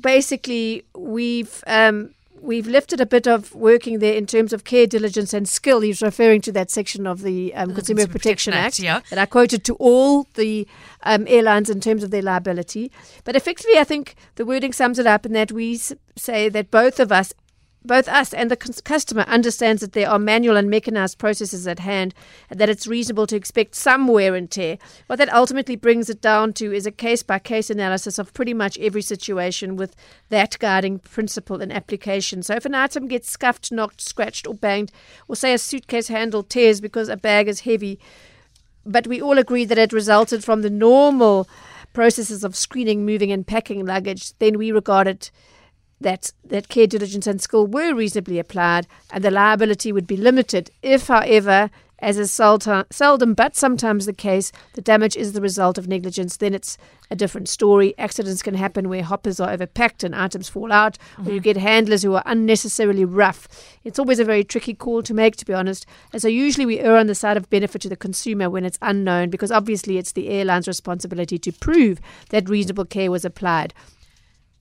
basically 0.00 0.84
we've 0.94 1.62
um, 1.66 2.14
we've 2.40 2.66
lifted 2.66 3.00
a 3.00 3.06
bit 3.06 3.26
of 3.26 3.54
working 3.54 4.00
there 4.00 4.14
in 4.14 4.26
terms 4.26 4.52
of 4.52 4.64
care 4.64 4.86
diligence 4.86 5.32
and 5.32 5.48
skill. 5.48 5.80
He's 5.80 6.02
referring 6.02 6.42
to 6.42 6.52
that 6.52 6.70
section 6.70 7.06
of 7.06 7.22
the 7.22 7.54
um, 7.54 7.74
Consumer, 7.74 8.02
Consumer 8.02 8.12
Protection, 8.12 8.52
Protection 8.52 8.52
Act, 8.54 8.66
Act, 8.66 8.78
yeah. 8.80 9.00
that 9.10 9.18
I 9.18 9.26
quoted 9.26 9.64
to 9.64 9.74
all 9.76 10.26
the 10.34 10.68
um, 11.04 11.24
airlines 11.26 11.70
in 11.70 11.80
terms 11.80 12.02
of 12.02 12.10
their 12.10 12.22
liability. 12.22 12.92
But 13.24 13.34
effectively, 13.36 13.78
I 13.78 13.84
think 13.84 14.14
the 14.34 14.44
wording 14.44 14.72
sums 14.72 14.98
it 14.98 15.06
up 15.06 15.24
in 15.24 15.32
that 15.32 15.52
we 15.52 15.74
s- 15.74 15.94
say 16.16 16.48
that 16.50 16.70
both 16.70 17.00
of 17.00 17.10
us. 17.10 17.32
Both 17.86 18.08
us 18.08 18.32
and 18.32 18.50
the 18.50 18.56
customer 18.56 19.22
understands 19.22 19.82
that 19.82 19.92
there 19.92 20.08
are 20.08 20.18
manual 20.18 20.56
and 20.56 20.70
mechanized 20.70 21.18
processes 21.18 21.66
at 21.68 21.80
hand, 21.80 22.14
and 22.48 22.58
that 22.58 22.70
it's 22.70 22.86
reasonable 22.86 23.26
to 23.26 23.36
expect 23.36 23.74
some 23.74 24.08
wear 24.08 24.34
and 24.34 24.50
tear. 24.50 24.78
What 25.06 25.16
that 25.16 25.32
ultimately 25.32 25.76
brings 25.76 26.08
it 26.08 26.22
down 26.22 26.54
to 26.54 26.72
is 26.72 26.86
a 26.86 26.90
case 26.90 27.22
by 27.22 27.38
case 27.38 27.68
analysis 27.68 28.18
of 28.18 28.32
pretty 28.32 28.54
much 28.54 28.78
every 28.78 29.02
situation 29.02 29.76
with 29.76 29.94
that 30.30 30.58
guiding 30.58 30.98
principle 30.98 31.60
in 31.60 31.70
application. 31.70 32.42
So 32.42 32.54
if 32.54 32.64
an 32.64 32.74
item 32.74 33.06
gets 33.06 33.30
scuffed, 33.30 33.70
knocked, 33.70 34.00
scratched, 34.00 34.46
or 34.46 34.54
banged, 34.54 34.90
or 35.28 35.36
say 35.36 35.52
a 35.52 35.58
suitcase 35.58 36.08
handle 36.08 36.42
tears 36.42 36.80
because 36.80 37.10
a 37.10 37.18
bag 37.18 37.48
is 37.48 37.60
heavy, 37.60 37.98
but 38.86 39.06
we 39.06 39.20
all 39.20 39.36
agree 39.36 39.66
that 39.66 39.78
it 39.78 39.92
resulted 39.92 40.42
from 40.42 40.62
the 40.62 40.70
normal 40.70 41.46
processes 41.92 42.44
of 42.44 42.56
screening, 42.56 43.04
moving, 43.04 43.30
and 43.30 43.46
packing 43.46 43.84
luggage, 43.84 44.32
then 44.38 44.56
we 44.56 44.72
regard 44.72 45.06
it 45.06 45.30
that 46.00 46.32
that 46.44 46.68
care 46.68 46.86
diligence 46.86 47.26
and 47.26 47.40
skill 47.40 47.66
were 47.66 47.94
reasonably 47.94 48.38
applied 48.38 48.86
and 49.12 49.24
the 49.24 49.30
liability 49.30 49.92
would 49.92 50.06
be 50.06 50.16
limited 50.16 50.70
if 50.82 51.06
however 51.06 51.70
as 52.00 52.18
is 52.18 52.32
seldom 52.32 53.34
but 53.34 53.56
sometimes 53.56 54.04
the 54.04 54.12
case 54.12 54.52
the 54.74 54.82
damage 54.82 55.16
is 55.16 55.32
the 55.32 55.40
result 55.40 55.78
of 55.78 55.88
negligence 55.88 56.36
then 56.36 56.52
it's 56.52 56.76
a 57.10 57.16
different 57.16 57.48
story. 57.48 57.94
Accidents 57.98 58.42
can 58.42 58.54
happen 58.54 58.88
where 58.88 59.02
hoppers 59.02 59.38
are 59.40 59.56
overpacked 59.56 60.04
and 60.04 60.14
items 60.14 60.48
fall 60.48 60.72
out 60.72 60.98
or 61.18 61.24
you 61.24 61.30
mm-hmm. 61.32 61.42
get 61.42 61.56
handlers 61.56 62.02
who 62.02 62.14
are 62.14 62.22
unnecessarily 62.26 63.04
rough. 63.04 63.48
It's 63.84 63.98
always 63.98 64.18
a 64.18 64.24
very 64.24 64.44
tricky 64.44 64.74
call 64.74 65.02
to 65.02 65.14
make 65.14 65.36
to 65.36 65.44
be 65.44 65.54
honest. 65.54 65.86
And 66.12 66.20
so 66.20 66.28
usually 66.28 66.66
we 66.66 66.80
err 66.80 66.96
on 66.96 67.06
the 67.06 67.14
side 67.14 67.36
of 67.36 67.50
benefit 67.50 67.82
to 67.82 67.88
the 67.88 67.96
consumer 67.96 68.48
when 68.50 68.64
it's 68.64 68.78
unknown 68.82 69.30
because 69.30 69.52
obviously 69.52 69.98
it's 69.98 70.12
the 70.12 70.28
airline's 70.28 70.68
responsibility 70.68 71.38
to 71.38 71.52
prove 71.52 72.00
that 72.30 72.48
reasonable 72.48 72.84
care 72.84 73.10
was 73.10 73.24
applied 73.24 73.74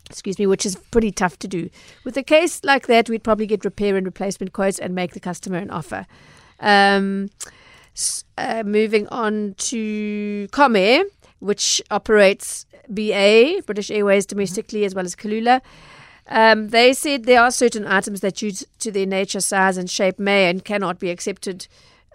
excuse 0.09 0.37
me, 0.39 0.45
which 0.45 0.65
is 0.65 0.75
pretty 0.75 1.11
tough 1.11 1.37
to 1.39 1.47
do. 1.47 1.69
With 2.03 2.17
a 2.17 2.23
case 2.23 2.63
like 2.63 2.87
that, 2.87 3.09
we'd 3.09 3.23
probably 3.23 3.47
get 3.47 3.65
repair 3.65 3.95
and 3.95 4.05
replacement 4.05 4.53
quotes 4.53 4.79
and 4.79 4.93
make 4.93 5.13
the 5.13 5.19
customer 5.19 5.57
an 5.57 5.69
offer. 5.69 6.05
Um, 6.59 7.29
uh, 8.37 8.63
moving 8.65 9.07
on 9.07 9.55
to 9.57 10.47
Comair, 10.51 11.05
which 11.39 11.81
operates 11.91 12.65
BA, 12.89 13.61
British 13.65 13.91
Airways 13.91 14.25
domestically, 14.25 14.85
as 14.85 14.95
well 14.95 15.05
as 15.05 15.15
Kulula. 15.15 15.61
Um, 16.27 16.69
they 16.69 16.93
said 16.93 17.25
there 17.25 17.41
are 17.41 17.51
certain 17.51 17.85
items 17.85 18.21
that, 18.21 18.35
due 18.35 18.51
to 18.79 18.91
their 18.91 19.05
nature, 19.05 19.41
size, 19.41 19.77
and 19.77 19.89
shape, 19.89 20.19
may 20.19 20.49
and 20.49 20.63
cannot 20.63 20.99
be 20.99 21.09
accepted 21.09 21.67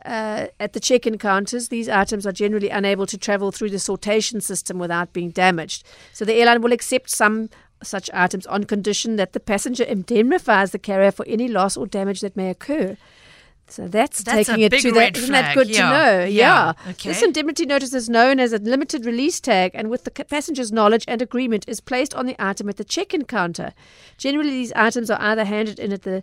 uh, 0.05 0.47
at 0.59 0.73
the 0.73 0.81
check-in 0.81 1.19
counters. 1.19 1.69
These 1.69 1.89
items 1.89 2.27
are 2.27 2.33
generally 2.33 2.71
unable 2.71 3.07
to 3.07 3.19
travel 3.19 3.53
through 3.53 3.71
the 3.71 3.77
sortation 3.77 4.43
system 4.43 4.79
without 4.79 5.13
being 5.13 5.31
damaged. 5.31 5.85
So 6.13 6.25
the 6.25 6.35
airline 6.35 6.63
will 6.63 6.73
accept 6.73 7.11
some 7.11 7.51
such 7.83 8.11
items 8.13 8.47
on 8.47 8.65
condition 8.65 9.17
that 9.17 9.33
the 9.33 9.41
passenger 9.41 9.85
indemnifies 9.85 10.73
the 10.73 10.79
carrier 10.79 11.11
for 11.13 11.25
any 11.29 11.49
loss 11.49 11.77
or 11.77 11.87
damage 11.87 12.21
that 12.21 12.37
may 12.37 12.51
occur. 12.51 12.97
So 13.71 13.87
that's, 13.87 14.23
That's 14.23 14.49
taking 14.49 14.65
it 14.65 14.73
to 14.81 14.93
that. 14.93 15.17
Isn't 15.17 15.33
that 15.33 15.55
good 15.55 15.69
yeah. 15.69 15.83
to 15.83 15.89
know? 15.91 16.25
Yeah, 16.25 16.27
Yeah. 16.27 16.91
okay. 16.91 17.11
This 17.11 17.23
indemnity 17.23 17.67
notice 17.67 17.93
is 17.93 18.09
known 18.09 18.41
as 18.41 18.55
a 18.55 18.59
limited 18.59 19.05
release 19.05 19.41
tag 19.41 19.73
and 19.75 19.91
with 19.91 20.05
the 20.05 20.11
passenger's 20.11 20.73
knowledge 20.73 21.05
and 21.07 21.21
agreement 21.21 21.67
is 21.69 21.81
placed 21.81 22.15
on 22.15 22.25
the 22.25 22.35
item 22.39 22.69
at 22.71 22.79
the 22.79 22.85
check-in 22.85 23.25
counter. 23.27 23.75
Generally, 24.17 24.51
these 24.51 24.73
items 24.73 25.11
are 25.11 25.21
either 25.21 25.45
handed 25.45 25.79
in 25.79 25.93
at 25.93 26.03
the 26.03 26.23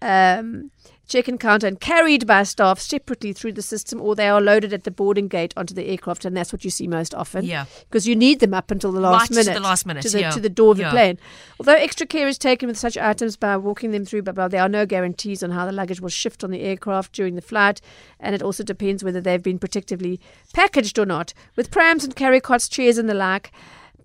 um, 0.00 0.70
check-in 1.08 1.38
counter 1.38 1.66
and 1.66 1.80
carried 1.80 2.26
by 2.26 2.42
staff 2.42 2.78
separately 2.78 3.32
through 3.32 3.52
the 3.52 3.62
system 3.62 4.00
or 4.00 4.14
they 4.14 4.28
are 4.28 4.40
loaded 4.40 4.72
at 4.72 4.84
the 4.84 4.90
boarding 4.90 5.26
gate 5.26 5.54
onto 5.56 5.72
the 5.74 5.86
aircraft 5.88 6.24
and 6.24 6.36
that's 6.36 6.52
what 6.52 6.64
you 6.64 6.70
see 6.70 6.86
most 6.86 7.14
often. 7.14 7.44
Yeah. 7.44 7.64
Because 7.88 8.06
you 8.06 8.14
need 8.14 8.40
them 8.40 8.52
up 8.54 8.70
until 8.70 8.92
the 8.92 9.00
last 9.00 9.22
Right 9.22 9.28
to 9.28 9.34
minute. 9.34 9.54
the 9.54 9.60
last 9.66 9.86
minute, 9.86 10.02
To 10.02 10.10
the, 10.10 10.20
yeah. 10.20 10.30
to 10.30 10.40
the 10.40 10.48
door 10.50 10.72
of 10.72 10.78
Yeah. 10.78 10.88
the 10.88 10.90
plane. 10.90 11.18
Although 11.58 11.74
extra 11.74 12.06
care 12.06 12.28
is 12.28 12.36
taken 12.38 12.68
with 12.68 12.78
such 12.78 12.96
items 12.98 13.36
by 13.36 13.56
walking 13.56 13.90
them 13.90 14.04
through, 14.04 14.22
blah, 14.22 14.32
blah, 14.34 14.48
there 14.48 14.62
are 14.62 14.68
no 14.68 14.84
guarantees 14.86 15.42
on 15.42 15.50
how 15.50 15.64
the 15.66 15.72
luggage 15.72 16.00
will 16.00 16.08
shift 16.10 16.44
on 16.44 16.50
the 16.50 16.60
aircraft 16.60 17.12
during 17.12 17.34
the 17.34 17.42
flight, 17.42 17.80
and 18.20 18.34
it 18.34 18.42
also 18.42 18.62
depends 18.62 19.02
whether 19.02 19.20
they've 19.20 19.42
been 19.42 19.58
protectively 19.58 20.20
packaged 20.52 20.98
or 20.98 21.06
not. 21.06 21.32
With 21.56 21.70
prams 21.70 22.04
and 22.04 22.14
carry 22.14 22.40
cots, 22.40 22.68
chairs, 22.68 22.98
and 22.98 23.08
the 23.08 23.14
like, 23.14 23.50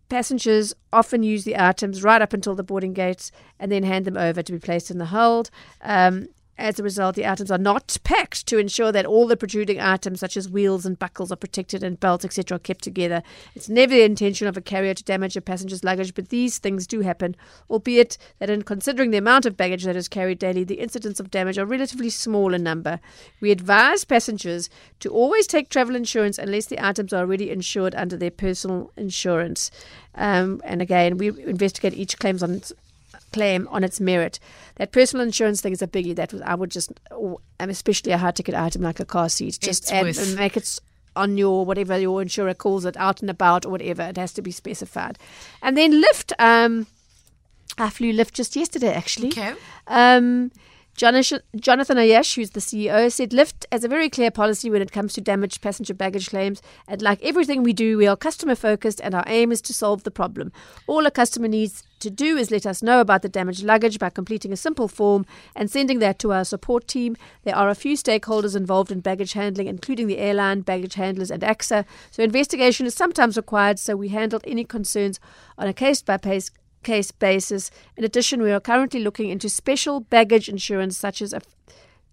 passengers 0.09 0.73
often 0.91 1.23
use 1.23 1.43
the 1.43 1.57
items 1.57 2.03
right 2.03 2.21
up 2.21 2.33
until 2.33 2.55
the 2.55 2.63
boarding 2.63 2.93
gates 2.93 3.31
and 3.59 3.71
then 3.71 3.83
hand 3.83 4.05
them 4.05 4.17
over 4.17 4.41
to 4.43 4.51
be 4.51 4.59
placed 4.59 4.91
in 4.91 4.97
the 4.99 5.05
hold. 5.07 5.49
Um, 5.81 6.27
as 6.57 6.79
a 6.79 6.83
result, 6.83 7.15
the 7.15 7.25
items 7.25 7.49
are 7.49 7.57
not 7.57 7.97
packed 8.03 8.45
to 8.47 8.59
ensure 8.59 8.91
that 8.91 9.05
all 9.05 9.27
the 9.27 9.35
protruding 9.35 9.79
items, 9.79 10.19
such 10.19 10.37
as 10.37 10.49
wheels 10.49 10.85
and 10.85 10.99
buckles, 10.99 11.31
are 11.31 11.35
protected 11.35 11.83
and 11.83 11.99
belts, 11.99 12.23
etc., 12.23 12.55
are 12.55 12.59
kept 12.59 12.83
together. 12.83 13.23
It's 13.55 13.69
never 13.69 13.93
the 13.93 14.03
intention 14.03 14.47
of 14.47 14.55
a 14.55 14.61
carrier 14.61 14.93
to 14.93 15.03
damage 15.03 15.35
a 15.35 15.41
passenger's 15.41 15.83
luggage, 15.83 16.13
but 16.13 16.29
these 16.29 16.59
things 16.59 16.85
do 16.85 17.01
happen, 17.01 17.35
albeit 17.69 18.17
that 18.39 18.51
in 18.51 18.61
considering 18.61 19.11
the 19.11 19.17
amount 19.17 19.45
of 19.45 19.57
baggage 19.57 19.83
that 19.83 19.95
is 19.95 20.07
carried 20.07 20.39
daily, 20.39 20.63
the 20.63 20.79
incidents 20.79 21.19
of 21.19 21.31
damage 21.31 21.57
are 21.57 21.65
relatively 21.65 22.09
small 22.09 22.53
in 22.53 22.61
number. 22.61 22.99
We 23.41 23.49
advise 23.49 24.05
passengers 24.05 24.69
to 24.99 25.09
always 25.09 25.47
take 25.47 25.69
travel 25.69 25.95
insurance 25.95 26.37
unless 26.37 26.67
the 26.67 26.85
items 26.85 27.13
are 27.13 27.21
already 27.21 27.49
insured 27.49 27.95
under 27.95 28.15
their 28.15 28.31
personal 28.31 28.91
insurance. 28.95 29.71
Um, 30.15 30.61
and 30.63 30.81
again, 30.81 31.17
we 31.17 31.29
investigate 31.29 31.95
each 31.95 32.19
claims 32.19 32.43
on 32.43 32.61
claim 33.33 33.67
on 33.69 33.83
its 33.83 33.99
merit. 33.99 34.39
That 34.75 34.91
personal 34.91 35.25
insurance 35.25 35.61
thing 35.61 35.73
is 35.73 35.81
a 35.81 35.87
biggie. 35.87 36.15
That 36.15 36.31
was 36.31 36.41
I 36.41 36.55
would 36.55 36.71
just, 36.71 36.91
oh, 37.11 37.41
especially 37.59 38.11
a 38.11 38.17
high 38.17 38.31
ticket 38.31 38.55
item 38.55 38.81
like 38.81 38.99
a 38.99 39.05
car 39.05 39.29
seat, 39.29 39.59
just 39.61 39.91
add, 39.91 40.17
and 40.17 40.35
make 40.35 40.55
it 40.55 40.79
on 41.15 41.37
your 41.37 41.65
whatever 41.65 41.97
your 41.97 42.21
insurer 42.21 42.53
calls 42.53 42.85
it, 42.85 42.97
out 42.97 43.21
and 43.21 43.29
about 43.29 43.65
or 43.65 43.69
whatever. 43.69 44.03
It 44.03 44.17
has 44.17 44.33
to 44.33 44.41
be 44.41 44.51
specified. 44.51 45.17
And 45.61 45.77
then 45.77 45.99
LIFT. 45.99 46.33
Um, 46.39 46.87
I 47.77 47.89
flew 47.89 48.11
LIFT 48.11 48.35
just 48.35 48.55
yesterday 48.55 48.93
actually. 48.93 49.29
Okay. 49.29 49.53
Um, 49.87 50.51
Jonathan 50.95 51.41
Ayache, 51.97 52.35
who's 52.35 52.51
the 52.51 52.59
CEO, 52.59 53.11
said 53.11 53.33
LIFT 53.33 53.65
has 53.71 53.83
a 53.83 53.87
very 53.87 54.09
clear 54.09 54.29
policy 54.29 54.69
when 54.69 54.81
it 54.81 54.91
comes 54.91 55.13
to 55.13 55.21
damaged 55.21 55.61
passenger 55.61 55.93
baggage 55.93 56.29
claims. 56.29 56.61
And 56.87 57.01
like 57.01 57.21
everything 57.23 57.63
we 57.63 57.73
do, 57.73 57.97
we 57.97 58.05
are 58.05 58.15
customer 58.15 58.55
focused 58.55 59.01
and 59.01 59.15
our 59.15 59.23
aim 59.27 59.51
is 59.51 59.61
to 59.63 59.73
solve 59.73 60.03
the 60.03 60.11
problem. 60.11 60.51
All 60.85 61.05
a 61.05 61.11
customer 61.11 61.47
needs 61.47 61.83
to 61.99 62.11
do 62.11 62.37
is 62.37 62.51
let 62.51 62.65
us 62.65 62.83
know 62.83 63.01
about 63.01 63.23
the 63.23 63.29
damaged 63.29 63.63
luggage 63.63 63.97
by 63.97 64.09
completing 64.09 64.53
a 64.53 64.57
simple 64.57 64.87
form 64.87 65.25
and 65.55 65.71
sending 65.71 65.99
that 65.99 66.19
to 66.19 66.31
our 66.31 66.43
support 66.43 66.87
team. 66.87 67.15
There 67.43 67.55
are 67.55 67.69
a 67.69 67.75
few 67.75 67.97
stakeholders 67.97 68.55
involved 68.55 68.91
in 68.91 68.99
baggage 68.99 69.33
handling, 69.33 69.67
including 69.67 70.07
the 70.07 70.19
airline, 70.19 70.61
baggage 70.61 70.93
handlers, 70.93 71.31
and 71.31 71.41
ACSA. 71.41 71.85
So 72.11 72.21
investigation 72.21 72.85
is 72.85 72.93
sometimes 72.93 73.35
required, 73.35 73.79
so 73.79 73.95
we 73.95 74.09
handled 74.09 74.43
any 74.45 74.63
concerns 74.63 75.19
on 75.57 75.67
a 75.67 75.73
case 75.73 76.01
by 76.01 76.17
case 76.17 76.51
case 76.83 77.11
basis. 77.11 77.71
In 77.97 78.03
addition, 78.03 78.41
we 78.41 78.51
are 78.51 78.59
currently 78.59 78.99
looking 78.99 79.29
into 79.29 79.49
special 79.49 79.99
baggage 79.99 80.49
insurance, 80.49 80.97
such 80.97 81.21
as 81.21 81.33
a 81.33 81.41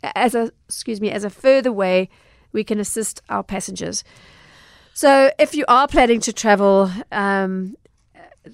as 0.03 0.35
a 0.35 0.51
excuse 0.67 1.01
me 1.01 1.11
as 1.11 1.25
a 1.25 1.31
further 1.31 1.73
way 1.73 2.09
we 2.53 2.65
can 2.65 2.81
assist 2.81 3.23
our 3.29 3.43
passengers. 3.43 4.03
So, 4.95 5.31
if 5.39 5.55
you 5.55 5.65
are 5.69 5.87
planning 5.87 6.21
to 6.21 6.33
travel, 6.33 6.91
um, 7.13 7.77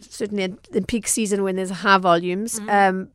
certainly 0.00 0.44
in, 0.44 0.85
peak 0.85 1.09
season 1.09 1.42
when 1.42 1.57
there's 1.57 1.70
high 1.70 1.98
volumes, 1.98 2.61
um, 2.68 3.09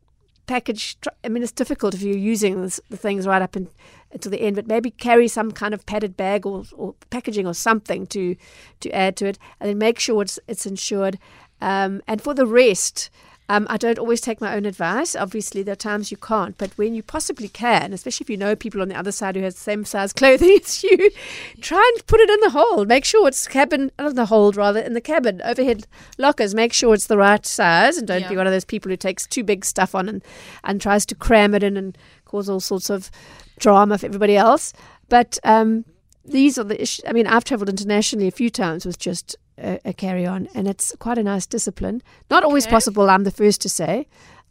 package. 0.47 0.99
tr- 0.99 1.09
I 1.23 1.29
mean, 1.29 1.43
it's 1.43 1.51
difficult 1.51 1.93
if 1.93 2.01
you're 2.01 2.17
using 2.17 2.61
this, 2.61 2.79
the 2.89 2.97
things 2.97 3.27
right 3.27 3.41
up 3.41 3.55
in, 3.55 3.69
until 4.11 4.31
the 4.31 4.41
end, 4.41 4.55
but 4.55 4.67
maybe 4.67 4.91
carry 4.91 5.27
some 5.27 5.51
kind 5.51 5.73
of 5.73 5.85
padded 5.85 6.17
bag 6.17 6.45
or, 6.45 6.63
or 6.73 6.95
packaging 7.09 7.47
or 7.47 7.53
something 7.53 8.05
to 8.07 8.35
to 8.81 8.91
add 8.91 9.15
to 9.17 9.27
it, 9.27 9.37
and 9.59 9.69
then 9.69 9.77
make 9.77 9.99
sure 9.99 10.21
it's 10.21 10.39
it's 10.47 10.65
insured. 10.65 11.17
Um, 11.61 12.01
and 12.07 12.21
for 12.21 12.33
the 12.33 12.47
rest, 12.47 13.09
um, 13.51 13.67
I 13.69 13.75
don't 13.75 13.99
always 13.99 14.21
take 14.21 14.39
my 14.39 14.55
own 14.55 14.65
advice. 14.65 15.13
Obviously, 15.13 15.61
there 15.61 15.73
are 15.73 15.75
times 15.75 16.09
you 16.09 16.15
can't, 16.15 16.57
but 16.57 16.71
when 16.77 16.95
you 16.95 17.03
possibly 17.03 17.49
can, 17.49 17.91
especially 17.91 18.23
if 18.23 18.29
you 18.29 18.37
know 18.37 18.55
people 18.55 18.81
on 18.81 18.87
the 18.87 18.97
other 18.97 19.11
side 19.11 19.35
who 19.35 19.41
has 19.41 19.55
the 19.55 19.61
same 19.61 19.83
size 19.83 20.13
clothing 20.21 20.57
as 20.63 20.81
you, 20.81 21.11
try 21.59 21.91
and 21.93 22.07
put 22.07 22.21
it 22.21 22.29
in 22.29 22.39
the 22.39 22.51
hold. 22.51 22.87
Make 22.87 23.03
sure 23.03 23.27
it's 23.27 23.49
cabin, 23.49 23.91
not 23.99 24.11
in 24.11 24.15
the 24.15 24.27
hold, 24.27 24.55
rather, 24.55 24.79
in 24.79 24.93
the 24.93 25.01
cabin, 25.01 25.41
overhead 25.43 25.85
lockers. 26.17 26.55
Make 26.55 26.71
sure 26.71 26.93
it's 26.93 27.07
the 27.07 27.17
right 27.17 27.45
size 27.45 27.97
and 27.97 28.07
don't 28.07 28.29
be 28.29 28.37
one 28.37 28.47
of 28.47 28.53
those 28.53 28.63
people 28.63 28.89
who 28.89 28.95
takes 28.95 29.27
too 29.27 29.43
big 29.43 29.65
stuff 29.65 29.93
on 29.95 30.07
and, 30.07 30.23
and 30.63 30.79
tries 30.79 31.05
to 31.07 31.15
cram 31.15 31.53
it 31.53 31.61
in 31.61 31.75
and 31.75 31.97
cause 32.23 32.47
all 32.47 32.61
sorts 32.61 32.89
of 32.89 33.11
drama 33.59 33.97
for 33.97 34.05
everybody 34.05 34.37
else. 34.37 34.71
But 35.09 35.39
um, 35.43 35.83
these 36.23 36.57
are 36.57 36.63
the 36.63 36.81
issues. 36.81 37.03
I 37.05 37.11
mean, 37.11 37.27
I've 37.27 37.43
traveled 37.43 37.67
internationally 37.67 38.29
a 38.29 38.31
few 38.31 38.49
times 38.49 38.85
with 38.85 38.97
just 38.97 39.35
a, 39.57 39.79
a 39.85 39.93
carry 39.93 40.25
on, 40.25 40.47
and 40.55 40.67
it's 40.67 40.93
quite 40.99 41.17
a 41.17 41.23
nice 41.23 41.45
discipline. 41.45 42.01
Not 42.29 42.43
always 42.43 42.65
Okay. 42.65 42.71
possible, 42.71 43.09
I'm 43.09 43.23
the 43.23 43.31
first 43.31 43.61
to 43.61 43.69
say. 43.69 44.07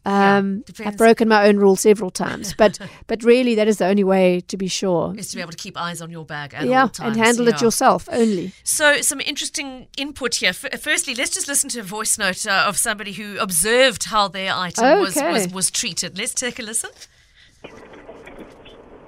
Um, 0.07 0.61
depends. 0.61 0.89
I've 0.93 0.97
broken 0.97 1.29
my 1.29 1.47
own 1.47 1.59
rule 1.59 1.77
several 1.77 2.11
times, 2.11 2.55
but 2.55 2.79
but 3.07 3.23
really 3.23 3.55
that 3.57 3.69
is 3.69 3.77
the 3.77 3.85
only 3.87 4.03
way 4.03 4.41
to 4.49 4.57
be 4.57 4.67
sure. 4.67 5.15
Is 5.19 5.29
to 5.31 5.37
be 5.37 5.43
able 5.43 5.51
to 5.53 5.59
keep 5.59 5.77
eyes 5.79 6.01
on 6.01 6.11
your 6.11 6.25
bag 6.25 6.55
at 6.55 6.65
yeah, 6.65 6.83
all 6.83 6.89
times. 6.89 7.17
and 7.19 7.27
handle 7.27 7.49
it 7.49 7.61
yourself 7.61 8.09
only. 8.11 8.53
So, 8.65 9.03
some 9.03 9.21
interesting 9.21 9.89
input 9.99 10.37
here. 10.37 10.51
F- 10.51 10.81
firstly, 10.81 11.15
let's 11.15 11.31
just 11.35 11.49
listen 11.49 11.69
to 11.71 11.81
a 11.81 11.83
voice 11.83 12.17
note 12.17 12.47
uh, 12.47 12.65
of 12.67 12.79
somebody 12.79 13.13
who 13.13 13.37
observed 13.39 14.05
how 14.05 14.27
their 14.29 14.55
item 14.55 15.01
was, 15.01 15.17
Okay. 15.19 15.33
was, 15.33 15.53
was 15.53 15.71
treated. 15.71 16.17
Let's 16.17 16.33
take 16.33 16.59
a 16.59 16.63
listen. 16.63 16.91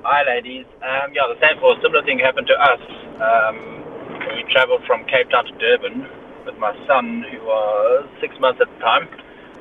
Hi, 0.05 0.25
ladies. 0.27 0.67
Um, 0.83 1.15
yeah, 1.15 1.23
the 1.33 1.39
same 1.41 1.63
or 1.63 1.75
similar 1.81 2.05
thing 2.05 2.19
happened 2.19 2.49
to 2.49 2.55
us 2.55 2.81
um, 3.23 3.57
when 3.57 3.82
we 4.29 4.45
travelled 4.51 4.85
from 4.87 5.05
Cape 5.05 5.31
Town 5.31 5.45
to 5.47 5.53
Durban 5.59 6.07
with 6.47 6.57
my 6.59 6.75
son, 6.87 7.25
who 7.31 7.39
was 7.45 8.09
six 8.21 8.35
months 8.41 8.61
at 8.61 8.69
the 8.69 8.79
time. 8.79 9.09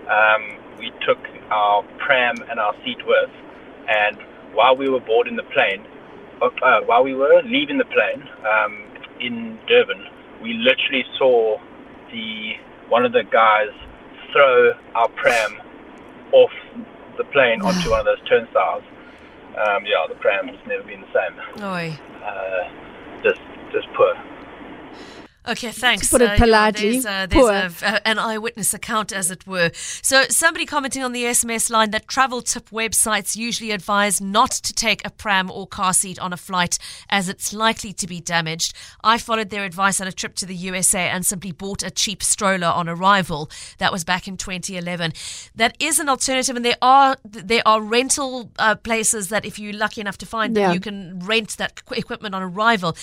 Um, 0.10 0.78
we 0.78 0.92
took 1.06 1.20
our 1.52 1.84
pram 2.00 2.36
and 2.50 2.60
our 2.60 2.74
seat 2.84 2.98
with, 3.06 3.30
and 3.88 4.18
while 4.54 4.76
we 4.76 4.90
were 4.90 5.00
boarding 5.00 5.36
the 5.36 5.44
plane, 5.44 5.86
uh, 6.42 6.50
uh, 6.64 6.82
while 6.82 7.04
we 7.04 7.14
were 7.14 7.42
leaving 7.46 7.78
the 7.78 7.86
plane 7.86 8.28
um, 8.46 8.84
in 9.20 9.60
Durban, 9.68 10.08
we 10.42 10.54
literally 10.54 11.06
saw 11.18 11.60
the 12.12 12.54
one 12.90 13.06
of 13.06 13.14
the 13.14 13.24
guys 13.32 13.70
throw 14.34 14.72
our 14.96 15.08
pram 15.10 15.62
off 16.34 16.52
the 17.18 17.24
plane 17.26 17.62
onto 17.64 17.92
one 17.92 18.00
of 18.00 18.06
those 18.06 18.22
turnstiles. 18.28 18.84
Um, 19.52 19.86
yeah, 19.86 20.08
the 20.08 20.16
pram 20.16 20.48
has 20.48 20.58
never 20.68 20.84
been 20.84 21.02
the 21.02 21.14
same. 21.14 21.64
Oi. 21.64 22.00
Uh, 22.24 23.22
just, 23.24 23.42
just 23.72 23.88
poor. 23.94 24.16
Okay, 25.48 25.72
thanks. 25.72 26.10
put 26.10 26.22
it 26.22 26.30
yeah, 26.48 26.72
there's, 26.94 27.06
uh, 27.06 27.26
there's 27.26 27.82
a, 27.82 27.96
a- 27.96 28.08
an 28.08 28.20
eyewitness 28.20 28.76
account, 28.76 29.12
as 29.12 29.32
it 29.32 29.48
were. 29.48 29.72
So, 29.74 30.24
somebody 30.30 30.68
commenting 30.68 31.04
on 31.04 31.14
the 31.14 31.24
SMS 31.24 31.72
line 31.72 31.90
that 31.92 32.08
travel 32.08 32.44
tip 32.44 32.70
websites 32.70 33.36
usually 33.36 33.72
advise 33.72 34.22
not 34.22 34.52
to 34.52 34.72
take 34.72 35.06
a 35.06 35.10
pram 35.10 35.50
or 35.50 35.66
car 35.66 35.94
seat 35.94 36.20
on 36.20 36.32
a 36.32 36.38
flight 36.38 36.78
as 37.10 37.28
it's 37.28 37.54
likely 37.54 37.92
to 37.94 38.06
be 38.08 38.22
damaged. 38.22 38.76
I 39.04 39.18
followed 39.18 39.50
their 39.50 39.64
advice 39.64 40.00
on 40.00 40.08
a 40.08 40.12
trip 40.12 40.36
to 40.36 40.46
the 40.46 40.56
USA 40.56 41.10
and 41.10 41.26
simply 41.26 41.52
bought 41.52 41.82
a 41.82 41.90
cheap 41.90 42.22
stroller 42.22 42.68
on 42.68 42.88
arrival. 42.88 43.50
That 43.80 43.92
was 43.92 44.04
back 44.04 44.28
in 44.28 44.38
2011. 44.38 45.14
That 45.56 45.76
is 45.80 45.98
an 46.00 46.08
alternative, 46.08 46.56
and 46.56 46.64
there 46.64 46.78
are 46.84 47.18
there 47.24 47.64
are 47.66 47.82
rental 47.82 48.52
uh, 48.60 48.76
places 48.76 49.30
that, 49.30 49.44
if 49.44 49.58
you're 49.58 49.74
lucky 49.74 50.02
enough 50.02 50.20
to 50.20 50.26
find 50.28 50.56
them, 50.56 50.64
you 50.76 50.80
can 50.80 51.20
rent 51.20 51.58
that 51.58 51.82
equipment 51.92 52.36
on 52.36 52.44
arrival. 52.44 52.96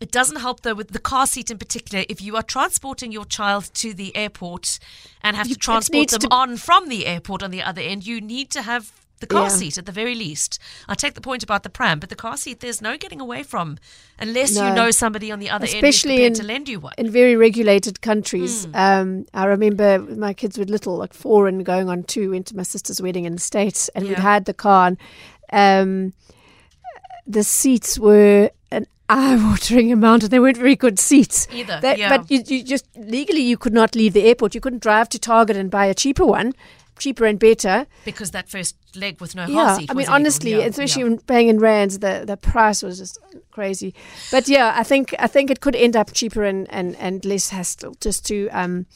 It 0.00 0.10
doesn't 0.12 0.36
help 0.40 0.60
though 0.60 0.74
with 0.74 0.88
the 0.92 0.98
car 0.98 1.26
seat 1.26 1.50
in 1.50 1.58
particular. 1.58 2.04
If 2.08 2.20
you 2.20 2.36
are 2.36 2.42
transporting 2.42 3.12
your 3.12 3.24
child 3.24 3.70
to 3.74 3.94
the 3.94 4.14
airport 4.14 4.78
and 5.22 5.36
have 5.36 5.48
You- 5.48 5.54
to 5.54 5.60
transport 5.60 6.08
them 6.08 6.20
to- 6.20 6.28
on 6.30 6.56
from 6.58 6.88
the 6.88 7.06
airport 7.06 7.42
on 7.42 7.50
the 7.50 7.62
other 7.62 7.80
end, 7.80 8.06
you 8.06 8.20
need 8.20 8.50
to 8.50 8.62
have 8.62 8.92
the 9.20 9.26
car 9.26 9.44
Yeah. 9.44 9.48
seat 9.48 9.78
at 9.78 9.86
the 9.86 9.92
very 9.92 10.14
least. 10.14 10.58
I 10.86 10.94
take 10.94 11.14
the 11.14 11.22
point 11.22 11.42
about 11.42 11.62
the 11.62 11.70
pram, 11.70 11.98
but 12.00 12.10
the 12.10 12.14
car 12.16 12.36
seat 12.36 12.60
there's 12.60 12.82
no 12.82 12.98
getting 12.98 13.18
away 13.18 13.42
from 13.42 13.78
unless 14.18 14.54
you 14.54 14.70
know 14.74 14.90
somebody 14.90 15.32
on 15.32 15.38
the 15.38 15.48
other 15.48 15.64
Especially 15.64 15.82
end 15.82 15.94
who's 15.94 16.00
prepared 16.02 16.26
in- 16.26 16.34
to 16.34 16.42
lend 16.52 16.68
you 16.68 16.80
one. 16.80 16.92
in 16.98 17.10
very 17.10 17.34
regulated 17.34 18.02
countries. 18.02 18.66
Hmm. 18.66 18.74
Um, 18.76 19.26
I 19.32 19.46
remember 19.46 20.00
my 20.00 20.34
kids 20.34 20.58
were 20.58 20.66
little, 20.66 20.96
like 20.98 21.14
four 21.14 21.48
and 21.48 21.64
going 21.64 21.88
on 21.88 22.02
two, 22.02 22.32
went 22.32 22.44
to 22.48 22.56
my 22.56 22.62
sister's 22.62 23.00
wedding 23.00 23.24
in 23.24 23.32
the 23.32 23.40
States, 23.40 23.88
and 23.94 24.04
we'd 24.04 24.18
Yeah. 24.18 24.20
had 24.20 24.44
the 24.44 24.52
car. 24.52 24.88
And, 25.48 26.12
um, 26.12 26.12
the 27.26 27.42
seats 27.42 27.98
were 27.98 28.50
eye-watering 29.08 29.92
amount, 29.92 30.22
and 30.24 30.30
they 30.32 30.38
weren't 30.40 30.56
very 30.56 30.76
good 30.76 30.98
seats 30.98 31.46
Either, 31.52 31.80
They- 31.80 31.96
yeah. 31.98 32.16
But 32.16 32.30
you, 32.30 32.42
you 32.46 32.62
just 32.64 32.86
legally 32.96 33.40
you 33.42 33.56
could 33.56 33.72
not 33.72 33.94
leave 33.94 34.12
the 34.12 34.24
airport. 34.24 34.54
You 34.54 34.60
couldn't 34.60 34.82
drive 34.82 35.08
to 35.10 35.18
Target 35.18 35.56
and 35.56 35.70
buy 35.70 35.86
a 35.86 35.94
cheaper 35.94 36.24
one, 36.26 36.52
cheaper 36.98 37.26
and 37.26 37.38
better. 37.38 37.86
because 38.04 38.30
that 38.32 38.48
first 38.48 38.74
leg 38.94 39.20
with 39.20 39.34
no 39.34 39.46
Yeah, 39.46 39.76
seat. 39.76 39.90
I 39.90 39.94
mean, 39.94 40.08
honestly, 40.08 40.52
Yeah, 40.52 40.66
especially 40.66 41.02
yeah. 41.02 41.08
when 41.10 41.18
paying 41.18 41.48
in 41.48 41.58
rands, 41.58 41.98
the 41.98 42.24
the 42.26 42.36
price 42.36 42.82
was 42.82 42.98
just 42.98 43.18
crazy. 43.50 43.94
But 44.30 44.48
yeah, 44.48 44.72
I 44.76 44.82
think 44.82 45.14
I 45.18 45.26
think 45.28 45.50
it 45.50 45.60
could 45.60 45.76
end 45.76 45.94
up 45.96 46.12
cheaper 46.12 46.42
and 46.44 46.66
and 46.70 46.96
and 46.96 47.24
less 47.24 47.50
hassle 47.50 47.94
just 48.00 48.26
to 48.26 48.48
um 48.50 48.86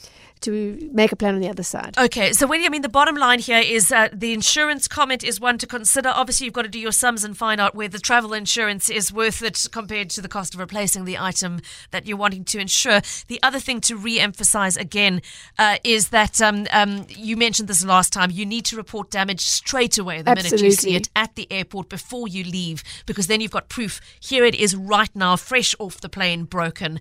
to 0.41 0.89
make 0.91 1.11
a 1.11 1.15
plan 1.15 1.35
on 1.35 1.41
the 1.41 1.49
other 1.49 1.63
side. 1.63 1.97
Okay, 1.97 2.33
so 2.33 2.47
when 2.47 2.63
I 2.63 2.69
mean, 2.69 2.81
the 2.81 2.89
bottom 2.89 3.15
line 3.15 3.39
here 3.39 3.59
is 3.59 3.91
uh, 3.91 4.09
the 4.11 4.33
insurance 4.33 4.87
comment 4.87 5.23
is 5.23 5.39
one 5.39 5.57
to 5.59 5.67
consider. 5.67 6.09
Obviously, 6.09 6.45
you've 6.45 6.53
got 6.53 6.63
to 6.63 6.69
do 6.69 6.79
your 6.79 6.91
sums 6.91 7.23
and 7.23 7.37
find 7.37 7.61
out 7.61 7.75
whether 7.75 7.91
the 7.91 7.99
travel 7.99 8.33
insurance 8.33 8.89
is 8.89 9.11
worth 9.13 9.41
it 9.41 9.67
compared 9.71 10.09
to 10.11 10.21
the 10.21 10.27
cost 10.27 10.53
of 10.53 10.59
replacing 10.59 11.05
the 11.05 11.17
item 11.17 11.61
that 11.91 12.05
you're 12.05 12.17
wanting 12.17 12.43
to 12.45 12.59
insure. 12.59 13.01
The 13.27 13.39
other 13.43 13.59
thing 13.59 13.81
to 13.81 13.95
re 13.95 14.19
emphasize 14.19 14.77
again 14.77 15.21
uh, 15.57 15.77
is 15.83 16.09
that 16.09 16.41
um, 16.41 16.67
um, 16.71 17.05
you 17.09 17.37
mentioned 17.37 17.67
this 17.67 17.85
last 17.85 18.11
time. 18.13 18.31
You 18.31 18.45
need 18.45 18.65
to 18.65 18.75
report 18.75 19.11
damage 19.11 19.41
straight 19.41 19.97
away 19.97 20.21
the 20.21 20.35
minute 20.35 20.61
you 20.61 20.71
see 20.71 20.95
it 20.95 21.09
at 21.15 21.35
the 21.35 21.51
airport 21.51 21.89
before 21.89 22.27
you 22.27 22.43
leave, 22.43 22.83
because 23.05 23.27
then 23.27 23.41
you've 23.41 23.51
got 23.51 23.69
proof. 23.69 24.01
Here 24.19 24.45
it 24.45 24.55
is 24.55 24.75
right 24.75 25.13
now, 25.15 25.35
fresh 25.35 25.75
off 25.79 26.01
the 26.01 26.09
plane, 26.09 26.45
broken. 26.45 26.99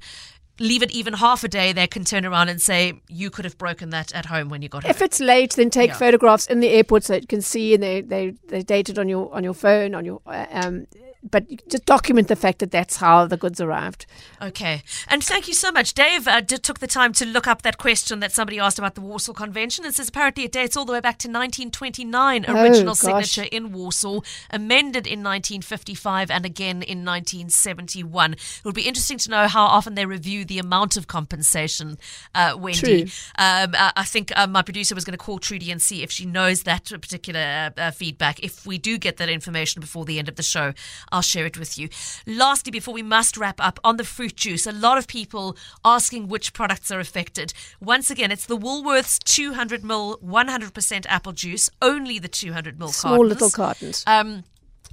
Leave 0.60 0.82
it 0.82 0.90
even 0.90 1.14
half 1.14 1.42
a 1.42 1.48
day, 1.48 1.72
they 1.72 1.86
can 1.86 2.04
turn 2.04 2.26
around 2.26 2.50
and 2.50 2.60
say, 2.60 3.00
You 3.08 3.30
could 3.30 3.46
have 3.46 3.56
broken 3.56 3.88
that 3.90 4.12
at 4.14 4.26
home 4.26 4.50
when 4.50 4.60
you 4.60 4.68
got 4.68 4.82
home. 4.82 4.90
If 4.90 5.00
it's 5.00 5.18
late, 5.18 5.54
then 5.54 5.70
take 5.70 5.88
Yeah. 5.88 5.96
photographs 5.96 6.46
in 6.46 6.60
the 6.60 6.68
airport 6.68 7.04
so 7.04 7.14
you 7.14 7.26
can 7.26 7.40
see, 7.40 7.72
and 7.72 7.82
they 7.82 8.02
they 8.02 8.34
they 8.48 8.62
date 8.62 8.90
it 8.90 8.98
on 8.98 9.08
your 9.08 9.32
on 9.34 9.42
your 9.42 9.54
phone 9.54 9.94
on 9.94 10.04
your 10.04 10.20
uh, 10.26 10.44
um. 10.52 10.86
But 11.22 11.44
just 11.68 11.84
document 11.84 12.28
the 12.28 12.36
fact 12.36 12.60
that 12.60 12.70
that's 12.70 12.96
how 12.96 13.26
the 13.26 13.36
goods 13.36 13.60
arrived. 13.60 14.06
Okay. 14.40 14.82
And 15.06 15.22
thank 15.22 15.48
you 15.48 15.54
so 15.54 15.70
much. 15.70 15.92
Dave 15.92 16.26
uh, 16.26 16.40
took 16.40 16.78
the 16.78 16.86
time 16.86 17.12
to 17.14 17.26
look 17.26 17.46
up 17.46 17.60
that 17.62 17.76
question 17.76 18.20
that 18.20 18.32
somebody 18.32 18.58
asked 18.58 18.78
about 18.78 18.94
the 18.94 19.02
Warsaw 19.02 19.34
Convention 19.34 19.84
and 19.84 19.94
says 19.94 20.08
apparently 20.08 20.44
it 20.44 20.52
dates 20.52 20.78
all 20.78 20.86
the 20.86 20.92
way 20.92 21.00
back 21.00 21.18
to 21.18 21.28
1929, 21.28 22.46
Oh, 22.48 22.62
original 22.62 22.94
gosh. 22.94 23.00
signature 23.00 23.48
in 23.52 23.72
Warsaw, 23.72 24.20
amended 24.50 25.06
in 25.06 25.22
1955 25.22 26.30
and 26.30 26.46
again 26.46 26.82
in 26.82 27.04
1971. 27.04 28.32
It 28.32 28.38
would 28.64 28.74
be 28.74 28.88
interesting 28.88 29.18
to 29.18 29.30
know 29.30 29.46
how 29.46 29.64
often 29.66 29.94
they 29.94 30.06
review 30.06 30.44
the 30.44 30.58
amount 30.58 30.96
of 30.96 31.06
compensation, 31.06 31.98
uh, 32.34 32.56
Wendy. 32.58 33.02
Um, 33.38 33.74
uh, 33.76 33.92
I 33.96 34.04
think 34.04 34.32
uh, 34.36 34.46
my 34.46 34.62
producer 34.62 34.94
was 34.94 35.04
going 35.04 35.12
to 35.12 35.18
call 35.18 35.38
Trudy 35.38 35.70
and 35.70 35.82
see 35.82 36.02
if 36.02 36.10
she 36.10 36.24
knows 36.24 36.62
that 36.62 36.84
particular 36.86 37.72
uh, 37.76 37.90
feedback. 37.90 38.42
If 38.42 38.66
we 38.66 38.78
do 38.78 38.98
get 38.98 39.16
that 39.18 39.28
information 39.28 39.80
before 39.80 40.04
the 40.04 40.18
end 40.18 40.28
of 40.28 40.36
the 40.36 40.42
show, 40.42 40.72
I'll 41.12 41.22
share 41.22 41.46
it 41.46 41.58
with 41.58 41.78
you. 41.78 41.88
Lastly, 42.26 42.70
before 42.70 42.94
we 42.94 43.02
must 43.02 43.36
wrap 43.36 43.60
up, 43.60 43.80
on 43.82 43.96
the 43.96 44.04
fruit 44.04 44.36
juice, 44.36 44.66
a 44.66 44.72
lot 44.72 44.98
of 44.98 45.06
people 45.06 45.56
asking 45.84 46.28
which 46.28 46.52
products 46.52 46.90
are 46.90 47.00
affected. 47.00 47.52
Once 47.80 48.10
again, 48.10 48.30
it's 48.30 48.46
the 48.46 48.56
Woolworths 48.56 49.18
200 49.24 49.82
ml 49.82 50.22
100% 50.22 51.06
apple 51.08 51.32
juice, 51.32 51.70
only 51.82 52.18
the 52.18 52.28
200 52.28 52.78
ml 52.78 52.90
Small 52.90 53.12
cartons. 53.12 53.28
little 53.28 53.50
cartons. 53.50 54.04
Um, 54.06 54.44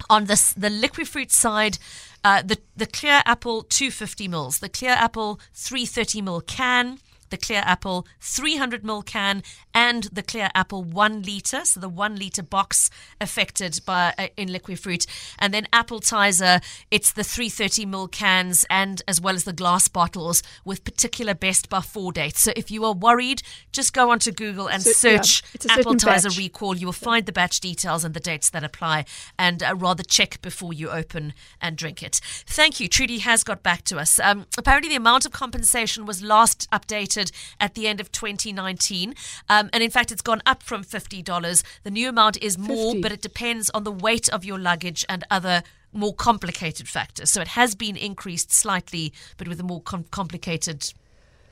on 0.10 0.26
this, 0.26 0.54
the 0.54 0.70
Liquifruit 0.70 1.32
side, 1.32 1.80
uh, 2.24 2.42
the 2.42 2.58
the 2.76 2.86
clear 2.86 3.22
apple 3.26 3.64
250 3.64 4.28
mils, 4.28 4.60
the 4.60 4.70
clear 4.70 4.92
apple 4.92 5.40
330 5.54 6.22
mil 6.22 6.42
can, 6.42 7.00
the 7.30 7.38
clear 7.38 7.62
apple 7.66 8.06
300ml 8.22 9.06
can, 9.06 9.44
and 9.74 10.04
the 10.06 10.24
clear 10.24 10.50
apple 10.56 10.84
one 10.84 11.22
liter. 11.24 11.66
So 11.66 11.80
the 11.80 11.90
one 11.90 12.16
liter 12.16 12.44
box 12.44 12.90
affected 13.20 13.80
by 13.86 14.14
uh, 14.18 14.28
in 14.38 14.50
Liquifruit, 14.50 15.06
and 15.40 15.54
then 15.54 15.68
Appletizer. 15.74 16.62
It's 16.92 17.12
the 17.12 17.22
330ml 17.24 18.12
cans 18.12 18.66
and 18.70 19.02
as 19.08 19.20
well 19.20 19.36
as 19.36 19.44
the 19.44 19.54
glass 19.54 19.88
bottles 19.88 20.44
with 20.66 20.84
particular 20.84 21.34
best 21.34 21.70
before 21.70 22.12
dates. 22.12 22.42
So 22.42 22.52
if 22.56 22.70
you 22.72 22.84
are 22.86 22.94
worried, 22.94 23.42
just 23.72 23.94
go 23.94 24.12
onto 24.12 24.32
Google 24.32 24.68
and 24.70 24.84
So- 24.84 24.92
search 24.92 25.44
it's 25.54 25.66
a 25.66 25.72
apple 25.72 25.98
certain 26.00 26.00
tizer 26.10 26.30
batch. 26.30 26.38
recall. 26.38 26.76
You 26.78 26.88
will 26.88 26.94
find 26.94 27.26
the 27.26 27.32
batch 27.32 27.60
details 27.60 28.04
and 28.04 28.14
the 28.14 28.20
dates 28.20 28.50
that 28.52 28.64
apply, 28.64 29.06
and 29.38 29.64
uh, 29.64 29.76
rather 29.76 30.04
check 30.04 30.42
before 30.42 30.74
you 30.74 30.90
open 30.90 31.34
and 31.62 31.78
drink 31.78 32.04
it. 32.04 32.20
Thank 32.46 32.80
you. 32.80 32.88
Trudy 32.88 33.20
has 33.20 33.44
got 33.44 33.64
back 33.64 33.84
to 33.86 33.98
us. 33.98 34.20
Um, 34.20 34.46
apparently, 34.58 34.90
the 34.90 34.96
amount 34.96 35.26
of 35.26 35.32
compensation 35.32 36.06
was 36.06 36.22
last 36.22 36.68
updated 36.72 37.17
at 37.60 37.74
the 37.76 37.88
end 37.88 38.00
of 38.00 38.12
2019, 38.12 39.14
um, 39.50 39.70
and 39.74 39.84
in 39.84 39.90
fact, 39.90 40.12
it's 40.12 40.22
gone 40.22 40.42
up 40.46 40.64
from 40.64 40.84
fifty 40.84 41.22
dollars. 41.22 41.64
The 41.84 41.92
new 41.92 42.10
amount 42.10 42.38
is 42.42 42.58
more, 42.58 42.92
50. 42.94 43.02
but 43.02 43.12
it 43.12 43.22
depends 43.22 43.70
on 43.72 43.84
the 43.84 43.92
weight 43.92 44.30
of 44.30 44.44
your 44.46 44.60
luggage 44.60 45.06
and 45.10 45.24
other. 45.30 45.64
More 45.94 46.14
complicated 46.14 46.88
factors. 46.90 47.32
So 47.32 47.40
it 47.42 47.48
has 47.48 47.74
been 47.74 47.96
increased 47.96 48.52
slightly, 48.52 49.14
but 49.38 49.48
with 49.48 49.60
a 49.62 49.64
more 49.64 49.82
com- 49.82 50.04
complicated 50.12 50.94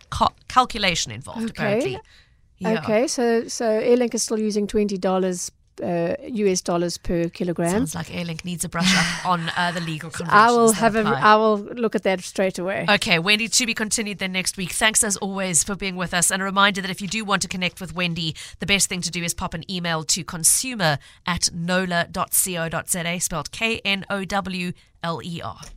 ca- 0.10 0.34
calculation 0.50 1.12
involved, 1.14 1.44
Okay. 1.52 1.52
apparently. 1.52 2.00
Yeah. 2.58 2.82
Okay, 2.84 3.08
so 3.08 3.48
so 3.48 3.66
Airlink 3.66 4.14
is 4.14 4.24
still 4.24 4.38
using 4.40 4.68
twenty 4.68 4.98
dollars 4.98 5.52
uh, 5.84 6.16
US 6.22 6.62
dollars 6.62 6.98
per 6.98 7.30
kilogram. 7.30 7.70
Sounds 7.70 7.96
like 7.96 8.08
Airlink 8.08 8.46
needs 8.46 8.64
a 8.64 8.70
brush 8.70 8.96
up 8.96 9.26
on 9.26 9.52
uh, 9.58 9.72
the 9.72 9.82
legal 9.82 10.10
conventions. 10.10 10.32
I 10.50 10.52
will 10.52 10.72
have 10.74 10.96
a. 10.96 11.04
I 11.04 11.36
will 11.36 11.58
look 11.58 11.96
at 11.96 12.04
that 12.04 12.22
straight 12.22 12.60
away. 12.60 12.86
Okay, 12.90 13.20
Wendy, 13.20 13.48
to 13.48 13.66
be 13.66 13.74
continued 13.74 14.20
then 14.20 14.32
next 14.32 14.58
week. 14.58 14.72
Thanks 14.72 15.04
as 15.04 15.18
always 15.18 15.64
for 15.64 15.76
being 15.76 15.96
with 15.96 16.14
us. 16.14 16.32
And 16.32 16.42
a 16.42 16.46
reminder 16.46 16.82
that 16.82 16.92
if 16.92 17.02
you 17.02 17.08
do 17.08 17.26
want 17.26 17.42
to 17.42 17.48
connect 17.48 17.82
with 17.82 17.94
Wendy, 17.94 18.36
the 18.60 18.66
best 18.66 18.90
thing 18.90 19.02
to 19.02 19.12
do 19.12 19.24
is 19.24 19.34
pop 19.34 19.54
an 19.54 19.70
email 19.70 20.04
to 20.04 20.24
consumer 20.24 20.98
at 21.26 21.50
knowler.co.za, 21.54 23.20
spelled 23.20 23.52
K 23.52 23.80
N 23.84 24.06
O 24.10 24.26
W 24.26 24.72
L 25.04 25.22
E 25.24 25.42
R. 25.42 25.62